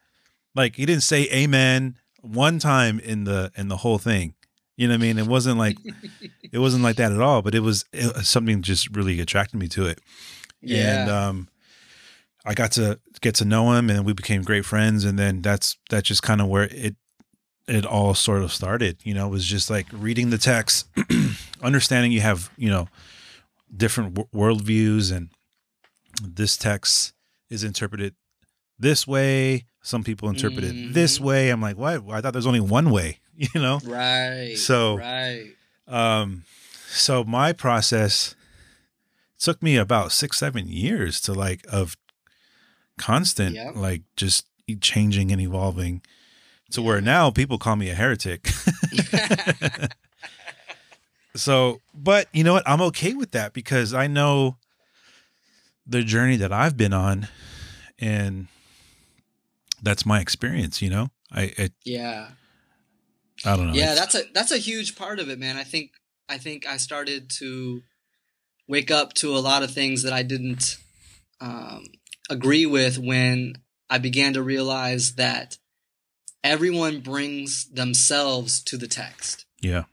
Like 0.55 0.77
he 0.77 0.87
didn't 0.87 1.03
say 1.03 1.29
amen 1.31 1.97
one 2.21 2.59
time 2.59 2.99
in 3.01 3.25
the 3.25 3.53
in 3.57 3.69
the 3.69 3.79
whole 3.79 3.99
thing 3.99 4.35
you 4.79 4.89
know 4.89 4.95
what 4.95 5.01
i 5.01 5.03
mean 5.03 5.19
it 5.19 5.27
wasn't 5.27 5.59
like 5.59 5.77
it 6.53 6.59
wasn't 6.59 6.83
like 6.83 6.97
that 6.97 7.13
at 7.13 7.21
all 7.21 7.43
but 7.43 7.55
it 7.55 7.61
was 7.61 7.85
it, 7.93 8.25
something 8.25 8.63
just 8.63 8.97
really 8.97 9.21
attracted 9.21 9.59
me 9.59 9.69
to 9.69 9.87
it 9.87 10.01
yeah. 10.63 11.03
and 11.03 11.11
um 11.11 11.49
i 12.47 12.55
got 12.55 12.73
to 12.73 12.99
get 13.21 13.35
to 13.35 13.45
know 13.45 13.73
him 13.73 13.91
and 13.91 14.07
we 14.07 14.13
became 14.15 14.43
great 14.43 14.65
friends 14.65 15.05
and 15.05 15.19
then 15.19 15.43
that's 15.43 15.77
that's 15.91 16.09
just 16.09 16.23
kind 16.23 16.41
of 16.41 16.49
where 16.49 16.65
it 16.71 16.97
it 17.69 17.85
all 17.85 18.15
sort 18.15 18.43
of 18.43 18.53
started. 18.53 18.99
You 19.05 19.15
know, 19.15 19.27
it 19.27 19.31
was 19.31 19.45
just 19.45 19.71
like 19.71 19.87
reading 19.93 20.31
the 20.31 20.39
text, 20.39 20.89
understanding 21.63 22.11
you 22.11 22.23
have, 22.23 22.51
you 22.57 22.71
know, 22.71 22.89
different 23.75 24.15
w- 24.15 24.29
worldviews 24.35 25.15
and 25.15 25.29
this 26.23 26.57
text 26.57 27.13
is 27.51 27.63
interpreted 27.63 28.15
this 28.79 29.07
way. 29.07 29.67
Some 29.83 30.03
people 30.03 30.29
interpret 30.29 30.65
it 30.65 30.75
mm-hmm. 30.75 30.93
this 30.93 31.21
way. 31.21 31.51
I'm 31.51 31.61
like, 31.61 31.77
what? 31.77 32.03
I 32.11 32.21
thought 32.21 32.33
there's 32.33 32.47
only 32.47 32.61
one 32.61 32.91
way, 32.91 33.21
you 33.55 33.61
know? 33.61 33.81
Right. 33.85 34.57
So, 34.57 34.99
right. 34.99 35.55
Um, 35.87 36.43
so 36.89 37.23
my 37.23 37.53
process 37.53 38.35
took 39.39 39.63
me 39.63 39.77
about 39.77 40.11
six, 40.11 40.39
seven 40.39 40.67
years 40.67 41.21
to 41.23 41.33
like, 41.33 41.65
of 41.71 41.97
constant, 42.99 43.55
yep. 43.55 43.77
like 43.77 44.03
just 44.17 44.47
changing 44.81 45.31
and 45.31 45.41
evolving 45.41 46.03
to 46.73 46.83
where 46.83 47.01
now 47.01 47.31
people 47.31 47.59
call 47.59 47.77
me 47.77 47.91
a 47.91 47.95
heretic. 47.95 48.49
so, 51.37 51.81
but 51.95 52.27
you 52.33 52.43
know 52.43 52.55
what? 52.55 52.69
I'm 52.69 52.81
okay 52.83 53.15
with 53.15 53.31
that 53.31 53.53
because 53.53 53.95
I 53.95 54.09
know 54.09 54.57
the 55.87 56.03
journey 56.03 56.37
that 56.37 56.53
I've 56.53 56.77
been 56.77 56.93
on 56.93 57.29
and 58.01 58.49
that's 59.81 60.05
my 60.05 60.21
experience, 60.21 60.83
you 60.83 60.91
know? 60.91 61.11
I 61.31 61.53
it, 61.57 61.73
Yeah. 61.85 62.31
I 63.45 63.57
don't 63.57 63.69
know. 63.69 63.73
Yeah, 63.75 63.95
that's 63.95 64.15
a 64.15 64.23
that's 64.35 64.53
a 64.53 64.59
huge 64.59 64.97
part 64.97 65.21
of 65.21 65.29
it, 65.29 65.39
man. 65.39 65.57
I 65.57 65.65
think 65.65 65.93
I 66.29 66.39
think 66.39 66.67
I 66.67 66.77
started 66.77 67.31
to 67.39 67.83
wake 68.67 68.91
up 68.91 69.15
to 69.15 69.37
a 69.37 69.39
lot 69.39 69.63
of 69.63 69.71
things 69.71 70.03
that 70.03 70.13
I 70.13 70.23
didn't 70.23 70.77
um, 71.41 71.85
agree 72.29 72.67
with 72.67 72.99
when 72.99 73.55
I 73.89 73.99
began 73.99 74.35
to 74.35 74.43
realize 74.43 75.15
that 75.15 75.57
everyone 76.45 77.01
brings 77.01 77.67
themselves 77.71 78.63
to 78.65 78.77
the 78.77 78.89
text. 78.89 79.47
Yeah. 79.61 79.85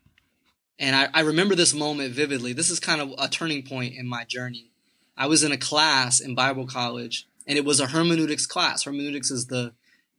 And 0.77 0.95
I, 0.95 1.07
I 1.13 1.21
remember 1.21 1.55
this 1.55 1.73
moment 1.73 2.13
vividly. 2.13 2.51
This 2.51 2.69
is 2.69 2.79
kind 2.79 2.99
of 2.99 3.13
a 3.17 3.29
turning 3.29 3.63
point 3.63 3.95
in 3.95 4.07
my 4.07 4.25
journey. 4.25 4.71
I 5.17 5.27
was 5.27 5.43
in 5.43 5.53
a 5.53 5.57
class 5.57 6.19
in 6.19 6.35
Bible 6.35 6.67
college, 6.67 7.27
and 7.47 7.57
it 7.57 7.63
was 7.63 7.79
a 7.79 7.87
hermeneutics 7.87 8.45
class. 8.45 8.83
Hermeneutics 8.83 9.31
is 9.31 9.47
the 9.47 9.73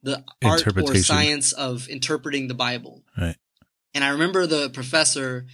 the 0.07 0.23
art 0.45 0.65
or 0.65 0.95
science 0.95 1.53
of 1.53 1.89
interpreting 1.89 2.47
the 2.47 2.55
Bible. 2.55 3.03
Right. 3.19 3.37
And 3.93 4.05
I 4.05 4.11
remember 4.11 4.47
the 4.47 4.71
professor, 4.71 5.47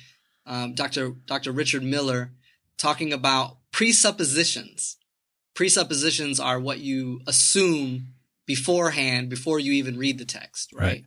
um, 0.44 0.74
Dr. 0.74 1.14
Dr. 1.24 1.52
Richard 1.52 1.82
Miller, 1.82 2.32
talking 2.76 3.14
about 3.14 3.56
presuppositions. 3.72 4.98
Presuppositions 5.54 6.38
are 6.38 6.60
what 6.60 6.80
you 6.80 7.22
assume 7.26 8.08
beforehand 8.44 9.30
before 9.30 9.58
you 9.58 9.72
even 9.72 9.96
read 9.96 10.18
the 10.18 10.26
text, 10.26 10.72
right? 10.74 10.82
right? 10.82 11.04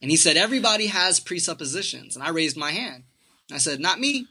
And 0.00 0.10
he 0.12 0.16
said 0.16 0.36
everybody 0.36 0.86
has 0.86 1.18
presuppositions, 1.18 2.14
and 2.14 2.24
I 2.24 2.28
raised 2.28 2.56
my 2.56 2.70
hand. 2.70 3.04
I 3.50 3.58
said, 3.58 3.80
"Not 3.80 3.98
me." 3.98 4.26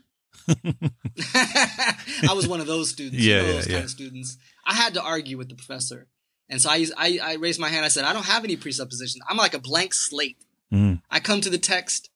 I 0.48 2.34
was 2.34 2.48
one 2.48 2.62
of 2.62 2.68
those 2.68 2.90
students, 2.90 3.26
yeah, 3.26 3.42
one 3.42 3.50
of 3.50 3.56
those 3.56 3.68
yeah, 3.68 3.74
kind 3.74 3.82
yeah. 3.82 3.84
of 3.84 3.90
students. 3.90 4.38
I 4.66 4.74
had 4.74 4.94
to 4.94 5.02
argue 5.02 5.38
with 5.38 5.50
the 5.50 5.56
professor, 5.56 6.08
and 6.50 6.62
so 6.62 6.70
I, 6.70 6.86
I, 6.98 7.20
I 7.22 7.34
raised 7.36 7.60
my 7.60 7.70
hand. 7.70 7.86
I 7.86 7.90
said, 7.90 8.06
"I 8.06 8.14
don't 8.14 8.26
have 8.26 8.44
any 8.44 8.56
presuppositions. 8.56 9.24
I'm 9.30 9.38
like 9.38 9.54
a 9.54 9.60
blank 9.60 9.94
slate. 9.94 10.38
Mm. 10.72 11.02
I 11.10 11.20
come 11.20 11.42
to 11.42 11.50
the 11.50 11.58
text, 11.58 12.10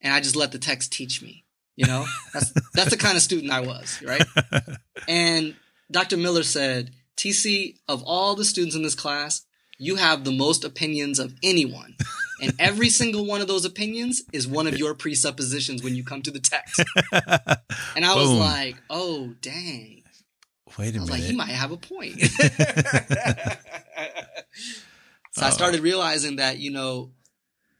and 0.00 0.12
I 0.12 0.20
just 0.20 0.36
let 0.36 0.52
the 0.52 0.58
text 0.58 0.92
teach 0.92 1.22
me. 1.22 1.44
You 1.76 1.86
know, 1.86 2.06
that's 2.32 2.52
that's 2.72 2.90
the 2.90 2.96
kind 2.96 3.16
of 3.16 3.22
student 3.22 3.52
I 3.52 3.60
was, 3.60 4.02
right?" 4.06 4.24
and 5.08 5.54
Dr. 5.90 6.16
Miller 6.16 6.42
said, 6.42 6.90
"TC, 7.16 7.76
of 7.88 8.02
all 8.04 8.34
the 8.34 8.44
students 8.44 8.76
in 8.76 8.82
this 8.82 8.94
class, 8.94 9.44
you 9.78 9.96
have 9.96 10.24
the 10.24 10.32
most 10.32 10.64
opinions 10.64 11.18
of 11.18 11.34
anyone. 11.42 11.96
And 12.42 12.52
every 12.58 12.88
single 12.88 13.24
one 13.26 13.40
of 13.40 13.48
those 13.48 13.64
opinions 13.64 14.22
is 14.32 14.46
one 14.46 14.66
of 14.66 14.76
your 14.76 14.94
presuppositions 14.94 15.82
when 15.82 15.94
you 15.94 16.04
come 16.04 16.22
to 16.22 16.30
the 16.30 16.40
text. 16.40 16.82
And 17.96 18.04
I 18.04 18.14
was 18.14 18.28
Boom. 18.28 18.38
like, 18.38 18.76
oh, 18.90 19.34
dang. 19.40 20.02
Wait 20.78 20.90
a 20.96 21.00
minute. 21.00 21.10
like, 21.10 21.22
he 21.22 21.36
might 21.36 21.48
have 21.48 21.70
a 21.70 21.76
point. 21.76 22.20
so 25.32 25.46
I 25.46 25.50
started 25.50 25.80
realizing 25.80 26.36
that, 26.36 26.58
you 26.58 26.70
know, 26.70 27.12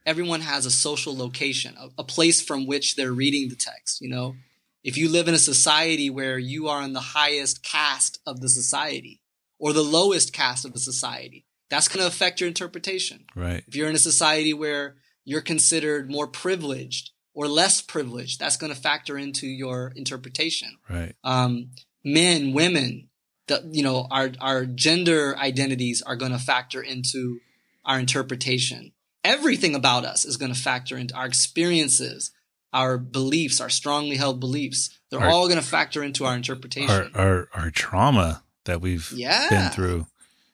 everyone 0.05 0.41
has 0.41 0.65
a 0.65 0.71
social 0.71 1.15
location, 1.15 1.75
a, 1.77 1.89
a 1.99 2.03
place 2.03 2.41
from 2.41 2.67
which 2.67 2.95
they're 2.95 3.11
reading 3.11 3.49
the 3.49 3.55
text, 3.55 4.01
you 4.01 4.09
know. 4.09 4.35
If 4.83 4.97
you 4.97 5.09
live 5.09 5.27
in 5.27 5.33
a 5.33 5.39
society 5.39 6.09
where 6.11 6.37
you 6.37 6.67
are 6.67 6.83
in 6.83 6.93
the 6.93 6.99
highest 6.99 7.63
caste 7.63 8.19
of 8.25 8.39
the 8.39 8.49
society 8.49 9.21
or 9.57 9.73
the 9.73 9.81
lowest 9.81 10.31
caste 10.31 10.63
of 10.63 10.73
the 10.73 10.79
society, 10.79 11.45
that's 11.69 11.87
going 11.87 12.01
to 12.01 12.07
affect 12.07 12.39
your 12.39 12.47
interpretation. 12.47 13.25
Right. 13.35 13.63
If 13.67 13.75
you're 13.75 13.89
in 13.89 13.95
a 13.95 13.99
society 13.99 14.53
where 14.53 14.97
you're 15.23 15.41
considered 15.41 16.11
more 16.11 16.27
privileged 16.27 17.11
or 17.33 17.47
less 17.47 17.81
privileged, 17.81 18.39
that's 18.39 18.57
going 18.57 18.73
to 18.73 18.79
factor 18.79 19.17
into 19.17 19.47
your 19.47 19.91
interpretation. 19.95 20.77
Right. 20.87 21.15
Um, 21.23 21.71
men, 22.05 22.53
women, 22.53 23.09
the, 23.47 23.67
you 23.71 23.83
know, 23.83 24.07
our, 24.09 24.31
our 24.39 24.65
gender 24.65 25.35
identities 25.37 26.01
are 26.01 26.15
going 26.15 26.31
to 26.31 26.37
factor 26.37 26.81
into 26.81 27.39
our 27.83 27.99
interpretation. 27.99 28.93
Everything 29.23 29.75
about 29.75 30.05
us 30.05 30.23
is 30.23 30.37
going 30.37 30.53
to 30.53 30.59
factor 30.59 30.97
into 30.97 31.15
our 31.15 31.25
experiences, 31.25 32.31
our 32.71 32.97
beliefs, 32.97 33.59
our 33.59 33.69
strongly 33.69 34.17
held 34.17 34.39
beliefs. 34.39 34.97
They're 35.09 35.19
our, 35.19 35.29
all 35.29 35.47
going 35.47 35.59
to 35.59 35.65
factor 35.65 36.03
into 36.03 36.25
our 36.25 36.35
interpretation. 36.35 37.11
Our, 37.15 37.21
our, 37.21 37.49
our 37.53 37.71
trauma 37.71 38.43
that 38.65 38.81
we've 38.81 39.11
yeah. 39.11 39.49
been 39.49 39.71
through. 39.71 40.05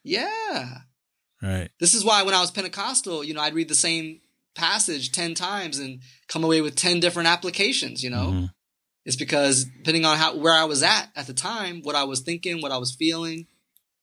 Yeah. 0.04 0.78
Right. 1.41 1.70
This 1.80 1.93
is 1.93 2.06
why 2.06 2.24
when 2.24 2.34
I 2.34 2.41
was 2.41 2.52
Pentecostal, 2.52 3.24
you 3.24 3.34
know, 3.34 3.41
I'd 3.41 3.56
read 3.56 3.68
the 3.68 3.76
same 3.76 4.22
passage 4.56 5.12
10 5.12 5.34
times 5.34 5.80
and 5.80 6.02
come 6.28 6.43
away 6.43 6.62
with 6.62 6.76
10 6.76 6.99
different 6.99 7.28
applications, 7.28 8.04
you 8.04 8.10
know? 8.10 8.28
Mm-hmm. 8.28 8.45
It's 9.06 9.16
because 9.16 9.66
depending 9.66 10.06
on 10.06 10.18
how 10.18 10.36
where 10.36 10.54
I 10.54 10.66
was 10.66 10.84
at 10.84 11.08
at 11.16 11.28
the 11.28 11.34
time, 11.34 11.82
what 11.82 11.95
I 11.95 12.04
was 12.04 12.20
thinking, 12.20 12.62
what 12.62 12.72
I 12.72 12.78
was 12.78 12.93
feeling, 12.93 13.47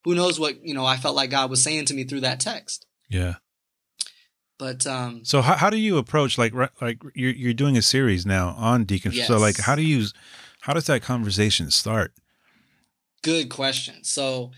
who 0.04 0.14
knows 0.14 0.40
what, 0.40 0.64
you 0.64 0.74
know, 0.74 0.84
I 0.84 0.96
felt 0.96 1.14
like 1.14 1.30
God 1.30 1.50
was 1.50 1.62
saying 1.62 1.86
to 1.86 1.94
me 1.94 2.04
through 2.04 2.20
that 2.20 2.40
text. 2.40 2.86
Yeah. 3.08 3.36
But 4.58 4.86
um 4.86 5.24
So 5.24 5.40
how 5.40 5.54
how 5.54 5.70
do 5.70 5.76
you 5.76 5.98
approach 5.98 6.36
like 6.36 6.52
like 6.80 7.00
you're 7.14 7.32
you're 7.32 7.54
doing 7.54 7.76
a 7.76 7.82
series 7.82 8.26
now 8.26 8.54
on 8.58 8.86
decon 8.86 9.14
yes. 9.14 9.28
so 9.28 9.38
like 9.38 9.58
how 9.58 9.76
do 9.76 9.82
you 9.82 10.06
how 10.62 10.72
does 10.72 10.86
that 10.86 11.02
conversation 11.02 11.70
start? 11.70 12.12
Good 13.22 13.50
question. 13.50 14.02
So 14.02 14.50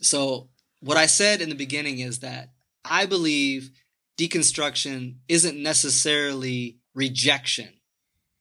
so 0.00 0.48
what 0.80 0.96
I 0.96 1.06
said 1.06 1.42
in 1.42 1.50
the 1.50 1.54
beginning 1.54 1.98
is 1.98 2.20
that 2.20 2.50
I 2.82 3.04
believe 3.04 3.72
deconstruction 4.16 5.16
isn't 5.28 5.62
necessarily 5.62 6.78
rejection 6.94 7.68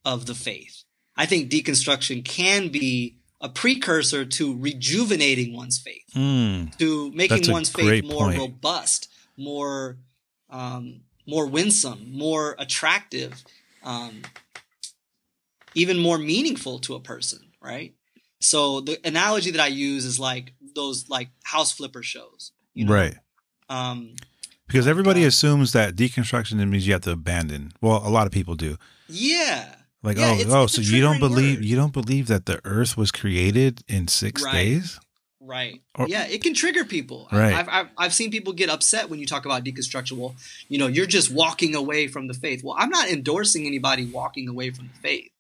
of 0.05 0.27
the 0.27 0.35
faith. 0.35 0.84
I 1.17 1.25
think 1.25 1.49
deconstruction 1.49 2.23
can 2.23 2.69
be 2.69 3.17
a 3.41 3.49
precursor 3.49 4.25
to 4.25 4.57
rejuvenating 4.57 5.55
one's 5.55 5.77
faith, 5.77 6.05
mm, 6.13 6.75
to 6.77 7.11
making 7.11 7.51
one's 7.51 7.69
faith 7.69 8.03
more 8.03 8.25
point. 8.25 8.39
robust, 8.39 9.09
more 9.37 9.97
um, 10.49 11.01
more 11.27 11.47
winsome, 11.47 12.11
more 12.11 12.55
attractive, 12.59 13.43
um, 13.83 14.21
even 15.73 15.97
more 15.97 16.17
meaningful 16.17 16.79
to 16.79 16.95
a 16.95 16.99
person, 16.99 17.51
right? 17.61 17.93
So 18.39 18.81
the 18.81 18.99
analogy 19.05 19.51
that 19.51 19.61
I 19.61 19.67
use 19.67 20.05
is 20.05 20.19
like 20.19 20.53
those 20.75 21.09
like 21.09 21.29
house 21.43 21.71
flipper 21.71 22.03
shows, 22.03 22.51
you 22.73 22.85
know? 22.85 22.93
right? 22.93 23.15
Um, 23.69 24.15
because 24.67 24.87
everybody 24.87 25.23
uh, 25.23 25.27
assumes 25.27 25.73
that 25.73 25.95
deconstruction 25.95 26.65
means 26.67 26.87
you 26.87 26.93
have 26.93 27.01
to 27.03 27.11
abandon. 27.11 27.71
Well, 27.81 28.01
a 28.05 28.09
lot 28.09 28.27
of 28.27 28.33
people 28.33 28.55
do. 28.55 28.77
Yeah. 29.07 29.75
Like 30.05 30.17
yeah, 30.17 30.31
oh 30.31 30.39
it's, 30.39 30.53
oh, 30.53 30.63
it's 30.65 30.73
so 30.75 30.81
you 30.81 31.01
don't 31.01 31.19
believe 31.19 31.57
word. 31.57 31.65
you 31.65 31.75
don't 31.75 31.91
believe 31.91 32.27
that 32.27 32.45
the 32.45 32.61
Earth 32.63 32.95
was 32.95 33.11
created 33.11 33.83
in 33.87 34.07
six 34.07 34.43
right. 34.43 34.53
days? 34.53 34.99
Right. 35.41 35.81
Or, 35.95 36.07
yeah, 36.07 36.25
it 36.27 36.43
can 36.43 36.53
trigger 36.53 36.85
people. 36.85 37.27
Right. 37.31 37.53
I've, 37.55 37.67
I've 37.67 37.87
I've 37.97 38.13
seen 38.13 38.29
people 38.29 38.53
get 38.53 38.69
upset 38.69 39.09
when 39.09 39.19
you 39.19 39.25
talk 39.25 39.45
about 39.45 39.63
deconstruction. 39.63 40.13
Well, 40.13 40.35
you 40.69 40.77
know, 40.77 40.85
you're 40.85 41.07
just 41.07 41.31
walking 41.31 41.73
away 41.73 42.07
from 42.07 42.27
the 42.27 42.35
faith. 42.35 42.63
Well, 42.63 42.75
I'm 42.77 42.89
not 42.89 43.09
endorsing 43.09 43.65
anybody 43.65 44.05
walking 44.05 44.47
away 44.47 44.69
from 44.69 44.89
the 44.93 44.99
faith. 44.99 45.31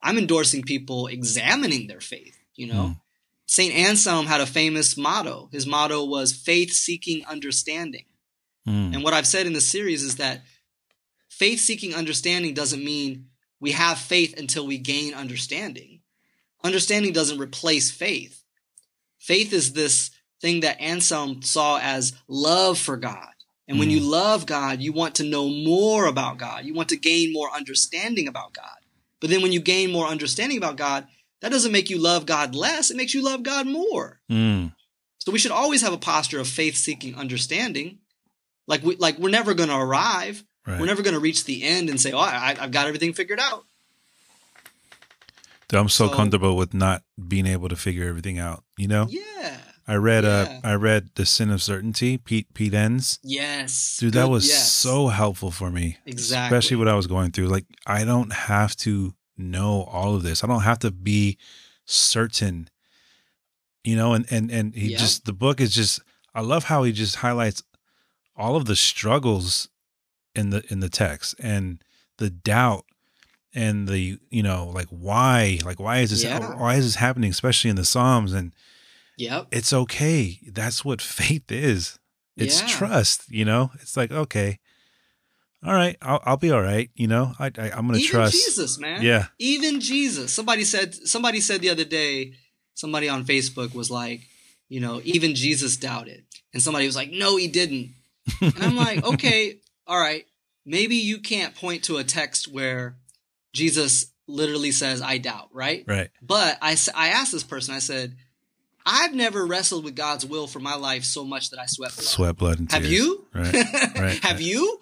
I'm 0.00 0.16
endorsing 0.16 0.62
people 0.62 1.08
examining 1.08 1.88
their 1.88 2.00
faith. 2.00 2.38
You 2.54 2.68
know, 2.68 2.74
mm. 2.74 3.00
St. 3.46 3.74
Anselm 3.74 4.26
had 4.26 4.40
a 4.40 4.46
famous 4.46 4.96
motto. 4.96 5.48
His 5.50 5.66
motto 5.66 6.04
was 6.04 6.32
faith 6.32 6.72
seeking 6.72 7.24
understanding. 7.26 8.04
Mm. 8.68 8.94
And 8.94 9.02
what 9.02 9.12
I've 9.12 9.26
said 9.26 9.46
in 9.46 9.54
the 9.54 9.60
series 9.60 10.04
is 10.04 10.16
that 10.16 10.42
faith 11.28 11.58
seeking 11.58 11.94
understanding 11.94 12.54
doesn't 12.54 12.84
mean 12.84 13.26
we 13.64 13.72
have 13.72 13.96
faith 13.96 14.38
until 14.38 14.66
we 14.66 14.76
gain 14.76 15.14
understanding. 15.14 16.00
Understanding 16.62 17.14
doesn't 17.14 17.40
replace 17.40 17.90
faith. 17.90 18.44
Faith 19.18 19.54
is 19.54 19.72
this 19.72 20.10
thing 20.42 20.60
that 20.60 20.78
Anselm 20.82 21.40
saw 21.40 21.78
as 21.80 22.12
love 22.28 22.78
for 22.78 22.98
God. 22.98 23.30
And 23.66 23.78
when 23.78 23.88
you 23.88 24.00
love 24.00 24.44
God, 24.44 24.82
you 24.82 24.92
want 24.92 25.14
to 25.14 25.24
know 25.24 25.48
more 25.48 26.04
about 26.04 26.36
God. 26.36 26.66
You 26.66 26.74
want 26.74 26.90
to 26.90 26.98
gain 26.98 27.32
more 27.32 27.50
understanding 27.50 28.28
about 28.28 28.52
God. 28.52 28.76
But 29.18 29.30
then 29.30 29.40
when 29.40 29.52
you 29.52 29.60
gain 29.60 29.90
more 29.90 30.08
understanding 30.08 30.58
about 30.58 30.76
God, 30.76 31.06
that 31.40 31.50
doesn't 31.50 31.72
make 31.72 31.88
you 31.88 31.96
love 31.96 32.26
God 32.26 32.54
less. 32.54 32.90
It 32.90 32.98
makes 32.98 33.14
you 33.14 33.24
love 33.24 33.42
God 33.42 33.66
more. 33.66 34.20
Mm. 34.30 34.74
So 35.20 35.32
we 35.32 35.38
should 35.38 35.52
always 35.52 35.80
have 35.80 35.94
a 35.94 35.98
posture 36.12 36.38
of 36.38 36.48
faith 36.48 36.76
seeking 36.76 37.14
understanding. 37.14 38.00
Like 38.66 38.82
we 38.82 38.96
like 38.96 39.18
we're 39.18 39.30
never 39.30 39.54
going 39.54 39.70
to 39.70 39.78
arrive. 39.78 40.44
Right. 40.66 40.80
We're 40.80 40.86
never 40.86 41.02
going 41.02 41.14
to 41.14 41.20
reach 41.20 41.44
the 41.44 41.62
end 41.62 41.90
and 41.90 42.00
say, 42.00 42.12
"Oh, 42.12 42.18
I, 42.18 42.56
I've 42.58 42.70
got 42.70 42.86
everything 42.86 43.12
figured 43.12 43.38
out." 43.40 43.64
Dude, 45.68 45.80
I'm 45.80 45.88
so, 45.88 46.08
So- 46.08 46.14
comfortable 46.14 46.56
with 46.56 46.74
not 46.74 47.02
being 47.28 47.46
able 47.46 47.68
to 47.68 47.76
figure 47.76 48.06
everything 48.08 48.38
out. 48.38 48.64
You 48.76 48.88
know, 48.88 49.06
Yeah. 49.08 49.58
I 49.86 49.94
read 49.96 50.24
Yeah. 50.24 50.60
uh 50.64 50.68
I 50.68 50.74
read 50.74 51.10
The 51.14 51.26
Sin 51.26 51.50
of 51.50 51.62
Certainty, 51.62 52.16
Pete 52.18 52.52
Pete 52.54 52.72
Enns. 52.74 53.18
Yes. 53.22 53.98
Dude, 53.98 54.14
that 54.14 54.28
was 54.30 54.48
yes. 54.48 54.72
so 54.72 55.08
helpful 55.08 55.50
for 55.50 55.70
me. 55.70 55.98
Exactly. 56.06 56.56
Especially 56.56 56.76
what 56.78 56.88
I 56.88 56.94
was 56.94 57.06
going 57.06 57.30
through. 57.32 57.48
Like 57.48 57.66
I 57.86 58.04
don't 58.04 58.32
have 58.32 58.74
to 58.76 59.14
know 59.36 59.82
all 59.84 60.14
of 60.14 60.22
this. 60.22 60.42
I 60.42 60.46
don't 60.46 60.62
have 60.62 60.78
to 60.80 60.90
be 60.90 61.36
certain. 61.84 62.68
You 63.82 63.96
know, 63.96 64.14
and 64.14 64.24
and 64.30 64.50
and 64.50 64.74
he 64.74 64.92
Yeah. 64.92 64.98
just 64.98 65.26
the 65.26 65.34
book 65.34 65.60
is 65.60 65.74
just 65.74 66.00
I 66.34 66.40
love 66.40 66.64
how 66.64 66.82
he 66.84 66.92
just 66.92 67.16
highlights 67.16 67.62
all 68.36 68.56
of 68.56 68.64
the 68.64 68.76
struggles 68.76 69.68
in 70.34 70.50
the 70.50 70.64
in 70.70 70.80
the 70.80 70.88
text 70.88 71.34
and 71.38 71.82
the 72.18 72.30
doubt 72.30 72.84
and 73.54 73.86
the 73.88 74.18
you 74.30 74.42
know 74.42 74.68
like 74.74 74.88
why 74.88 75.58
like 75.64 75.78
why 75.78 75.98
is 75.98 76.10
this 76.10 76.24
Yeah. 76.24 76.38
why 76.58 76.74
is 76.74 76.84
this 76.84 76.96
happening 76.96 77.30
especially 77.30 77.70
in 77.70 77.76
the 77.76 77.84
psalms 77.84 78.32
and 78.32 78.52
Yep. 79.16 79.48
it's 79.52 79.72
okay 79.72 80.38
that's 80.52 80.84
what 80.84 81.00
faith 81.20 81.50
is 81.52 81.98
it's 82.36 82.60
Yeah. 82.60 82.66
trust 82.66 83.30
you 83.30 83.44
know 83.44 83.70
it's 83.80 83.96
like 83.96 84.10
okay 84.10 84.58
all 85.64 85.72
right 85.74 85.96
i'll, 86.02 86.20
I'll 86.24 86.36
be 86.36 86.50
all 86.50 86.62
right 86.62 86.90
you 86.94 87.06
know 87.06 87.32
i, 87.38 87.46
I 87.46 87.70
i'm 87.70 87.86
gonna 87.86 87.98
Even 87.98 88.10
trust 88.10 88.34
Jesus, 88.34 88.78
man. 88.78 89.02
yeah 89.02 89.26
Even 89.38 89.80
Jesus. 89.80 90.32
Somebody 90.32 90.64
said 90.64 90.94
somebody 90.94 91.40
said 91.40 91.60
the 91.60 91.70
other 91.70 91.84
day, 91.84 92.34
somebody 92.74 93.08
on 93.08 93.24
Facebook 93.24 93.74
was 93.74 93.90
like, 93.90 94.20
you 94.68 94.80
know, 94.80 95.00
even 95.04 95.34
Jesus 95.34 95.76
doubted. 95.76 96.24
And 96.52 96.62
somebody 96.62 96.86
was 96.86 96.96
like, 96.96 97.10
no, 97.12 97.36
he 97.36 97.46
didn't. 97.48 97.94
And 98.40 98.62
I'm 98.62 98.76
like, 98.76 99.04
okay, 99.12 99.58
all 99.86 99.98
right. 100.00 100.26
Maybe 100.66 100.96
you 100.96 101.18
can't 101.18 101.54
point 101.54 101.84
to 101.84 101.98
a 101.98 102.04
text 102.04 102.48
where 102.48 102.96
Jesus 103.52 104.06
literally 104.26 104.70
says, 104.70 105.02
I 105.02 105.18
doubt, 105.18 105.48
right? 105.52 105.84
right 105.86 106.10
But 106.22 106.58
I, 106.62 106.76
I 106.94 107.08
asked 107.08 107.32
this 107.32 107.44
person, 107.44 107.74
I 107.74 107.78
said, 107.80 108.16
I've 108.86 109.14
never 109.14 109.46
wrestled 109.46 109.84
with 109.84 109.94
God's 109.94 110.26
will 110.26 110.46
for 110.46 110.60
my 110.60 110.74
life 110.74 111.04
so 111.04 111.24
much 111.24 111.50
that 111.50 111.60
I 111.60 111.66
sweat 111.66 111.94
blood. 111.94 112.04
sweat 112.04 112.36
blood 112.36 112.58
and 112.58 112.72
Have 112.72 112.84
you? 112.84 113.26
right 113.34 113.52
right, 113.54 114.24
Have 114.24 114.36
right. 114.36 114.40
you? 114.40 114.78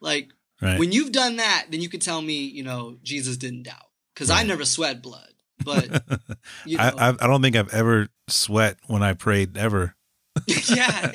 Like, 0.00 0.30
right 0.60 0.78
when 0.78 0.92
you've 0.92 1.12
done 1.12 1.36
that, 1.36 1.66
then 1.70 1.80
you 1.80 1.88
can 1.88 2.00
tell 2.00 2.20
me, 2.20 2.44
you 2.44 2.62
know, 2.62 2.96
Jesus 3.02 3.36
didn't 3.36 3.64
doubt. 3.64 3.86
Because 4.14 4.30
I 4.30 4.42
never 4.42 4.64
sweat 4.64 5.02
blood. 5.02 5.28
But, 5.64 6.04
you 6.66 6.76
know, 6.76 6.84
I, 6.84 7.08
I 7.10 7.14
i 7.20 7.26
don't 7.28 7.40
think 7.40 7.54
i've 7.54 7.72
ever 7.72 8.08
sweat 8.28 8.78
when 8.88 9.00
i 9.02 9.12
prayed 9.14 9.56
ever 9.56 9.94
yeah. 10.46 11.12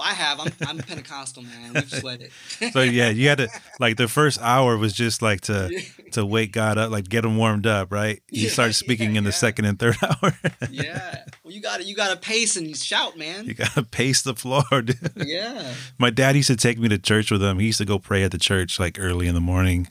Well, 0.00 0.08
I 0.08 0.14
have. 0.14 0.40
I'm, 0.40 0.52
I'm 0.66 0.78
Pentecostal, 0.78 1.42
man. 1.42 1.74
We've 1.74 1.90
sweated. 1.90 2.30
so 2.72 2.80
yeah 2.80 3.10
you 3.10 3.28
had 3.28 3.38
to 3.38 3.48
like 3.78 3.96
the 3.98 4.08
first 4.08 4.40
hour 4.40 4.76
was 4.78 4.94
just 4.94 5.20
like 5.20 5.42
to 5.42 5.70
to 6.12 6.24
wake 6.24 6.52
god 6.52 6.78
up 6.78 6.90
like 6.90 7.08
get 7.08 7.24
him 7.24 7.36
warmed 7.36 7.66
up 7.66 7.92
right 7.92 8.22
you 8.30 8.44
Yeah, 8.44 8.50
start 8.50 8.74
speaking 8.74 9.12
yeah, 9.12 9.18
in 9.18 9.24
the 9.24 9.30
yeah. 9.30 9.34
second 9.36 9.64
and 9.66 9.78
third 9.78 9.96
hour 10.02 10.32
yeah. 10.70 11.24
Well, 11.44 11.52
you 11.52 11.60
got 11.60 11.80
to 11.80 11.84
you 11.84 11.94
got 11.94 12.10
to 12.10 12.16
pace 12.16 12.56
and 12.56 12.74
shout, 12.76 13.18
man. 13.18 13.44
you 13.44 13.52
gotta 13.54 13.82
pace 13.82 14.22
the 14.22 14.34
floor 14.34 14.64
dude. 14.82 14.96
Yeah. 15.16 15.74
my 15.98 16.08
dad 16.10 16.34
used 16.36 16.48
to 16.48 16.56
take 16.56 16.78
me 16.78 16.88
to 16.88 16.98
church 16.98 17.30
with 17.30 17.42
him 17.42 17.58
he 17.58 17.66
used 17.66 17.78
to 17.78 17.84
go 17.84 17.98
pray 17.98 18.22
at 18.22 18.30
the 18.32 18.38
church 18.38 18.80
like 18.80 18.98
early 18.98 19.26
in 19.28 19.34
the 19.34 19.40
morning 19.40 19.88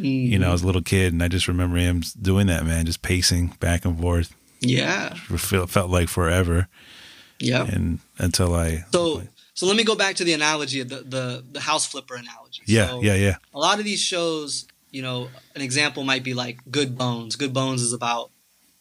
you 0.00 0.38
know, 0.38 0.46
mm-hmm. 0.46 0.54
as 0.54 0.62
a 0.62 0.66
little 0.66 0.80
kid, 0.82 1.12
and 1.12 1.20
I 1.24 1.26
just 1.26 1.48
remember 1.48 1.76
him 1.76 2.04
doing 2.22 2.46
that, 2.46 2.64
man, 2.64 2.86
just 2.86 3.02
pacing 3.02 3.56
back 3.58 3.84
and 3.84 3.98
forth. 4.00 4.32
Yeah. 4.60 5.12
It 5.28 5.40
felt, 5.40 5.70
felt 5.70 5.90
like 5.90 6.08
forever, 6.08 6.68
Yeah. 7.40 7.64
and 7.66 7.98
until 8.16 8.54
I, 8.54 8.84
So 8.92 9.22
so 9.58 9.66
let 9.66 9.76
me 9.76 9.82
go 9.84 9.96
back 9.96 10.14
to 10.16 10.24
the 10.24 10.34
analogy 10.40 10.78
of 10.80 10.88
the 10.88 11.00
the, 11.14 11.24
the 11.54 11.60
house 11.60 11.84
flipper 11.84 12.14
analogy. 12.14 12.62
yeah, 12.66 12.86
So 12.86 13.02
yeah, 13.02 13.14
yeah, 13.26 13.36
A 13.52 13.58
lot 13.58 13.78
of 13.80 13.84
these 13.84 14.00
shows, 14.12 14.66
you 14.96 15.02
know, 15.02 15.28
an 15.56 15.62
example 15.68 16.04
might 16.04 16.22
be 16.22 16.34
like 16.42 16.56
Good 16.70 16.96
Bones. 16.96 17.34
Good 17.36 17.52
Bones 17.52 17.82
is 17.82 17.92
about 17.92 18.30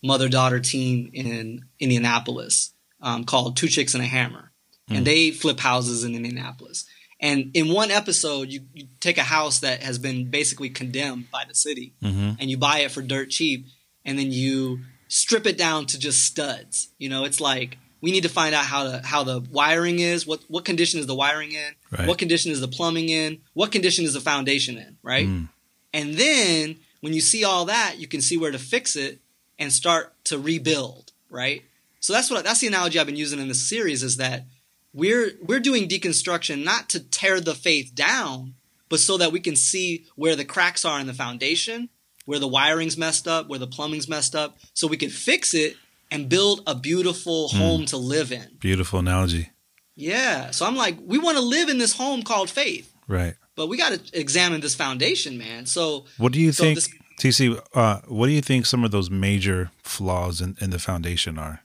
mother 0.03 0.29
daughter 0.29 0.59
team 0.59 1.09
in 1.13 1.65
Indianapolis 1.79 2.73
um, 3.01 3.23
called 3.23 3.57
Two 3.57 3.67
Chicks 3.67 3.93
and 3.95 4.03
a 4.03 4.07
Hammer, 4.07 4.51
Hmm. 4.87 4.95
and 4.97 5.07
they 5.07 5.31
flip 5.31 5.59
houses 5.59 6.03
in 6.05 6.15
Indianapolis. 6.15 6.85
And 7.19 7.49
in 7.55 7.73
one 7.73 7.89
episode, 7.91 8.49
you, 8.53 8.61
you 8.75 8.87
take 8.99 9.17
a 9.17 9.23
house 9.23 9.59
that 9.61 9.81
has 9.81 9.97
been 9.97 10.29
basically 10.29 10.69
condemned 10.69 11.31
by 11.31 11.43
the 11.47 11.55
city, 11.55 11.93
hmm 12.01 12.31
and 12.39 12.49
you 12.51 12.57
buy 12.57 12.77
it 12.85 12.91
for 12.91 13.01
dirt 13.01 13.29
cheap, 13.31 13.65
and 14.05 14.13
then 14.19 14.31
you 14.31 14.81
strip 15.07 15.45
it 15.47 15.57
down 15.57 15.85
to 15.87 15.97
just 16.07 16.19
studs. 16.23 16.75
You 16.99 17.09
know, 17.09 17.25
it's 17.25 17.41
like 17.41 17.77
we 18.01 18.11
need 18.11 18.23
to 18.23 18.29
find 18.29 18.53
out 18.53 18.65
how 18.65 18.83
the 18.83 19.01
how 19.05 19.23
the 19.23 19.39
wiring 19.51 19.99
is, 19.99 20.25
what 20.27 20.41
what 20.47 20.65
condition 20.65 20.99
is 20.99 21.07
the 21.07 21.15
wiring 21.15 21.51
in, 21.51 21.73
Right. 21.91 22.07
what 22.07 22.17
condition 22.17 22.51
is 22.51 22.61
the 22.61 22.67
plumbing 22.67 23.09
in, 23.09 23.39
what 23.53 23.71
condition 23.71 24.05
is 24.05 24.13
the 24.13 24.21
foundation 24.21 24.77
in, 24.77 24.97
right? 25.01 25.27
Mm. 25.27 25.49
And 25.93 26.13
then 26.15 26.77
when 27.01 27.13
you 27.13 27.21
see 27.21 27.43
all 27.43 27.65
that, 27.65 27.95
you 27.97 28.07
can 28.07 28.21
see 28.21 28.37
where 28.37 28.51
to 28.51 28.59
fix 28.59 28.95
it 28.95 29.19
and 29.57 29.71
start 29.71 30.13
to 30.25 30.37
rebuild, 30.37 31.11
right? 31.29 31.63
So 31.99 32.13
that's 32.13 32.29
what 32.29 32.43
that's 32.43 32.59
the 32.59 32.67
analogy 32.67 32.99
I've 32.99 33.05
been 33.07 33.15
using 33.15 33.39
in 33.39 33.47
this 33.47 33.67
series 33.67 34.03
is 34.03 34.17
that 34.17 34.45
we're 34.93 35.31
we're 35.43 35.59
doing 35.59 35.87
deconstruction 35.87 36.63
not 36.63 36.89
to 36.89 36.99
tear 36.99 37.39
the 37.41 37.55
faith 37.55 37.93
down, 37.95 38.55
but 38.89 38.99
so 38.99 39.17
that 39.17 39.31
we 39.31 39.39
can 39.39 39.55
see 39.55 40.05
where 40.15 40.35
the 40.35 40.45
cracks 40.45 40.85
are 40.85 40.99
in 40.99 41.07
the 41.07 41.13
foundation, 41.13 41.89
where 42.25 42.39
the 42.39 42.47
wiring's 42.47 42.97
messed 42.97 43.27
up, 43.27 43.47
where 43.47 43.59
the 43.59 43.67
plumbing's 43.67 44.07
messed 44.07 44.35
up, 44.35 44.57
so 44.73 44.87
we 44.87 44.97
can 44.97 45.09
fix 45.09 45.53
it 45.53 45.75
and 46.11 46.29
build 46.29 46.61
a 46.67 46.75
beautiful 46.75 47.47
home 47.49 47.85
to 47.87 47.97
live 47.97 48.31
in. 48.31 48.47
beautiful 48.59 48.99
analogy, 48.99 49.49
Yeah. 49.95 50.51
So 50.51 50.65
I'm 50.65 50.75
like, 50.75 50.97
we 51.01 51.17
want 51.17 51.37
to 51.37 51.43
live 51.43 51.69
in 51.69 51.77
this 51.79 51.93
home 51.93 52.23
called 52.23 52.49
faith, 52.49 52.91
right? 53.07 53.35
but 53.55 53.67
we 53.67 53.77
got 53.77 53.91
to 53.93 54.19
examine 54.19 54.61
this 54.61 54.75
foundation, 54.75 55.37
man. 55.37 55.65
So 55.65 56.05
What 56.17 56.31
do 56.33 56.39
you 56.39 56.51
So 56.51 56.63
think, 56.63 56.75
this- 56.75 56.89
TC? 57.19 57.59
Uh, 57.73 57.99
what 58.07 58.27
do 58.27 58.31
you 58.33 58.41
think 58.41 58.65
some 58.67 58.83
of 58.83 58.91
those 58.91 59.09
major 59.09 59.71
flaws 59.83 60.39
in, 60.41 60.55
in 60.61 60.69
the 60.69 60.79
foundation 60.79 61.37
are, 61.39 61.63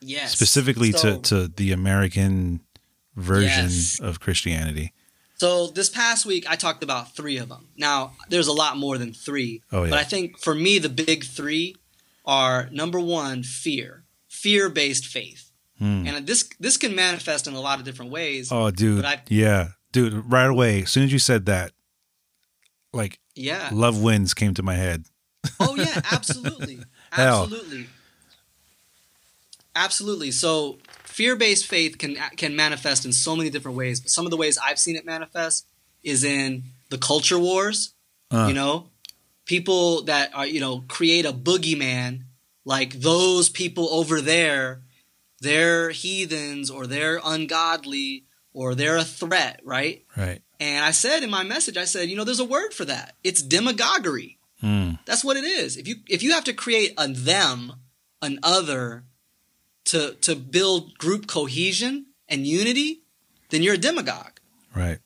yes, 0.00 0.32
specifically 0.32 0.92
So- 0.92 1.16
to 1.16 1.22
to 1.30 1.48
the 1.48 1.72
American 1.72 2.60
version 3.16 3.64
Yes. 3.70 4.00
of 4.00 4.20
Christianity? 4.20 4.92
So 5.36 5.66
this 5.66 5.88
past 5.90 6.24
week, 6.24 6.44
I 6.48 6.54
talked 6.54 6.84
about 6.84 7.16
three 7.16 7.36
of 7.38 7.48
them. 7.48 7.66
Now, 7.76 8.12
there's 8.28 8.46
a 8.46 8.52
lot 8.52 8.76
more 8.76 8.96
than 8.96 9.12
three, 9.12 9.60
Oh, 9.72 9.82
yeah. 9.82 9.90
but 9.90 9.98
I 9.98 10.04
think 10.04 10.38
for 10.38 10.54
me, 10.54 10.78
the 10.78 10.88
big 10.88 11.24
three 11.24 11.74
are 12.24 12.68
number 12.72 13.00
one, 13.00 13.42
fear, 13.42 14.04
fear-based 14.28 15.06
faith, 15.06 15.50
Hmm. 15.78 16.06
and 16.06 16.26
this 16.26 16.48
this 16.60 16.76
can 16.76 16.94
manifest 16.94 17.46
in 17.46 17.54
a 17.54 17.60
lot 17.60 17.78
of 17.78 17.84
different 17.84 18.10
ways. 18.12 18.50
Oh, 18.52 18.70
dude, 18.70 19.02
But 19.02 19.06
I- 19.06 19.22
yeah, 19.28 19.68
dude. 19.92 20.30
Right 20.30 20.46
away, 20.48 20.82
as 20.82 20.90
soon 20.90 21.04
as 21.04 21.12
you 21.12 21.18
said 21.18 21.46
that, 21.46 21.72
like 22.92 23.18
yeah. 23.34 23.70
love 23.72 24.00
wins 24.00 24.34
came 24.34 24.54
to 24.54 24.62
my 24.62 24.74
head. 24.74 25.06
Oh 25.58 25.74
yeah, 25.76 26.00
absolutely, 26.12 26.78
absolutely, 27.10 27.86
absolutely. 29.74 30.30
So 30.30 30.78
fear-based 31.04 31.66
faith 31.66 31.98
can 31.98 32.16
can 32.36 32.54
manifest 32.56 33.04
in 33.04 33.12
so 33.12 33.34
many 33.36 33.50
different 33.50 33.76
ways. 33.76 34.00
But 34.00 34.10
some 34.10 34.24
of 34.24 34.30
the 34.30 34.36
ways 34.36 34.58
I've 34.58 34.78
seen 34.78 34.96
it 34.96 35.04
manifest 35.04 35.66
is 36.02 36.24
in 36.24 36.64
the 36.90 36.98
culture 36.98 37.38
wars. 37.38 37.94
Uh, 38.30 38.46
You 38.48 38.54
know, 38.54 38.88
people 39.44 40.04
that 40.04 40.34
are 40.34 40.46
you 40.46 40.60
know 40.60 40.84
create 40.88 41.26
a 41.26 41.32
boogeyman 41.32 42.22
like 42.64 42.92
those 42.94 43.48
people 43.48 43.88
over 43.90 44.20
there. 44.20 44.82
They're 45.40 45.90
heathens 45.90 46.70
or 46.70 46.86
they're 46.86 47.20
ungodly 47.24 48.26
or 48.52 48.74
they're 48.74 48.96
a 48.96 49.04
threat, 49.04 49.60
right? 49.64 50.04
right. 50.16 50.40
And 50.60 50.84
I 50.84 50.92
said 50.92 51.24
in 51.24 51.30
my 51.30 51.42
message, 51.42 51.76
I 51.76 51.84
said, 51.84 52.08
you 52.08 52.16
know, 52.16 52.22
there's 52.22 52.38
a 52.38 52.44
word 52.44 52.72
for 52.72 52.84
that. 52.84 53.16
It's 53.24 53.42
demagoguery. 53.42 54.38
Hmm. 54.60 54.92
That's 55.06 55.24
what 55.24 55.36
it 55.36 55.42
is. 55.42 55.76
If 55.76 55.88
you 55.88 55.96
if 56.08 56.22
you 56.22 56.32
have 56.32 56.44
to 56.44 56.52
create 56.52 56.94
a 56.96 57.08
them, 57.08 57.72
an 58.20 58.38
other, 58.44 59.04
to 59.86 60.14
to 60.20 60.36
build 60.36 60.96
group 60.98 61.26
cohesion 61.26 62.06
and 62.28 62.46
unity, 62.46 63.02
then 63.50 63.64
you're 63.64 63.74
a 63.74 63.78
demagogue. 63.78 64.38
Right. 64.74 65.00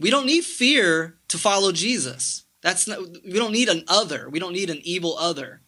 We 0.00 0.10
don't 0.10 0.26
need 0.26 0.44
fear 0.44 1.18
to 1.28 1.36
follow 1.38 1.72
Jesus. 1.72 2.45
That's 2.66 2.88
not, 2.88 2.98
we 3.24 3.38
don't 3.42 3.52
need 3.52 3.68
an 3.68 3.84
other. 3.86 4.28
We 4.28 4.40
don't 4.40 4.52
need 4.52 4.70
an 4.70 4.80
evil 4.82 5.16
other. 5.16 5.60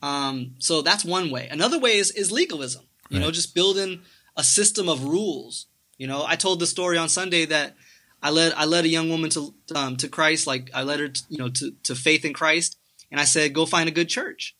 Um, 0.00 0.54
so 0.58 0.80
that's 0.80 1.04
one 1.04 1.28
way. 1.30 1.48
Another 1.50 1.78
way 1.84 1.96
is 2.02 2.12
is 2.12 2.30
legalism. 2.30 2.84
You 3.10 3.18
know, 3.20 3.30
just 3.32 3.54
building 3.54 4.02
a 4.36 4.44
system 4.44 4.88
of 4.88 5.04
rules. 5.04 5.66
You 5.98 6.06
know, 6.06 6.24
I 6.32 6.36
told 6.36 6.60
the 6.60 6.66
story 6.76 6.96
on 6.98 7.08
Sunday 7.08 7.46
that 7.46 7.74
I 8.22 8.30
led 8.30 8.52
I 8.56 8.64
led 8.64 8.84
a 8.84 8.88
young 8.96 9.08
woman 9.08 9.30
to 9.30 9.54
um, 9.74 9.96
to 9.96 10.08
Christ, 10.08 10.46
like 10.46 10.70
I 10.72 10.82
led 10.82 11.00
her, 11.00 11.08
to, 11.08 11.22
you 11.28 11.38
know, 11.38 11.48
to 11.58 11.72
to 11.88 11.94
faith 11.96 12.24
in 12.24 12.32
Christ, 12.32 12.78
and 13.10 13.20
I 13.20 13.24
said, 13.24 13.52
go 13.52 13.66
find 13.66 13.88
a 13.88 13.92
good 13.98 14.08
church. 14.08 14.56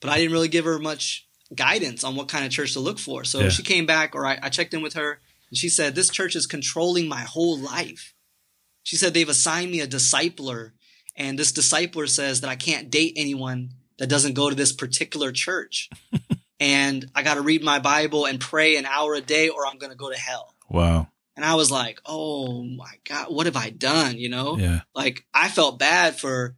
But 0.00 0.10
I 0.10 0.18
didn't 0.18 0.32
really 0.32 0.48
give 0.56 0.64
her 0.64 0.78
much 0.78 1.26
guidance 1.54 2.04
on 2.04 2.14
what 2.16 2.28
kind 2.28 2.44
of 2.44 2.52
church 2.52 2.72
to 2.74 2.80
look 2.80 2.98
for. 3.00 3.24
So 3.24 3.40
Yeah. 3.40 3.48
she 3.48 3.62
came 3.64 3.86
back, 3.86 4.14
or 4.14 4.24
I, 4.26 4.38
I 4.42 4.48
checked 4.48 4.74
in 4.74 4.82
with 4.82 4.94
her, 4.94 5.18
and 5.50 5.56
she 5.58 5.68
said, 5.68 5.94
this 5.94 6.10
church 6.10 6.36
is 6.36 6.46
controlling 6.46 7.08
my 7.08 7.22
whole 7.22 7.58
life. 7.58 8.14
She 8.82 8.96
said 8.96 9.14
they've 9.14 9.28
assigned 9.28 9.70
me 9.72 9.80
a 9.80 9.86
discipler, 9.88 10.72
and 11.16 11.38
this 11.38 11.52
discipler 11.52 12.08
says 12.08 12.40
that 12.42 12.50
I 12.50 12.56
can't 12.56 12.90
date 12.90 13.14
anyone 13.16 13.70
that 13.98 14.08
doesn't 14.08 14.34
go 14.34 14.48
to 14.50 14.54
this 14.54 14.72
particular 14.72 15.32
church. 15.32 15.88
and 16.60 17.10
I 17.14 17.22
got 17.22 17.34
to 17.34 17.40
read 17.42 17.62
my 17.62 17.78
Bible 17.78 18.26
and 18.26 18.40
pray 18.40 18.76
an 18.76 18.86
hour 18.86 19.14
a 19.14 19.20
day, 19.20 19.48
or 19.48 19.66
I'm 19.66 19.78
going 19.78 19.92
to 19.92 19.96
go 19.96 20.10
to 20.10 20.18
hell. 20.18 20.54
Wow. 20.68 21.08
And 21.36 21.44
I 21.44 21.54
was 21.54 21.70
like, 21.70 22.00
oh 22.06 22.62
my 22.62 22.92
God, 23.04 23.26
what 23.28 23.46
have 23.46 23.56
I 23.56 23.70
done? 23.70 24.16
You 24.18 24.28
know? 24.30 24.56
Yeah. 24.58 24.80
like 24.94 25.24
I 25.34 25.48
felt 25.48 25.78
bad 25.78 26.18
for 26.18 26.56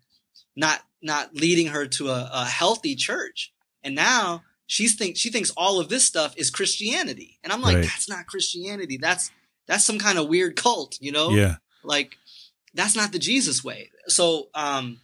not 0.56 0.80
not 1.02 1.34
leading 1.34 1.68
her 1.68 1.86
to 1.86 2.08
a, 2.08 2.30
a 2.32 2.44
healthy 2.44 2.94
church. 2.96 3.52
And 3.82 3.94
now 3.94 4.42
she's 4.66 4.94
think 4.96 5.16
she 5.16 5.30
thinks 5.30 5.50
all 5.56 5.80
of 5.80 5.88
this 5.88 6.04
stuff 6.04 6.34
is 6.36 6.50
Christianity. 6.50 7.38
And 7.42 7.52
I'm 7.52 7.60
like, 7.62 7.76
Right. 7.76 7.84
that's 7.84 8.08
not 8.08 8.26
Christianity. 8.26 8.98
That's 9.00 9.30
that's 9.66 9.84
some 9.84 9.98
kind 9.98 10.18
of 10.18 10.28
weird 10.28 10.56
cult, 10.56 10.96
you 11.00 11.12
know? 11.12 11.30
Yeah. 11.30 11.56
Like 11.82 12.16
that's 12.74 12.94
not 12.96 13.12
the 13.12 13.18
Jesus 13.18 13.64
way. 13.64 13.90
So 14.08 14.48
um 14.54 15.00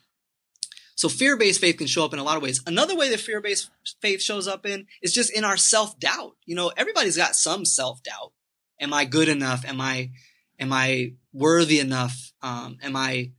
so 0.97 1.09
fear-based 1.09 1.61
faith 1.61 1.79
can 1.79 1.87
show 1.89 2.05
up 2.05 2.13
in 2.13 2.19
a 2.19 2.23
lot 2.23 2.37
of 2.37 2.43
ways. 2.43 2.63
Another 2.67 2.97
way 2.97 3.11
that 3.11 3.21
fear-based 3.21 3.69
faith 4.01 4.23
shows 4.23 4.47
up 4.47 4.65
in 4.65 4.87
is 5.03 5.13
just 5.13 5.33
in 5.33 5.45
our 5.45 5.57
self-doubt. 5.57 6.37
You 6.47 6.55
know, 6.55 6.73
everybody's 6.77 7.17
got 7.17 7.35
some 7.35 7.65
self-doubt. 7.65 8.33
Am 8.81 8.93
I 8.93 9.05
good 9.05 9.29
enough? 9.29 9.65
Am 9.65 9.81
I 9.81 10.11
am 10.59 10.73
I 10.73 11.15
worthy 11.33 11.81
enough? 11.81 12.33
Um, 12.43 12.79
am 12.83 12.97
I 12.97 13.33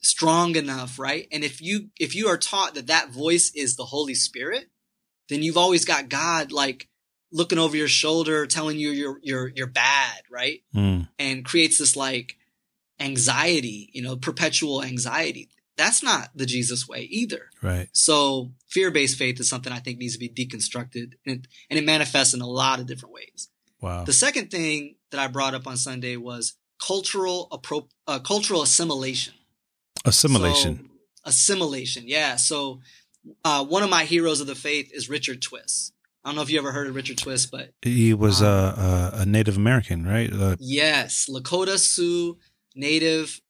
strong 0.00 0.56
enough? 0.56 0.98
Right? 0.98 1.28
And 1.30 1.44
if 1.44 1.60
you 1.60 1.88
if 1.98 2.14
you 2.14 2.28
are 2.28 2.38
taught 2.38 2.74
that 2.74 2.86
that 2.88 3.10
voice 3.10 3.52
is 3.54 3.76
the 3.76 3.84
Holy 3.84 4.14
Spirit, 4.14 4.66
then 5.28 5.42
you've 5.42 5.56
always 5.58 5.84
got 5.84 6.08
God 6.08 6.52
like 6.52 6.88
looking 7.32 7.58
over 7.58 7.76
your 7.76 7.88
shoulder, 7.88 8.46
telling 8.46 8.78
you 8.78 8.90
you're 8.90 9.18
you're 9.22 9.48
you're 9.48 9.66
bad, 9.66 10.22
right? 10.30 10.62
Mm. 10.74 11.08
and 11.18 11.44
creates 11.44 11.78
this 11.78 11.96
like 11.96 12.36
anxiety, 13.00 13.90
you 13.92 14.02
know, 14.02 14.16
perpetual 14.16 14.82
anxiety. 14.82 15.48
That's 15.76 16.02
not 16.02 16.30
the 16.34 16.46
Jesus 16.46 16.86
way 16.86 17.00
either. 17.10 17.50
Right. 17.60 17.88
So 17.92 18.52
fear-based 18.68 19.18
faith 19.18 19.40
is 19.40 19.48
something 19.48 19.72
I 19.72 19.80
think 19.80 19.98
needs 19.98 20.16
to 20.16 20.20
be 20.20 20.28
deconstructed 20.28 21.14
and 21.26 21.40
it, 21.40 21.48
and 21.68 21.78
it 21.78 21.84
manifests 21.84 22.32
in 22.34 22.40
a 22.40 22.46
lot 22.46 22.78
of 22.78 22.86
different 22.86 23.14
ways. 23.14 23.48
Wow. 23.80 24.04
The 24.04 24.12
second 24.12 24.50
thing 24.50 24.94
that 25.10 25.20
I 25.20 25.26
brought 25.26 25.54
up 25.54 25.66
on 25.66 25.76
Sunday 25.76 26.16
was 26.16 26.54
cultural 26.80 27.48
appro- 27.50 27.88
uh, 28.06 28.20
cultural 28.20 28.62
assimilation. 28.62 29.34
Assimilation. 30.04 30.76
So, 30.76 30.90
assimilation. 31.24 32.04
Yeah. 32.06 32.36
So 32.36 32.80
uh, 33.44 33.64
one 33.64 33.82
of 33.82 33.90
my 33.90 34.04
heroes 34.04 34.40
of 34.40 34.46
the 34.46 34.54
faith 34.54 34.90
is 34.92 35.08
Richard 35.08 35.42
Twiss. 35.42 35.92
I 36.24 36.28
don't 36.28 36.36
know 36.36 36.42
if 36.42 36.50
you 36.50 36.58
ever 36.58 36.72
heard 36.72 36.86
of 36.86 36.94
Richard 36.94 37.18
Twiss, 37.18 37.44
but 37.46 37.70
he 37.82 38.14
was 38.14 38.40
um, 38.40 38.48
a, 38.48 39.10
a 39.12 39.18
a 39.20 39.26
Native 39.26 39.58
American, 39.58 40.06
right? 40.06 40.32
Uh, 40.32 40.56
Yes, 40.58 41.28
Lakota 41.28 41.78
Sioux 41.78 42.38
native 42.74 43.40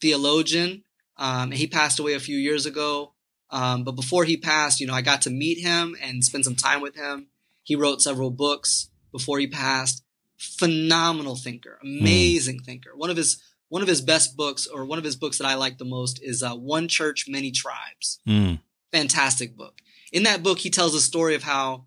theologian. 0.00 0.84
Um, 1.16 1.50
he 1.50 1.66
passed 1.66 1.98
away 1.98 2.14
a 2.14 2.20
few 2.20 2.36
years 2.36 2.66
ago. 2.66 3.12
Um, 3.50 3.84
but 3.84 3.92
before 3.92 4.24
he 4.24 4.36
passed, 4.38 4.80
you 4.80 4.86
know, 4.86 4.94
I 4.94 5.02
got 5.02 5.22
to 5.22 5.30
meet 5.30 5.58
him 5.58 5.94
and 6.02 6.24
spend 6.24 6.44
some 6.44 6.56
time 6.56 6.80
with 6.80 6.96
him. 6.96 7.28
He 7.62 7.76
wrote 7.76 8.00
several 8.00 8.30
books 8.30 8.88
before 9.12 9.38
he 9.38 9.46
passed. 9.46 10.02
Phenomenal 10.38 11.36
thinker, 11.36 11.78
amazing 11.82 12.60
thinker. 12.60 12.90
One 12.96 13.10
of 13.10 13.16
his 13.16 13.40
one 13.68 13.80
of 13.80 13.88
his 13.88 14.02
best 14.02 14.36
books, 14.36 14.66
or 14.66 14.84
one 14.84 14.98
of 14.98 15.04
his 15.04 15.16
books 15.16 15.38
that 15.38 15.46
I 15.46 15.54
like 15.54 15.78
the 15.78 15.86
most, 15.86 16.20
is 16.22 16.42
uh, 16.42 16.54
One 16.54 16.88
Church, 16.88 17.26
Many 17.26 17.50
Tribes 17.50 18.18
mm. 18.28 18.60
fantastic 18.92 19.56
book. 19.56 19.80
In 20.12 20.24
that 20.24 20.42
book, 20.42 20.58
he 20.58 20.68
tells 20.68 20.94
a 20.94 21.00
story 21.00 21.34
of 21.34 21.42
how 21.42 21.86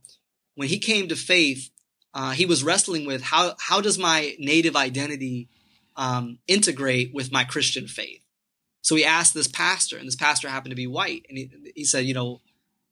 when 0.55 0.67
he 0.67 0.79
came 0.79 1.09
to 1.09 1.15
faith, 1.15 1.69
uh, 2.13 2.31
he 2.31 2.45
was 2.45 2.63
wrestling 2.63 3.05
with 3.05 3.21
how 3.21 3.55
how 3.59 3.81
does 3.81 3.99
my 3.99 4.35
native 4.39 4.75
identity 4.75 5.49
um, 5.95 6.39
integrate 6.47 7.13
with 7.13 7.31
my 7.31 7.43
Christian 7.43 7.87
faith. 7.87 8.21
So 8.81 8.95
he 8.95 9.03
asked 9.05 9.33
this 9.33 9.47
pastor, 9.47 9.97
and 9.97 10.07
this 10.07 10.15
pastor 10.15 10.49
happened 10.49 10.71
to 10.71 10.75
be 10.75 10.87
white, 10.87 11.25
and 11.27 11.37
he, 11.37 11.51
he 11.75 11.85
said, 11.85 12.05
you 12.05 12.13
know, 12.13 12.41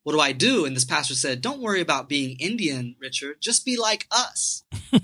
what 0.04 0.14
do 0.14 0.20
I 0.20 0.32
do? 0.32 0.66
And 0.66 0.76
this 0.76 0.86
pastor 0.86 1.14
said, 1.16 1.42
don't 1.42 1.62
worry 1.62 1.80
about 1.80 2.10
being 2.10 2.36
Indian, 2.40 2.96
Richard. 3.00 3.38
Just 3.42 3.66
be 3.66 3.78
like 3.78 4.08
us. 4.12 4.64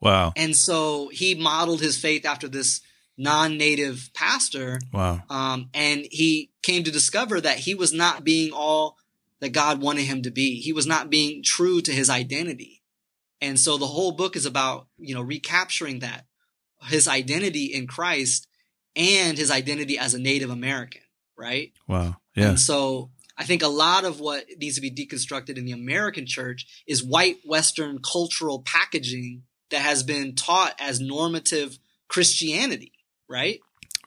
Wow. 0.00 0.32
And 0.36 0.54
so 0.54 1.08
he 1.08 1.34
modeled 1.34 1.80
his 1.80 1.98
faith 1.98 2.24
after 2.24 2.46
this 2.48 2.80
non-native 3.16 4.10
pastor 4.14 4.78
Wow. 4.92 5.22
um, 5.28 5.70
and 5.74 6.06
he 6.10 6.52
came 6.62 6.84
to 6.84 6.92
discover 6.92 7.40
that 7.40 7.58
he 7.58 7.74
was 7.74 7.92
not 7.92 8.22
being 8.22 8.52
all 8.52 8.96
that 9.40 9.48
God 9.48 9.80
wanted 9.80 10.04
him 10.04 10.22
to 10.22 10.30
be. 10.30 10.60
He 10.60 10.72
was 10.72 10.86
not 10.86 11.10
being 11.10 11.42
true 11.42 11.80
to 11.80 11.90
his 11.90 12.08
identity. 12.08 12.82
And 13.40 13.58
so 13.58 13.76
the 13.76 13.86
whole 13.86 14.12
book 14.12 14.36
is 14.36 14.46
about, 14.46 14.86
you 14.98 15.14
know, 15.16 15.20
recapturing 15.20 15.98
that, 15.98 16.26
his 16.82 17.08
identity 17.08 17.66
in 17.66 17.86
Christ 17.86 18.46
and 18.96 19.36
his 19.36 19.50
identity 19.50 19.98
as 19.98 20.14
a 20.14 20.18
Native 20.18 20.50
American, 20.50 21.02
right? 21.36 21.72
Wow. 21.86 22.16
Yeah. 22.34 22.50
And 22.50 22.60
so 22.60 23.10
I 23.36 23.44
think 23.44 23.62
a 23.62 23.68
lot 23.68 24.04
of 24.04 24.20
what 24.20 24.44
needs 24.58 24.74
to 24.74 24.80
be 24.80 24.90
deconstructed 24.90 25.56
in 25.56 25.64
the 25.64 25.72
American 25.72 26.26
church 26.26 26.82
is 26.86 27.04
white 27.04 27.38
Western 27.44 28.00
cultural 28.00 28.62
packaging 28.62 29.44
that 29.70 29.82
has 29.82 30.02
been 30.02 30.34
taught 30.34 30.74
as 30.80 31.00
normative 31.00 31.78
Christianity, 32.08 32.92
right? 33.28 33.60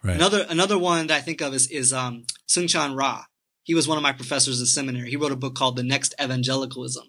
Right. 0.03 0.15
Another 0.15 0.45
another 0.49 0.79
one 0.79 1.07
that 1.07 1.17
I 1.17 1.21
think 1.21 1.41
of 1.41 1.53
is 1.53 1.69
is 1.69 1.93
um, 1.93 2.25
Soong-Chan 2.47 2.95
Rah. 2.95 3.25
He 3.63 3.75
was 3.75 3.87
one 3.87 3.97
of 3.97 4.03
my 4.03 4.11
professors 4.11 4.59
in 4.59 4.65
seminary. 4.65 5.11
He 5.11 5.15
wrote 5.15 5.31
a 5.31 5.35
book 5.35 5.53
called 5.53 5.75
The 5.75 5.83
Next 5.83 6.15
Evangelicalism, 6.19 7.05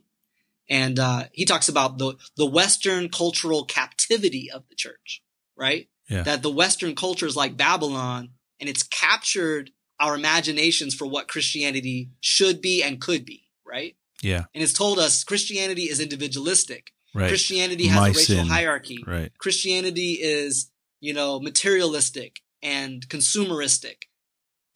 and 0.69 0.99
uh, 0.99 1.25
he 1.33 1.47
talks 1.47 1.71
about 1.71 1.97
the 1.97 2.17
the 2.37 2.47
Western 2.47 3.09
cultural 3.09 3.65
captivity 3.65 4.51
of 4.51 4.69
the 4.69 4.75
church. 4.75 5.23
Right? 5.57 5.89
Yeah. 6.09 6.23
That 6.23 6.43
the 6.43 6.51
Western 6.51 6.95
culture 6.95 7.27
is 7.27 7.37
like 7.37 7.57
Babylon, 7.57 8.31
and 8.61 8.69
it's 8.69 8.83
captured 8.83 9.71
our 10.01 10.15
imaginations 10.17 10.95
for 10.95 11.07
what 11.07 11.29
Christianity 11.29 12.11
should 12.21 12.61
be 12.61 12.83
and 12.83 13.01
could 13.01 13.25
be. 13.25 13.49
Right? 13.67 13.97
yeah. 14.23 14.45
And 14.55 14.63
it's 14.63 14.73
told 14.75 14.99
us 14.99 15.25
Christianity 15.25 15.83
is 15.85 15.99
individualistic. 16.01 16.93
Right. 17.15 17.29
Christianity 17.29 17.87
has 17.89 18.01
My 18.01 18.09
a 18.09 18.13
racial 18.13 18.37
sin. 18.37 18.47
hierarchy. 18.47 18.99
right. 19.07 19.33
Christianity 19.39 20.13
is, 20.21 20.71
you 21.01 21.13
know, 21.15 21.41
materialistic 21.41 22.41
and 22.63 23.07
consumeristic. 23.09 24.05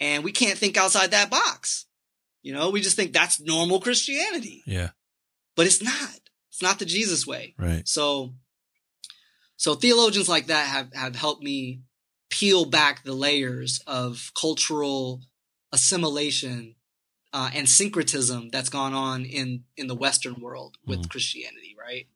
And 0.00 0.24
we 0.24 0.32
can't 0.32 0.58
think 0.58 0.76
outside 0.76 1.12
that 1.12 1.30
box. 1.30 1.86
You 2.42 2.52
know, 2.54 2.70
we 2.70 2.80
just 2.80 2.96
think 2.96 3.12
that's 3.12 3.40
normal 3.40 3.80
Christianity, 3.80 4.62
Yeah. 4.66 4.90
but 5.56 5.66
it's 5.66 5.82
not. 5.82 6.20
It's 6.50 6.62
not 6.62 6.78
the 6.78 6.84
Jesus 6.84 7.26
way. 7.26 7.54
Right. 7.58 7.86
So, 7.88 8.34
so 9.56 9.74
theologians 9.74 10.28
like 10.28 10.46
that 10.46 10.66
have, 10.66 10.92
have 10.94 11.16
helped 11.16 11.42
me 11.42 11.80
peel 12.30 12.64
back 12.64 13.02
the 13.04 13.12
layers 13.14 13.80
of 13.86 14.30
cultural 14.40 15.22
assimilation 15.72 16.74
uh, 17.32 17.50
and 17.54 17.68
syncretism 17.68 18.48
that's 18.50 18.68
gone 18.68 18.94
on 18.94 19.24
in 19.24 19.64
in 19.76 19.86
the 19.88 19.94
Western 19.94 20.40
world 20.40 20.76
with 20.86 21.00
Mhm. 21.02 21.10
Christianity, 21.10 21.76
right? 21.78 22.06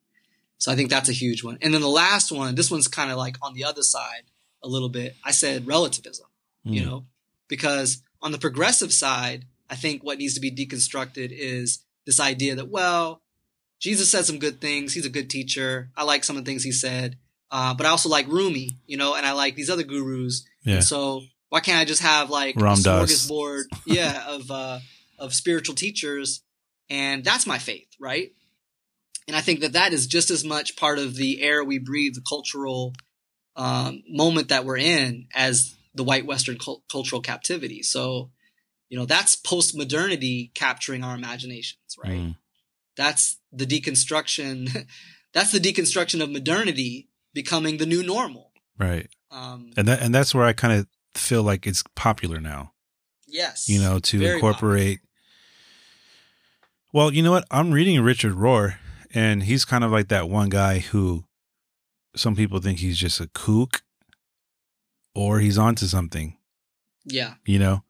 So 0.59 0.73
I 0.73 0.77
think 0.77 0.91
that's 0.91 1.09
a 1.09 1.13
huge 1.15 1.43
one. 1.45 1.59
And 1.61 1.73
then 1.73 1.81
the 1.81 1.89
last 1.89 2.33
one, 2.33 2.55
this 2.55 2.71
one's 2.71 2.89
kind 2.89 3.11
of 3.11 3.17
like 3.19 3.37
on 3.43 3.55
the 3.55 3.65
other 3.65 3.83
side 3.83 4.25
a 4.63 4.69
little 4.69 4.89
bit. 4.89 5.17
I 5.25 5.31
said 5.33 5.67
relativism, 5.67 6.27
you 6.65 6.83
Mm. 6.83 6.87
know, 6.87 7.07
because 7.49 8.03
on 8.23 8.33
the 8.33 8.39
progressive 8.39 8.93
side, 8.93 9.47
I 9.69 9.77
think 9.77 10.03
what 10.03 10.19
needs 10.19 10.35
to 10.35 10.41
be 10.41 10.51
deconstructed 10.51 11.31
is 11.33 11.81
this 12.07 12.21
idea 12.21 12.55
that 12.57 12.69
well, 12.69 13.23
Jesus 13.79 14.11
said 14.11 14.27
some 14.27 14.39
good 14.39 14.61
things. 14.61 14.93
He's 14.95 15.07
a 15.07 15.11
good 15.11 15.31
teacher. 15.31 15.91
I 15.97 16.05
like 16.05 16.25
some 16.25 16.37
of 16.37 16.45
the 16.45 16.51
things 16.51 16.65
he 16.65 16.73
said. 16.73 17.19
Uh, 17.51 17.75
but 17.75 17.87
I 17.87 17.91
also 17.91 18.09
like 18.09 18.29
Rumi, 18.29 18.79
you 18.87 18.97
know, 18.97 19.15
and 19.15 19.27
I 19.27 19.33
like 19.33 19.57
these 19.57 19.71
other 19.71 19.83
gurus. 19.83 20.45
Yeah. 20.65 20.77
And 20.77 20.85
so 20.85 21.23
why 21.49 21.61
can't 21.61 21.81
I 21.81 21.85
just 21.85 22.03
have 22.03 22.31
like 22.31 22.57
Ram 22.57 22.75
a 22.75 22.77
smorgasbord, 22.77 23.65
yeah, 23.85 24.25
of 24.29 24.51
uh, 24.51 24.79
of 25.19 25.35
spiritual 25.35 25.75
teachers, 25.75 26.43
and 26.89 27.25
that's 27.25 27.47
my 27.47 27.59
faith, 27.59 27.89
right? 28.01 28.33
And 29.27 29.37
I 29.37 29.41
think 29.41 29.61
that 29.61 29.75
that 29.75 29.93
is 29.93 30.07
just 30.07 30.31
as 30.31 30.45
much 30.45 30.77
part 30.77 30.99
of 30.99 31.15
the 31.17 31.43
air 31.43 31.63
we 31.63 31.79
breathe, 31.79 32.15
the 32.15 32.23
cultural 32.27 32.95
um, 33.57 34.03
moment 34.09 34.49
that 34.49 34.65
we're 34.65 34.79
in, 34.79 35.27
as 35.35 35.77
the 35.95 36.05
white 36.05 36.27
Western 36.27 36.57
cul- 36.59 36.83
cultural 36.91 37.21
captivity. 37.21 37.83
So, 37.83 38.31
you 38.89 38.99
know, 38.99 39.07
that's 39.07 39.37
post 39.37 39.77
modernity 39.77 40.51
capturing 40.55 41.05
our 41.05 41.15
imaginations, 41.15 41.97
right? 42.03 42.13
Mm. 42.13 42.37
That's 42.97 43.39
the 43.53 43.67
deconstruction. 43.67 44.87
that's 45.33 45.53
the 45.53 45.61
deconstruction 45.61 46.23
of 46.23 46.31
modernity 46.31 47.10
becoming 47.33 47.77
the 47.79 47.87
new 47.87 48.03
normal. 48.03 48.53
Right. 48.79 49.09
Um, 49.31 49.71
And 49.77 49.87
that 49.89 50.01
and 50.03 50.15
that's 50.15 50.35
where 50.35 50.45
I 50.45 50.53
kind 50.53 50.73
of 50.81 50.87
feel 51.15 51.43
like 51.43 51.67
it's 51.67 51.83
popular 51.95 52.41
now. 52.41 52.73
yes, 53.27 53.69
You 53.69 53.81
know, 53.81 53.99
to 54.01 54.25
incorporate. 54.25 55.01
Well, 56.93 57.13
you 57.13 57.23
know 57.23 57.31
what? 57.31 57.45
I'm 57.51 57.71
reading 57.71 58.01
Richard 58.01 58.33
Rohr, 58.35 58.77
and 59.15 59.45
he's 59.45 59.65
kind 59.65 59.85
of 59.85 59.91
like 59.93 60.09
that 60.09 60.29
one 60.29 60.49
guy 60.49 60.81
who 60.81 61.25
some 62.17 62.35
people 62.35 62.59
think 62.61 62.81
he's 62.81 62.99
just 62.99 63.21
a 63.21 63.29
kook, 63.29 63.83
or 65.15 65.39
he's 65.39 65.57
onto 65.59 65.87
something. 65.87 66.37
Yeah. 67.05 67.35
You 67.47 67.59
know. 67.61 67.85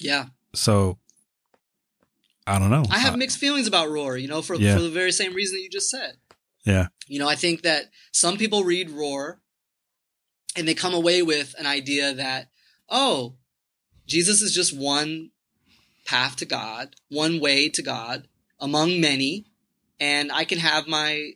Yeah. 0.00 0.26
So 0.54 0.98
I 2.46 2.58
don't 2.58 2.70
know. 2.70 2.84
I 2.90 2.98
have 2.98 3.16
mixed 3.16 3.38
feelings 3.38 3.66
about 3.66 3.88
Rohr, 3.88 4.20
you 4.20 4.28
know, 4.28 4.42
for, 4.42 4.54
Yeah. 4.56 4.74
for 4.76 4.82
the 4.82 4.90
very 4.90 5.12
same 5.12 5.34
reason 5.34 5.56
that 5.56 5.62
you 5.62 5.70
just 5.70 5.90
said. 5.90 6.16
Yeah. 6.68 6.88
You 7.06 7.18
know, 7.18 7.28
I 7.28 7.34
think 7.34 7.62
that 7.62 7.84
some 8.12 8.36
people 8.36 8.62
read 8.64 8.90
Rohr 8.90 9.36
and 10.56 10.68
they 10.68 10.74
come 10.74 10.94
away 10.94 11.22
with 11.22 11.54
an 11.58 11.66
idea 11.66 12.12
that, 12.14 12.50
oh, 12.88 13.36
Jesus 14.06 14.42
is 14.42 14.54
just 14.54 14.76
one 14.76 15.30
path 16.06 16.36
to 16.36 16.44
God, 16.44 16.96
one 17.08 17.40
way 17.40 17.68
to 17.70 17.82
God 17.82 18.28
among 18.60 19.00
many, 19.00 19.46
and 20.00 20.30
I 20.32 20.44
can 20.44 20.58
have 20.58 20.86
my 20.86 21.32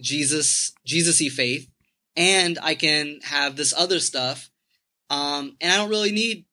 Jesus, 0.00 0.72
Jesus-y 0.84 1.28
faith, 1.28 1.68
and 2.16 2.58
I 2.62 2.74
can 2.74 3.20
have 3.24 3.56
this 3.56 3.74
other 3.76 4.00
stuff. 4.00 4.50
Um, 5.10 5.56
and 5.60 5.72
I 5.72 5.76
don't 5.76 5.90
really 5.90 6.12
need, 6.12 6.44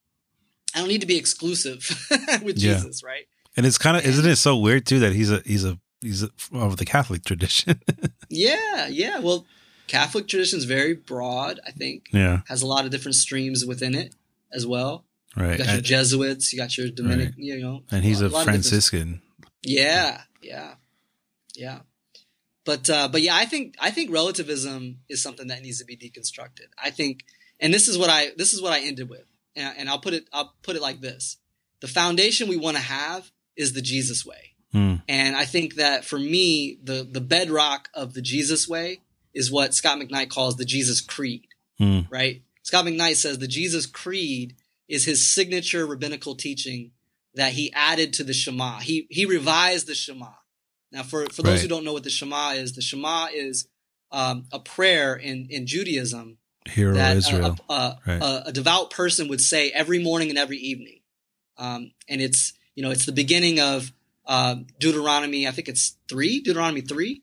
I 0.74 0.78
don't 0.78 0.88
need 0.88 1.02
to 1.02 1.06
be 1.06 1.18
exclusive 1.18 1.88
with 2.42 2.58
Yeah. 2.58 2.74
Jesus, 2.74 3.02
right? 3.04 3.26
And 3.56 3.64
it's 3.66 3.78
kind 3.78 3.96
of 3.96 4.04
isn't 4.04 4.26
it 4.26 4.36
so 4.36 4.56
weird 4.58 4.84
too 4.86 4.98
that 5.00 5.12
he's 5.12 5.30
a 5.30 5.40
he's 5.44 5.64
a 5.64 5.78
he's 6.06 6.22
of 6.52 6.76
the 6.76 6.84
Catholic 6.84 7.24
tradition. 7.24 7.80
Yeah, 8.28 8.88
yeah. 8.88 9.20
Well, 9.20 9.46
Catholic 9.86 10.26
tradition 10.26 10.58
is 10.58 10.64
very 10.64 10.94
broad. 10.94 11.60
I 11.64 11.70
think 11.70 12.08
yeah. 12.12 12.40
has 12.48 12.60
a 12.60 12.66
lot 12.66 12.84
of 12.84 12.90
different 12.90 13.14
streams 13.14 13.64
within 13.64 13.94
it 13.94 14.16
as 14.52 14.66
well. 14.66 15.04
Right. 15.36 15.52
You 15.52 15.58
got 15.58 15.66
your 15.66 15.76
And, 15.76 15.84
Jesuits, 15.84 16.52
you 16.52 16.58
got 16.58 16.76
your 16.76 16.88
Dominican. 16.88 17.34
Right. 17.36 17.38
you 17.38 17.60
know, 17.60 17.82
and 17.92 18.02
he's 18.02 18.20
a, 18.20 18.24
different- 18.24 18.44
Franciscan. 18.46 19.22
Yeah, 19.62 20.22
yeah, 20.42 20.74
yeah. 21.54 21.80
But 22.64 22.90
uh, 22.90 23.08
but 23.08 23.22
yeah, 23.22 23.36
I 23.36 23.46
think 23.46 23.76
I 23.78 23.90
think 23.92 24.12
relativism 24.12 24.98
is 25.08 25.22
something 25.22 25.46
that 25.46 25.62
needs 25.62 25.78
to 25.78 25.84
be 25.84 25.96
deconstructed. 25.96 26.66
I 26.82 26.90
think, 26.90 27.24
and 27.60 27.72
this 27.72 27.86
is 27.86 27.96
what 27.96 28.10
I 28.10 28.30
this 28.36 28.54
is 28.54 28.60
what 28.60 28.72
I 28.72 28.80
ended 28.80 29.08
with, 29.08 29.24
and, 29.54 29.72
and 29.78 29.88
I'll 29.88 30.00
put 30.00 30.14
it 30.14 30.24
I'll 30.32 30.52
put 30.62 30.74
it 30.74 30.82
like 30.82 31.00
this: 31.00 31.36
the 31.80 31.86
foundation 31.86 32.48
we 32.48 32.56
want 32.56 32.76
to 32.76 32.82
have 32.82 33.30
is 33.56 33.72
the 33.72 33.82
Jesus 33.82 34.26
way. 34.26 34.55
Mm, 34.76 35.02
And 35.08 35.36
I 35.36 35.44
think 35.46 35.76
that 35.76 36.04
for 36.04 36.18
me, 36.18 36.78
the 36.82 37.06
the 37.10 37.20
bedrock 37.20 37.88
of 37.94 38.12
the 38.14 38.22
Jesus 38.22 38.68
way 38.68 39.00
is 39.32 39.50
what 39.50 39.74
Scot 39.74 39.98
McKnight 39.98 40.28
calls 40.28 40.56
the 40.56 40.64
Jesus 40.64 41.00
Creed, 41.00 41.46
mm, 41.80 42.06
right? 42.10 42.42
Scot 42.62 42.84
McKnight 42.84 43.16
says 43.16 43.38
the 43.38 43.48
Jesus 43.48 43.86
Creed 43.86 44.54
is 44.88 45.04
his 45.04 45.26
signature 45.26 45.86
rabbinical 45.86 46.34
teaching 46.34 46.90
that 47.34 47.52
he 47.52 47.72
added 47.72 48.12
to 48.14 48.24
the 48.24 48.32
Shema. 48.32 48.80
He 48.80 49.06
he 49.10 49.24
revised 49.26 49.86
the 49.86 49.94
Shema. 49.94 50.32
Now, 50.92 51.02
for 51.02 51.26
for 51.32 51.42
those 51.42 51.62
who 51.62 51.68
don't 51.68 51.84
know 51.84 51.92
what 51.92 52.04
the 52.04 52.10
Shema 52.10 52.50
is, 52.50 52.74
the 52.74 52.82
Shema 52.82 53.28
is 53.34 53.68
um, 54.12 54.46
a 54.52 54.58
prayer 54.60 55.14
in 55.16 55.46
in 55.50 55.66
Judaism 55.66 56.38
Hero 56.68 56.94
that 56.94 57.14
a- 57.14 57.18
Israel. 57.18 57.56
A, 57.68 57.72
a, 57.72 57.98
Right. 58.06 58.22
a, 58.22 58.42
a 58.48 58.52
devout 58.52 58.90
person 58.90 59.28
would 59.28 59.40
say 59.40 59.70
every 59.70 60.02
morning 60.02 60.28
and 60.30 60.38
every 60.38 60.58
evening. 60.58 61.00
Um, 61.58 61.92
and 62.08 62.20
it's, 62.20 62.52
you 62.74 62.82
know, 62.82 62.90
it's 62.90 63.06
the 63.06 63.12
beginning 63.12 63.60
of 63.60 63.92
uh, 64.26 64.56
Deuteronomy, 64.80 65.46
I 65.46 65.50
think 65.50 65.68
it's 65.68 65.96
three, 66.08 66.40
Deuteronomy 66.40 66.80
three. 66.80 67.22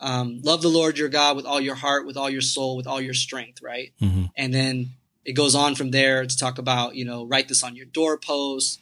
Um, 0.00 0.40
love 0.42 0.62
the 0.62 0.68
Lord 0.68 0.96
your 0.96 1.08
God 1.08 1.36
with 1.36 1.44
all 1.44 1.60
your 1.60 1.74
heart, 1.74 2.06
with 2.06 2.16
all 2.16 2.30
your 2.30 2.40
soul, 2.40 2.76
with 2.76 2.86
all 2.86 3.00
your 3.00 3.14
strength, 3.14 3.60
right? 3.62 3.92
hmm 3.98 4.26
And 4.36 4.54
then 4.54 4.90
it 5.24 5.32
goes 5.32 5.54
on 5.54 5.74
from 5.74 5.90
there 5.90 6.24
to 6.24 6.36
talk 6.38 6.58
about, 6.58 6.94
you 6.94 7.04
know, 7.04 7.26
write 7.26 7.48
this 7.48 7.62
on 7.64 7.74
your 7.76 7.86
doorpost, 7.86 8.80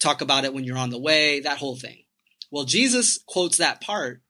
talk 0.00 0.20
about 0.22 0.44
it 0.44 0.54
when 0.54 0.64
you're 0.64 0.78
on 0.78 0.90
the 0.90 0.98
way, 0.98 1.40
that 1.40 1.58
whole 1.58 1.76
thing. 1.76 2.04
Well, 2.50 2.64
Jesus 2.64 3.18
quotes 3.26 3.58
that 3.58 3.80
part, 3.80 4.22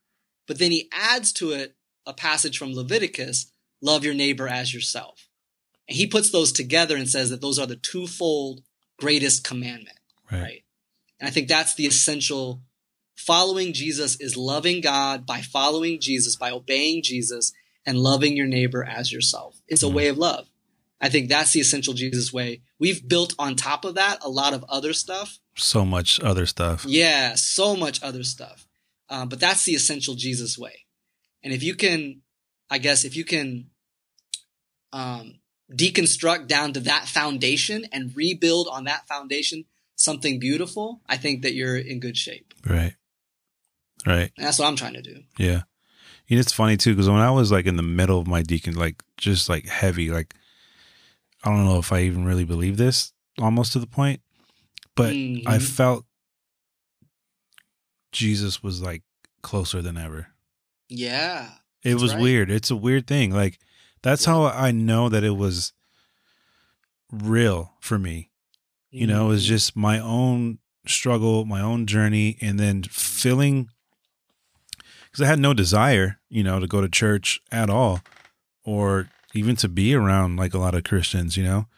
but 0.49 0.59
then 0.59 0.73
he 0.73 0.89
adds 0.93 1.33
to 1.35 1.53
it 1.53 1.77
a 2.07 2.13
passage 2.13 2.59
from 2.59 2.75
Leviticus, 2.75 3.51
love 3.81 4.05
your 4.05 4.15
neighbor 4.15 4.49
as 4.49 4.75
yourself. 4.75 5.29
And 5.89 5.97
he 5.97 6.07
puts 6.09 6.31
those 6.31 6.51
together 6.53 6.97
and 6.97 7.09
says 7.09 7.31
that 7.31 7.41
those 7.41 7.59
are 7.59 7.67
the 7.67 7.77
twofold 7.77 8.63
greatest 8.99 9.45
commandment, 9.45 9.99
Right. 10.31 10.43
right? 10.43 10.65
And 11.21 11.29
I 11.29 11.31
think 11.31 11.49
that's 11.49 11.75
the 11.75 11.87
essential. 11.87 12.63
Following 13.17 13.73
Jesus 13.73 14.17
is 14.21 14.37
loving 14.37 14.81
God 14.81 15.27
by 15.27 15.41
following 15.41 16.01
Jesus, 16.01 16.37
by 16.37 16.51
obeying 16.51 17.03
Jesus 17.03 17.53
and 17.85 17.99
loving 17.99 18.37
your 18.37 18.47
neighbor 18.47 18.85
as 18.85 19.11
yourself. 19.11 19.61
It's 19.69 19.83
a 19.83 19.87
Mhm. 19.87 19.93
way 19.95 20.09
of 20.09 20.19
love. 20.19 20.49
I 21.01 21.09
think 21.09 21.29
that's 21.29 21.53
the 21.53 21.61
essential 21.61 21.95
Jesus 21.95 22.33
way. 22.33 22.63
We've 22.79 23.07
built 23.07 23.35
on 23.39 23.55
top 23.55 23.85
of 23.85 23.95
that 23.97 24.19
a 24.23 24.29
lot 24.29 24.55
of 24.55 24.65
other 24.69 24.93
stuff. 24.93 25.39
So 25.57 25.85
much 25.85 26.21
other 26.21 26.47
stuff. 26.47 26.85
Yeah, 26.87 27.35
so 27.35 27.77
much 27.77 28.03
other 28.03 28.25
stuff. 28.25 28.67
Uh, 29.09 29.25
but 29.27 29.41
that's 29.41 29.65
the 29.65 29.73
essential 29.73 30.15
Jesus 30.15 30.59
way. 30.59 30.87
And 31.43 31.53
if 31.53 31.63
you 31.63 31.75
can, 31.75 32.23
I 32.71 32.79
guess, 32.79 33.05
if 33.05 33.17
you 33.17 33.25
can 33.25 33.71
um, 34.93 35.41
deconstruct 35.71 36.47
down 36.47 36.73
to 36.73 36.81
that 36.81 37.09
foundation 37.09 37.87
and 37.93 38.17
rebuild 38.17 38.69
on 38.69 38.85
that 38.85 39.07
foundation 39.07 39.65
something 39.95 40.39
beautiful, 40.39 41.03
I 41.07 41.17
think 41.17 41.43
that 41.43 41.55
you're 41.55 41.77
in 41.77 42.01
good 42.01 42.17
shape. 42.17 42.55
Right. 42.65 42.95
Right. 44.07 44.31
And 44.37 44.47
that's 44.47 44.59
what 44.59 44.67
I'm 44.69 44.77
trying 44.77 44.95
to 44.95 45.03
do. 45.03 45.23
Yeah. 45.39 45.63
And 46.29 46.39
it's 46.41 46.53
funny 46.53 46.77
too 46.77 46.93
because 46.95 47.09
when 47.09 47.19
I 47.21 47.31
was 47.31 47.51
like 47.53 47.67
in 47.67 47.77
the 47.77 47.83
middle 47.83 48.19
of 48.21 48.27
my 48.27 48.43
decon, 48.43 48.77
like 48.77 49.03
just 49.17 49.49
like 49.49 49.67
heavy, 49.67 50.11
like 50.11 50.35
I 51.45 51.51
don't 51.51 51.65
know 51.65 51.79
if 51.79 51.93
I 51.93 52.01
even 52.03 52.25
really 52.25 52.45
believe 52.45 52.77
this, 52.77 53.13
almost 53.39 53.73
to 53.75 53.79
the 53.79 53.87
point, 53.87 54.21
but 54.95 55.11
I 55.11 55.13
Mhm. 55.59 55.63
felt 55.63 56.07
Jesus 58.13 58.63
was 58.63 58.81
like 58.83 59.03
closer 59.43 59.83
than 59.83 59.97
ever. 59.97 60.29
yeah, 60.89 61.51
It 61.83 61.97
was 61.97 62.13
right. 62.15 62.23
weird. 62.23 62.51
It's 62.51 62.71
a 62.71 62.77
weird 62.77 63.07
thing. 63.09 63.33
Like 63.33 63.59
that's 64.03 64.25
Yeah. 64.27 64.33
how 64.35 64.45
I 64.47 64.71
know 64.71 65.09
that 65.09 65.25
it 65.25 65.37
was 65.37 65.73
real 67.13 67.75
for 67.81 67.99
me. 67.99 68.31
You 68.91 69.07
know, 69.07 69.27
it 69.27 69.29
was 69.29 69.45
Mhm. 69.45 69.49
just 69.49 69.77
my 69.77 69.99
own 69.99 70.59
struggle, 70.87 71.45
my 71.45 71.61
own 71.61 71.87
journey, 71.87 72.39
and 72.41 72.59
then 72.59 72.85
feeling 72.85 73.69
because 75.17 75.29
I 75.29 75.31
had 75.31 75.39
no 75.39 75.55
desire, 75.55 76.19
you 76.29 76.45
know, 76.45 76.61
to 76.61 76.67
go 76.67 76.83
to 76.83 76.91
church 76.91 77.41
at 77.51 77.71
all 77.71 78.03
or 78.67 79.09
even 79.33 79.57
to 79.57 79.67
be 79.67 79.95
around 79.95 80.37
like 80.37 80.53
a 80.53 80.59
lot 80.59 80.75
of 80.75 80.85
Christians, 80.85 81.39
you 81.39 81.43
know. 81.43 81.69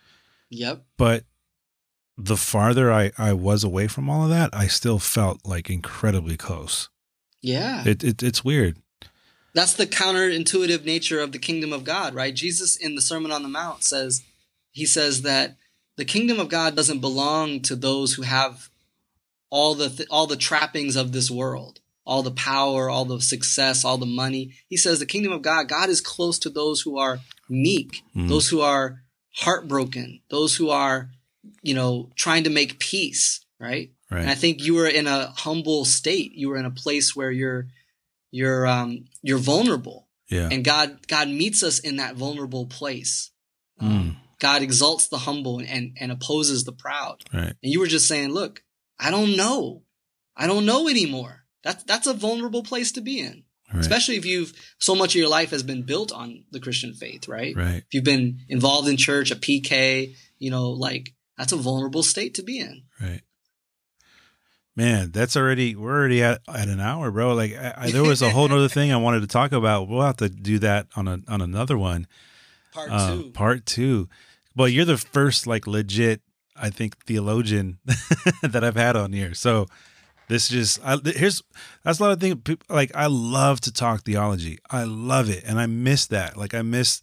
Yep. 0.51 0.83
But 0.97 1.23
the 2.17 2.37
farther 2.37 2.93
I, 2.93 3.13
I 3.17 3.35
was 3.35 3.63
away 3.63 3.87
from 3.87 4.11
all 4.11 4.25
of 4.25 4.31
that, 4.31 4.51
I 4.53 4.67
still 4.67 4.99
felt 4.99 5.47
like 5.47 5.71
incredibly 5.71 6.37
close. 6.37 6.89
Yeah. 7.41 7.85
It, 7.87 8.03
it 8.03 8.25
it's 8.25 8.45
weird. 8.45 8.79
That's 9.55 9.75
the 9.75 9.87
counterintuitive 9.87 10.85
nature 10.85 11.21
of 11.21 11.31
the 11.31 11.39
kingdom 11.39 11.73
of 11.73 11.85
God, 11.85 12.17
right? 12.17 12.35
Jesus 12.35 12.75
in 12.75 12.97
the 12.97 13.01
Sermon 13.01 13.31
on 13.31 13.45
the 13.45 13.49
Mount 13.49 13.85
says, 13.85 14.25
he 14.73 14.85
says 14.85 15.23
that 15.23 15.55
the 15.95 16.05
kingdom 16.05 16.41
of 16.41 16.49
God 16.49 16.75
doesn't 16.75 16.99
belong 16.99 17.61
to 17.61 17.77
those 17.77 18.15
who 18.15 18.23
have 18.23 18.69
all 19.49 19.77
the 19.77 19.91
th- 19.91 20.09
all 20.11 20.27
the 20.27 20.37
trappings 20.37 20.97
of 20.97 21.13
this 21.13 21.31
world, 21.31 21.79
all 22.09 22.23
the 22.23 22.31
power, 22.33 22.89
all 22.89 23.05
the 23.05 23.21
success, 23.21 23.85
all 23.85 23.99
the 23.99 24.07
money. 24.07 24.55
He 24.69 24.79
says 24.79 24.99
the 24.99 25.07
kingdom 25.07 25.31
of 25.33 25.43
God, 25.43 25.69
God 25.69 25.91
is 25.91 26.01
close 26.01 26.39
to 26.41 26.49
those 26.51 26.81
who 26.81 26.99
are 26.99 27.21
meek, 27.51 28.03
Mm. 28.17 28.29
those 28.31 28.49
who 28.49 28.61
are 28.63 29.03
heartbroken, 29.37 30.21
those 30.31 30.57
who 30.57 30.71
are, 30.71 31.11
you 31.63 31.75
know, 31.75 32.11
trying 32.17 32.45
to 32.45 32.51
make 32.51 32.79
peace, 32.79 33.45
right? 33.61 33.91
And 34.11 34.31
I 34.31 34.35
think 34.35 34.63
you 34.65 34.75
were 34.75 34.89
in 34.89 35.07
a 35.07 35.27
humble 35.37 35.85
state. 35.85 36.33
You 36.35 36.49
were 36.49 36.57
in 36.57 36.65
a 36.65 36.71
place 36.71 37.15
where 37.15 37.31
you're 37.31 37.67
you're 38.31 38.67
um 38.67 39.05
you're 39.23 39.39
vulnerable. 39.39 40.09
Yeah. 40.31 40.49
And 40.51 40.65
God 40.65 41.07
God 41.09 41.29
meets 41.29 41.63
us 41.63 41.79
in 41.79 41.97
that 41.97 42.17
vulnerable 42.17 42.67
place. 42.67 43.31
Mm. 43.83 43.87
Um, 43.87 44.17
God 44.39 44.63
exalts 44.63 45.09
the 45.09 45.19
humble 45.19 45.59
and 45.59 45.95
and 46.01 46.11
opposes 46.11 46.65
the 46.65 46.73
proud. 46.73 47.23
Right. 47.35 47.55
And 47.63 47.73
you 47.73 47.81
were 47.81 47.87
just 47.87 48.09
saying, 48.09 48.31
look, 48.33 48.63
I 48.99 49.11
don't 49.11 49.37
know. 49.37 49.83
I 50.37 50.47
don't 50.47 50.65
know 50.65 50.89
anymore. 50.89 51.45
That's 51.69 51.85
that's 51.85 52.07
a 52.07 52.15
vulnerable 52.15 52.63
place 52.63 52.93
to 52.93 53.03
be 53.03 53.21
in. 53.21 53.45
Right. 53.71 53.81
Especially 53.81 54.17
if 54.17 54.25
you've 54.25 54.55
so 54.79 54.95
much 54.95 55.15
of 55.15 55.19
your 55.21 55.29
life 55.29 55.51
has 55.51 55.63
been 55.63 55.83
built 55.83 56.11
on 56.13 56.45
the 56.51 56.61
Christian 56.61 56.95
faith, 56.95 57.29
right? 57.29 57.55
Right. 57.55 57.83
If 57.87 57.93
you've 57.93 58.05
been 58.05 58.39
involved 58.49 58.89
in 58.89 58.97
church, 58.97 59.31
a 59.31 59.37
PK, 59.37 60.15
you 60.39 60.51
know, 60.51 60.71
like 60.71 61.13
that's 61.37 61.53
a 61.53 61.57
vulnerable 61.57 62.03
state 62.03 62.33
to 62.37 62.43
be 62.43 62.59
in. 62.59 62.85
Right. 62.99 63.21
Man, 64.75 65.11
that's 65.11 65.37
already 65.37 65.77
we're 65.77 65.93
already 65.93 66.23
at, 66.23 66.41
at 66.49 66.69
an 66.69 66.81
hour, 66.81 67.11
bro. 67.11 67.35
Like 67.35 67.55
I, 67.55 67.75
I, 67.77 67.91
there 67.91 68.03
was 68.03 68.23
a 68.23 68.31
whole 68.31 68.51
other 68.51 68.69
thing 68.69 68.91
I 68.91 68.97
wanted 68.97 69.21
to 69.21 69.27
talk 69.27 69.53
about. 69.53 69.89
We'll 69.89 70.01
have 70.01 70.17
to 70.19 70.31
do 70.31 70.59
that 70.61 70.87
on 70.97 71.07
a 71.07 71.19
on 71.29 71.43
another 71.43 71.77
one. 71.77 72.07
Part 72.73 72.89
Uh, 72.91 73.17
two. 73.17 73.31
Part 73.33 73.67
two. 73.67 74.09
Well, 74.57 74.69
you're 74.69 74.87
the 74.87 74.97
first 74.97 75.47
like 75.47 75.67
legit, 75.67 76.23
I 76.57 76.71
think, 76.71 76.97
theologian 77.05 77.81
that 78.43 78.65
I've 78.65 78.77
had 78.77 78.97
on 78.97 79.13
here. 79.13 79.35
So 79.35 79.67
this 80.29 80.49
just 80.49 80.81
I, 80.85 80.99
here's 81.05 81.43
that's 81.85 81.99
a 82.01 82.03
lot 82.03 82.13
of 82.13 82.21
things. 82.21 82.37
Like 82.69 82.93
I 82.95 83.07
love 83.07 83.61
to 83.63 83.73
talk 83.73 84.03
theology. 84.05 84.59
I 84.71 84.85
love 84.85 85.31
it, 85.31 85.45
and 85.47 85.59
I 85.59 85.67
miss 85.67 86.07
that. 86.07 86.37
Like 86.37 86.55
I 86.55 86.63
miss 86.63 87.03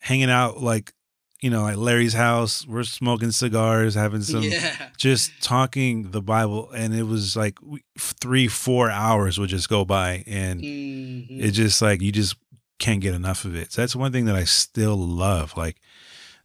hanging 0.00 0.30
out, 0.30 0.62
like 0.62 0.92
you 1.40 1.50
know, 1.50 1.62
like 1.62 1.76
Larry's 1.76 2.14
house. 2.14 2.66
We're 2.66 2.82
smoking 2.84 3.30
cigars, 3.30 3.94
having 3.94 4.22
some 4.22 4.42
yeah. 4.42 4.88
just 4.96 5.30
talking 5.42 6.10
the 6.10 6.22
Bible, 6.22 6.70
and 6.72 6.94
it 6.94 7.04
was 7.04 7.36
like 7.36 7.58
three, 7.98 8.48
four 8.48 8.90
hours 8.90 9.38
would 9.38 9.48
just 9.50 9.68
go 9.68 9.84
by, 9.84 10.24
and 10.26 10.60
Mhm. 10.60 11.40
it 11.40 11.52
just 11.52 11.80
like 11.80 12.02
you 12.02 12.10
just 12.12 12.34
can't 12.80 13.00
get 13.00 13.14
enough 13.14 13.44
of 13.44 13.54
it. 13.56 13.72
So 13.72 13.82
that's 13.82 13.96
one 13.96 14.12
thing 14.12 14.24
that 14.26 14.36
I 14.36 14.44
still 14.44 14.96
love. 14.96 15.56
Like 15.56 15.76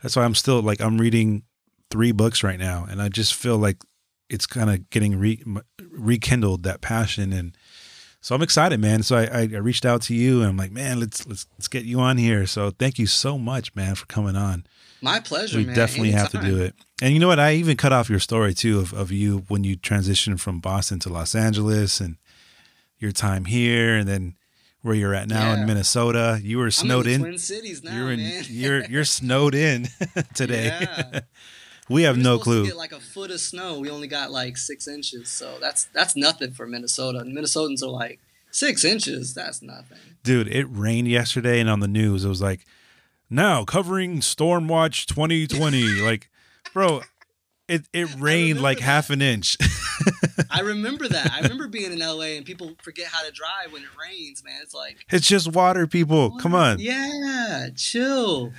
That's 0.02 0.16
why 0.16 0.24
I'm 0.24 0.36
still 0.36 0.62
like 0.62 0.82
I'm 0.82 0.98
reading 0.98 1.44
three 1.90 2.12
books 2.12 2.44
right 2.44 2.60
now, 2.60 2.86
and 2.90 3.02
I 3.02 3.08
just 3.10 3.34
feel 3.36 3.58
like 3.58 3.78
it's 4.30 4.46
kind 4.46 4.70
of 4.70 4.90
getting 4.90 5.18
re- 5.18 5.44
rekindled 5.94 6.64
that 6.64 6.82
passion, 6.82 7.32
and 7.34 7.56
so 8.22 8.36
I'm 8.36 8.42
excited, 8.42 8.80
man. 8.80 9.04
So 9.04 9.18
I, 9.18 9.42
I, 9.42 9.44
reached 9.58 9.86
out 9.86 10.02
to 10.04 10.16
you, 10.16 10.40
and 10.42 10.50
I'm 10.50 10.58
like, 10.58 10.72
man, 10.72 11.00
let's 11.00 11.28
let's 11.28 11.46
let's 11.58 11.68
get 11.68 11.86
you 11.86 12.00
on 12.00 12.18
here. 12.18 12.46
So 12.46 12.72
thank 12.72 12.98
you 12.98 13.06
so 13.06 13.38
much, 13.38 13.76
man, 13.76 13.96
for 13.96 14.06
coming 14.06 14.36
on. 14.36 14.66
My 15.02 15.20
pleasure. 15.20 15.58
We 15.58 15.66
man. 15.66 15.76
definitely 15.76 16.12
have 16.12 16.32
to 16.32 16.38
do 16.40 16.62
it. 16.62 16.76
And 17.02 17.14
you 17.14 17.20
know 17.20 17.28
what? 17.28 17.40
I 17.40 17.56
even 17.56 17.76
cut 17.76 17.92
off 17.92 18.10
your 18.10 18.20
story 18.20 18.54
too 18.54 18.80
of, 18.80 18.94
of 18.94 19.12
you 19.12 19.44
when 19.50 19.66
you 19.66 19.76
transitioned 19.76 20.40
from 20.40 20.62
Boston 20.62 21.00
to 21.00 21.10
Los 21.10 21.36
Angeles 21.36 22.00
and 22.00 22.16
your 23.00 23.12
time 23.12 23.44
here 23.44 23.96
and 23.98 24.08
then 24.08 24.36
where 24.82 24.96
you're 24.96 25.14
at 25.14 25.28
now 25.28 25.52
Yeah. 25.52 25.60
in 25.62 25.68
Minnesota. 25.68 26.40
You 26.42 26.58
were 26.60 26.66
I'm 26.66 26.72
snowed 26.72 27.08
in, 27.08 27.16
in. 27.16 27.20
Twin 27.20 27.38
Cities 27.38 27.84
now, 27.84 27.94
you're 27.98 28.12
in 28.12 28.20
man. 28.20 28.46
you're 28.50 28.86
you're 28.86 29.04
snowed 29.04 29.56
in 29.56 29.90
today. 30.34 30.68
Yeah. 30.82 31.20
we 31.90 32.04
have 32.04 32.18
We 32.18 32.24
no 32.24 32.40
clue. 32.40 32.66
Get 32.66 32.78
like 32.78 32.92
a 32.92 33.00
foot 33.00 33.32
of 33.32 33.40
snow. 33.40 33.80
We 33.80 33.90
only 33.90 34.08
got 34.08 34.32
like 34.32 34.58
six 34.58 34.88
inches, 34.88 35.30
so 35.30 35.58
that's 35.60 35.86
that's 35.86 36.16
nothing 36.16 36.52
for 36.52 36.66
Minnesota. 36.66 37.20
And 37.20 37.36
Minnesotans 37.36 37.82
are 37.82 37.88
like 37.88 38.20
six 38.52 38.84
inches. 38.86 39.34
That's 39.34 39.62
nothing. 39.62 39.98
Dude, 40.24 40.48
it 40.48 40.66
rained 40.66 41.08
yesterday 41.08 41.60
and 41.60 41.70
on 41.70 41.80
the 41.80 41.88
news 41.88 42.24
it 42.24 42.30
was 42.30 42.42
like 42.42 42.66
now 43.30 43.64
covering 43.64 44.22
storm 44.22 44.68
watch 44.68 45.08
2020 45.08 46.02
like 46.02 46.30
bro 46.74 47.02
it 47.68 47.88
it 47.94 48.10
rained 48.20 48.62
like 48.62 48.80
that. 48.80 48.84
half 48.84 49.10
an 49.10 49.22
inch. 49.22 49.58
I 50.52 50.62
remember 50.62 51.08
that. 51.08 51.32
I 51.32 51.42
remember 51.42 51.68
being 51.68 51.92
in 51.92 52.00
LA 52.00 52.36
and 52.36 52.46
people 52.46 52.72
forget 52.82 53.08
how 53.08 53.24
to 53.24 53.32
drive 53.32 53.72
when 53.72 53.84
it 53.84 53.90
rains. 54.00 54.44
Man, 54.44 54.60
it's 54.62 54.74
like 54.74 55.06
it's 55.12 55.28
just 55.28 55.52
water 55.54 55.88
people. 55.88 56.38
Come 56.38 56.54
on. 56.56 56.80
Yeah, 56.80 57.70
chill. 57.76 58.52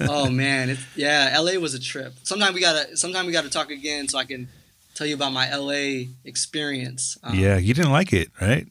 oh 0.00 0.30
man, 0.30 0.70
it's 0.70 0.82
yeah. 0.94 1.34
LA 1.38 1.52
was 1.60 1.74
a 1.74 1.80
trip. 1.80 2.14
Sometime 2.22 2.54
we 2.54 2.60
gotta. 2.60 2.96
Sometime 2.96 3.26
we 3.26 3.32
gotta 3.32 3.50
talk 3.50 3.70
again 3.70 4.08
so 4.08 4.18
I 4.18 4.24
can 4.24 4.48
tell 4.94 5.06
you 5.06 5.14
about 5.14 5.32
my 5.32 5.54
LA 5.54 6.08
experience. 6.24 7.18
Um, 7.22 7.34
Yeah, 7.38 7.56
you 7.58 7.74
didn't 7.74 7.92
like 7.92 8.12
it, 8.12 8.28
right? 8.40 8.66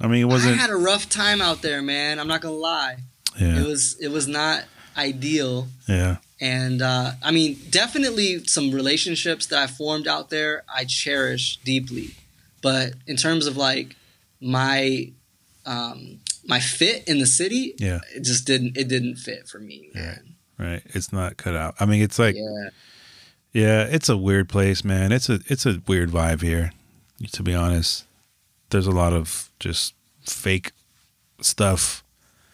I 0.00 0.06
mean, 0.06 0.22
it 0.22 0.26
wasn't 0.26 0.54
I 0.54 0.58
had 0.60 0.70
a 0.70 0.76
rough 0.76 1.08
time 1.08 1.40
out 1.42 1.60
there, 1.62 1.82
man. 1.82 2.18
I'm 2.20 2.28
not 2.28 2.40
gonna 2.40 2.54
lie. 2.54 2.98
yeah. 3.38 3.60
It 3.60 3.66
was 3.66 3.96
it 4.00 4.08
was 4.08 4.28
not 4.28 4.64
ideal. 4.96 5.66
Yeah. 5.88 6.18
And 6.40 6.82
uh, 6.82 7.12
I 7.22 7.30
mean, 7.32 7.58
definitely 7.70 8.44
some 8.44 8.70
relationships 8.70 9.46
that 9.46 9.58
I 9.58 9.66
formed 9.66 10.06
out 10.06 10.30
there, 10.30 10.62
I 10.72 10.84
cherish 10.84 11.58
deeply. 11.64 12.10
But 12.62 12.94
in 13.06 13.16
terms 13.16 13.46
of 13.46 13.56
like 13.56 13.96
my 14.40 15.10
um, 15.66 16.20
my 16.46 16.60
fit 16.60 17.06
in 17.08 17.18
the 17.18 17.26
city, 17.26 17.74
Yeah. 17.78 18.00
it 18.14 18.24
just 18.24 18.46
didn't 18.46 18.76
it 18.76 18.88
didn't 18.88 19.16
fit 19.16 19.48
for 19.48 19.58
me. 19.58 19.90
Man. 19.94 20.34
Right. 20.58 20.82
It's 20.86 21.12
not 21.12 21.36
cut 21.36 21.54
out. 21.56 21.74
I 21.80 21.86
mean, 21.86 22.02
it's 22.02 22.18
like 22.18 22.34
yeah, 22.36 22.68
yeah, 23.52 23.82
it's 23.84 24.08
a 24.08 24.16
weird 24.16 24.48
place, 24.48 24.84
man. 24.84 25.12
It's 25.12 25.28
a 25.28 25.40
it's 25.46 25.66
a 25.66 25.80
weird 25.86 26.10
vibe 26.10 26.42
here. 26.42 26.72
To 27.32 27.42
be 27.42 27.54
honest, 27.54 28.04
there's 28.70 28.86
a 28.86 28.92
lot 28.92 29.12
of 29.12 29.50
just 29.58 29.94
fake 30.22 30.70
stuff. 31.40 32.04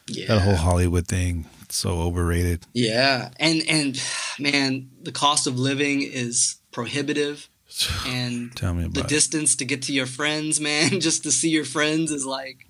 yeah, 0.06 0.26
That 0.28 0.40
whole 0.40 0.56
Hollywood 0.56 1.06
thing, 1.06 1.46
so 1.74 2.00
overrated. 2.00 2.66
yeah. 2.72 3.30
And 3.38 3.62
and 3.68 4.02
man, 4.38 4.90
the 5.02 5.12
cost 5.12 5.46
of 5.46 5.58
living 5.58 6.02
is 6.02 6.56
prohibitive, 6.72 7.48
and 8.06 8.54
Tell 8.56 8.74
me 8.74 8.82
the 8.84 8.88
about 9.00 9.04
it. 9.04 9.08
distance 9.08 9.56
to 9.56 9.64
get 9.64 9.82
to 9.82 9.92
your 9.92 10.06
friends, 10.06 10.60
man, 10.68 11.00
just 11.00 11.22
to 11.24 11.30
see 11.32 11.50
your 11.50 11.64
friends 11.64 12.10
is 12.10 12.24
like 12.24 12.66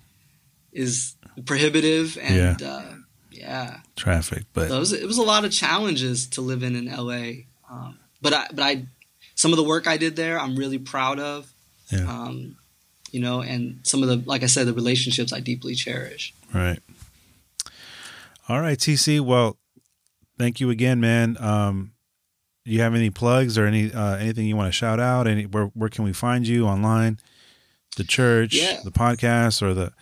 is 0.71 1.15
prohibitive, 1.45 2.17
and 2.21 2.59
yeah. 2.61 2.67
Uh, 2.67 2.93
yeah. 3.31 3.77
traffic, 3.95 4.43
but 4.53 4.69
So 4.69 4.75
it 4.77 4.79
was, 4.79 4.93
it 4.93 5.05
was 5.07 5.17
a 5.17 5.23
lot 5.23 5.45
of 5.45 5.51
challenges 5.51 6.27
to 6.27 6.41
live 6.41 6.63
in 6.63 6.75
in 6.75 6.85
LA. 6.85 7.43
Um, 7.69 7.99
but 8.21 8.33
I, 8.33 8.47
but 8.53 8.61
I, 8.63 8.85
some 9.35 9.51
of 9.51 9.57
the 9.57 9.63
work 9.63 9.87
I 9.87 9.97
did 9.97 10.15
there, 10.15 10.39
I'm 10.39 10.55
really 10.55 10.77
proud 10.79 11.19
of. 11.19 11.51
Yeah. 11.91 12.09
Um, 12.09 12.55
you 13.11 13.19
know, 13.19 13.41
and 13.41 13.79
some 13.83 14.03
of 14.03 14.09
the, 14.09 14.17
like 14.27 14.43
I 14.43 14.47
said, 14.47 14.67
the 14.67 14.73
relationships 14.73 15.31
I 15.33 15.39
deeply 15.41 15.75
cherish. 15.75 16.33
right. 16.53 16.79
All 18.47 18.61
right, 18.61 18.77
TC. 18.77 19.19
Well, 19.21 19.57
thank 20.37 20.59
you 20.59 20.69
again, 20.69 20.99
man. 20.99 21.37
Um, 21.39 21.93
do 22.65 22.71
you 22.71 22.81
have 22.81 22.95
any 22.95 23.09
plugs 23.09 23.57
or 23.57 23.65
any 23.65 23.91
uh, 23.91 24.15
anything 24.17 24.45
you 24.47 24.55
want 24.55 24.67
to 24.67 24.71
shout 24.77 24.99
out? 24.99 25.27
Any 25.27 25.45
where 25.45 25.65
where 25.67 25.89
can 25.89 26.03
we 26.03 26.13
find 26.13 26.47
you 26.47 26.65
online? 26.65 27.19
The 27.97 28.03
church, 28.03 28.53
Yeah. 28.55 28.81
the 28.83 28.91
podcast, 28.91 29.61
or 29.61 29.73
the 29.73 29.93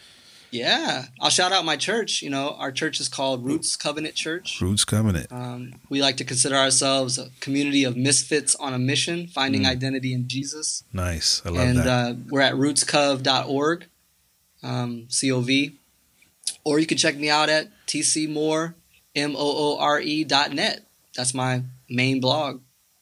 Yeah, 0.52 1.06
I'll 1.22 1.30
shout 1.30 1.52
out 1.52 1.64
my 1.66 1.78
church. 1.78 2.22
You 2.22 2.30
know, 2.30 2.52
our 2.58 2.72
church 2.72 3.00
is 3.00 3.08
called 3.08 3.46
Roots 3.46 3.76
Covenant 3.76 4.16
Church. 4.16 4.60
Roots 4.62 4.84
Covenant? 4.86 5.28
Um, 5.32 5.76
we 5.90 6.02
like 6.02 6.18
to 6.18 6.24
consider 6.24 6.56
ourselves 6.56 7.18
a 7.20 7.30
community 7.40 7.84
of 7.84 7.96
misfits 7.98 8.56
on 8.56 8.74
a 8.74 8.80
mission, 8.80 9.28
finding 9.28 9.64
Mm. 9.64 9.68
identity 9.70 10.14
in 10.14 10.28
Jesus. 10.28 10.84
Nice. 10.94 11.42
I 11.46 11.50
love 11.50 11.68
and 11.68 11.78
that. 11.80 11.88
uh, 11.88 12.14
we're 12.30 12.42
at 12.42 12.54
rootscov.org, 12.56 13.86
um, 14.64 15.06
C-O-V. 15.10 15.74
Or 16.64 16.80
you 16.80 16.86
can 16.86 16.98
check 16.98 17.16
me 17.18 17.30
out 17.30 17.50
at 17.50 17.70
tcmoore, 18.02 18.74
M-O-O-R-E 19.16 20.24
dot 20.24 20.52
net. 20.54 20.88
That's 21.16 21.34
my 21.34 21.64
main 21.90 22.20
blog. 22.20 22.62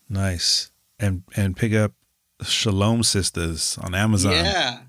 Nice. 0.09 0.71
And 0.99 1.23
and 1.35 1.55
pick 1.55 1.73
up 1.73 1.93
Shalom 2.43 3.03
Sisters 3.03 3.77
on 3.81 3.95
Amazon. 3.95 4.33
Yeah. 4.33 4.79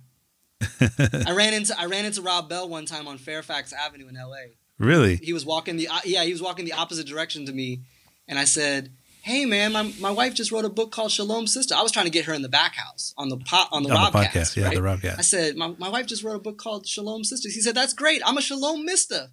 I 1.27 1.33
ran 1.33 1.55
into 1.55 1.79
I 1.79 1.87
ran 1.87 2.05
into 2.05 2.23
Rob 2.23 2.49
Bell 2.49 2.69
one 2.69 2.87
time 2.87 3.09
on 3.09 3.19
Fairfax 3.19 3.73
Avenue 3.73 4.09
in 4.09 4.15
LA. 4.15 4.53
Really? 4.79 5.17
He 5.17 5.33
was 5.33 5.47
walking 5.47 5.77
the 5.77 5.89
yeah, 6.05 6.25
he 6.25 6.33
was 6.33 6.43
walking 6.43 6.65
the 6.65 6.73
opposite 6.73 7.07
direction 7.07 7.47
to 7.47 7.53
me 7.53 7.83
and 8.29 8.39
I 8.39 8.45
said, 8.45 8.93
"Hey 9.23 9.45
man, 9.47 9.73
my, 9.73 9.93
my 9.99 10.11
wife 10.11 10.35
just 10.35 10.53
wrote 10.53 10.65
a 10.65 10.69
book 10.69 10.91
called 10.93 11.11
Shalom 11.11 11.47
Sister." 11.47 11.75
I 11.75 11.83
was 11.83 11.93
trying 11.93 12.07
to 12.07 12.11
get 12.11 12.27
her 12.27 12.35
in 12.35 12.43
the 12.43 12.49
back 12.49 12.75
house 12.75 13.15
on 13.17 13.29
the 13.29 13.37
pot 13.39 13.69
on 13.73 13.83
the 13.83 13.91
on 13.91 14.13
the 14.13 14.19
Robcast, 14.19 14.27
podcast. 14.33 14.57
Yeah, 14.57 14.79
right? 14.79 15.01
the 15.01 15.15
I 15.19 15.23
said, 15.23 15.57
my, 15.57 15.75
my 15.79 15.89
wife 15.89 16.07
just 16.07 16.23
wrote 16.23 16.37
a 16.37 16.41
book 16.41 16.59
called 16.59 16.87
Shalom 16.87 17.25
Sisters. 17.25 17.55
He 17.55 17.61
said, 17.61 17.75
That's 17.75 17.95
great. 17.95 18.23
I'm 18.25 18.37
a 18.37 18.43
Shalom 18.43 18.85
Mister. 18.85 19.29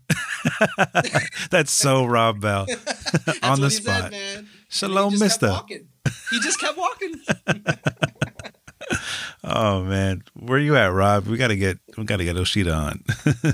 That's 1.52 1.72
so 1.72 2.06
Rob 2.06 2.42
Bell. 2.42 2.66
That's 3.26 3.40
On 3.44 3.62
the 3.62 3.70
spot. 3.70 4.04
Said, 4.04 4.12
man. 4.12 4.50
Shalom, 4.70 5.14
he 5.14 5.20
mister. 5.20 5.56
He 6.30 6.40
just 6.40 6.60
kept 6.60 6.78
walking. 6.78 7.16
Oh 9.44 9.84
man. 9.84 10.24
Where 10.34 10.60
you 10.60 10.76
at, 10.76 10.88
Rob? 10.88 11.26
We 11.26 11.38
gotta 11.38 11.56
get 11.56 11.80
we 11.98 12.04
gotta 12.04 12.24
get 12.24 12.36
Osheta 12.36 12.76
on. 12.76 13.04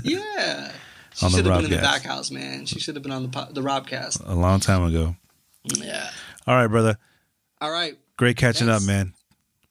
yeah. 0.04 0.72
She 1.14 1.28
should 1.30 1.46
have 1.46 1.56
been 1.56 1.64
in 1.64 1.70
the 1.70 1.78
back 1.78 2.02
house, 2.02 2.30
man. 2.30 2.66
She 2.66 2.78
should 2.78 2.96
have 2.96 3.02
been 3.02 3.12
on 3.12 3.22
the 3.22 3.28
po- 3.30 3.50
the 3.50 3.62
Robcast. 3.62 4.28
a 4.28 4.34
long 4.34 4.60
time 4.60 4.82
ago. 4.82 5.16
Yeah. 5.64 6.10
All 6.46 6.54
right, 6.54 6.68
brother. 6.68 6.96
All 7.60 7.70
right. 7.70 7.98
Great 8.16 8.36
catching 8.36 8.68
Thanks. 8.68 8.82
up, 8.82 8.86
man. 8.86 9.14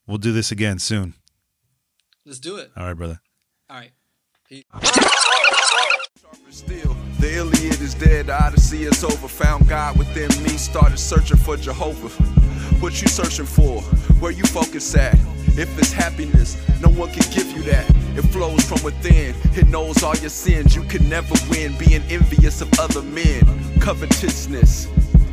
We'll 0.07 0.17
do 0.17 0.33
this 0.33 0.51
again 0.51 0.79
soon. 0.79 1.13
Let's 2.25 2.39
do 2.39 2.57
it. 2.57 2.71
All 2.75 2.85
right, 2.85 2.93
brother. 2.93 3.21
All 3.69 3.77
right. 3.77 3.91
Peace. 4.47 4.65
Still, 6.49 6.95
the 7.19 7.35
Iliad 7.35 7.81
is 7.81 7.93
dead, 7.95 8.27
the 8.27 8.43
Odyssey 8.43 8.83
is 8.83 9.03
over. 9.03 9.27
Found 9.27 9.67
God 9.67 9.97
within 9.97 10.29
me, 10.41 10.49
started 10.51 10.97
searching 10.97 11.35
for 11.37 11.57
Jehovah. 11.57 12.07
What 12.79 13.01
you 13.01 13.07
searching 13.09 13.45
for? 13.45 13.81
Where 14.21 14.31
you 14.31 14.43
focus 14.43 14.95
at? 14.95 15.15
If 15.57 15.77
it's 15.77 15.91
happiness, 15.91 16.55
no 16.81 16.89
one 16.89 17.11
can 17.11 17.29
give 17.33 17.51
you 17.51 17.63
that. 17.63 17.89
It 18.17 18.21
flows 18.31 18.63
from 18.63 18.81
within, 18.83 19.35
it 19.57 19.67
knows 19.67 20.01
all 20.01 20.15
your 20.15 20.29
sins. 20.29 20.75
You 20.75 20.83
can 20.83 21.09
never 21.09 21.35
win 21.49 21.75
being 21.77 22.03
envious 22.09 22.61
of 22.61 22.71
other 22.79 23.01
men. 23.01 23.41
Covetousness. 23.81 24.87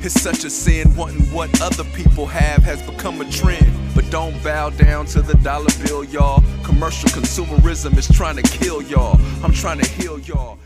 It's 0.05 0.21
such 0.21 0.43
a 0.43 0.51
sin, 0.51 0.93
wanting 0.97 1.23
what 1.33 1.63
other 1.63 1.85
people 1.95 2.27
have 2.27 2.65
has 2.65 2.83
become 2.83 3.21
a 3.21 3.31
trend. 3.31 3.73
But 3.95 4.11
don't 4.11 4.35
bow 4.43 4.71
down 4.71 5.07
to 5.07 5.23
the 5.23 5.35
dollar 5.35 5.71
bill, 5.87 6.03
y'all. 6.03 6.43
Commercial 6.65 7.09
consumerism 7.11 7.97
is 7.97 8.09
trying 8.09 8.35
to 8.35 8.43
kill 8.43 8.83
y'all. 8.83 9.21
I'm 9.45 9.53
trying 9.53 9.79
to 9.79 9.89
heal 9.89 10.19
y'all. 10.19 10.59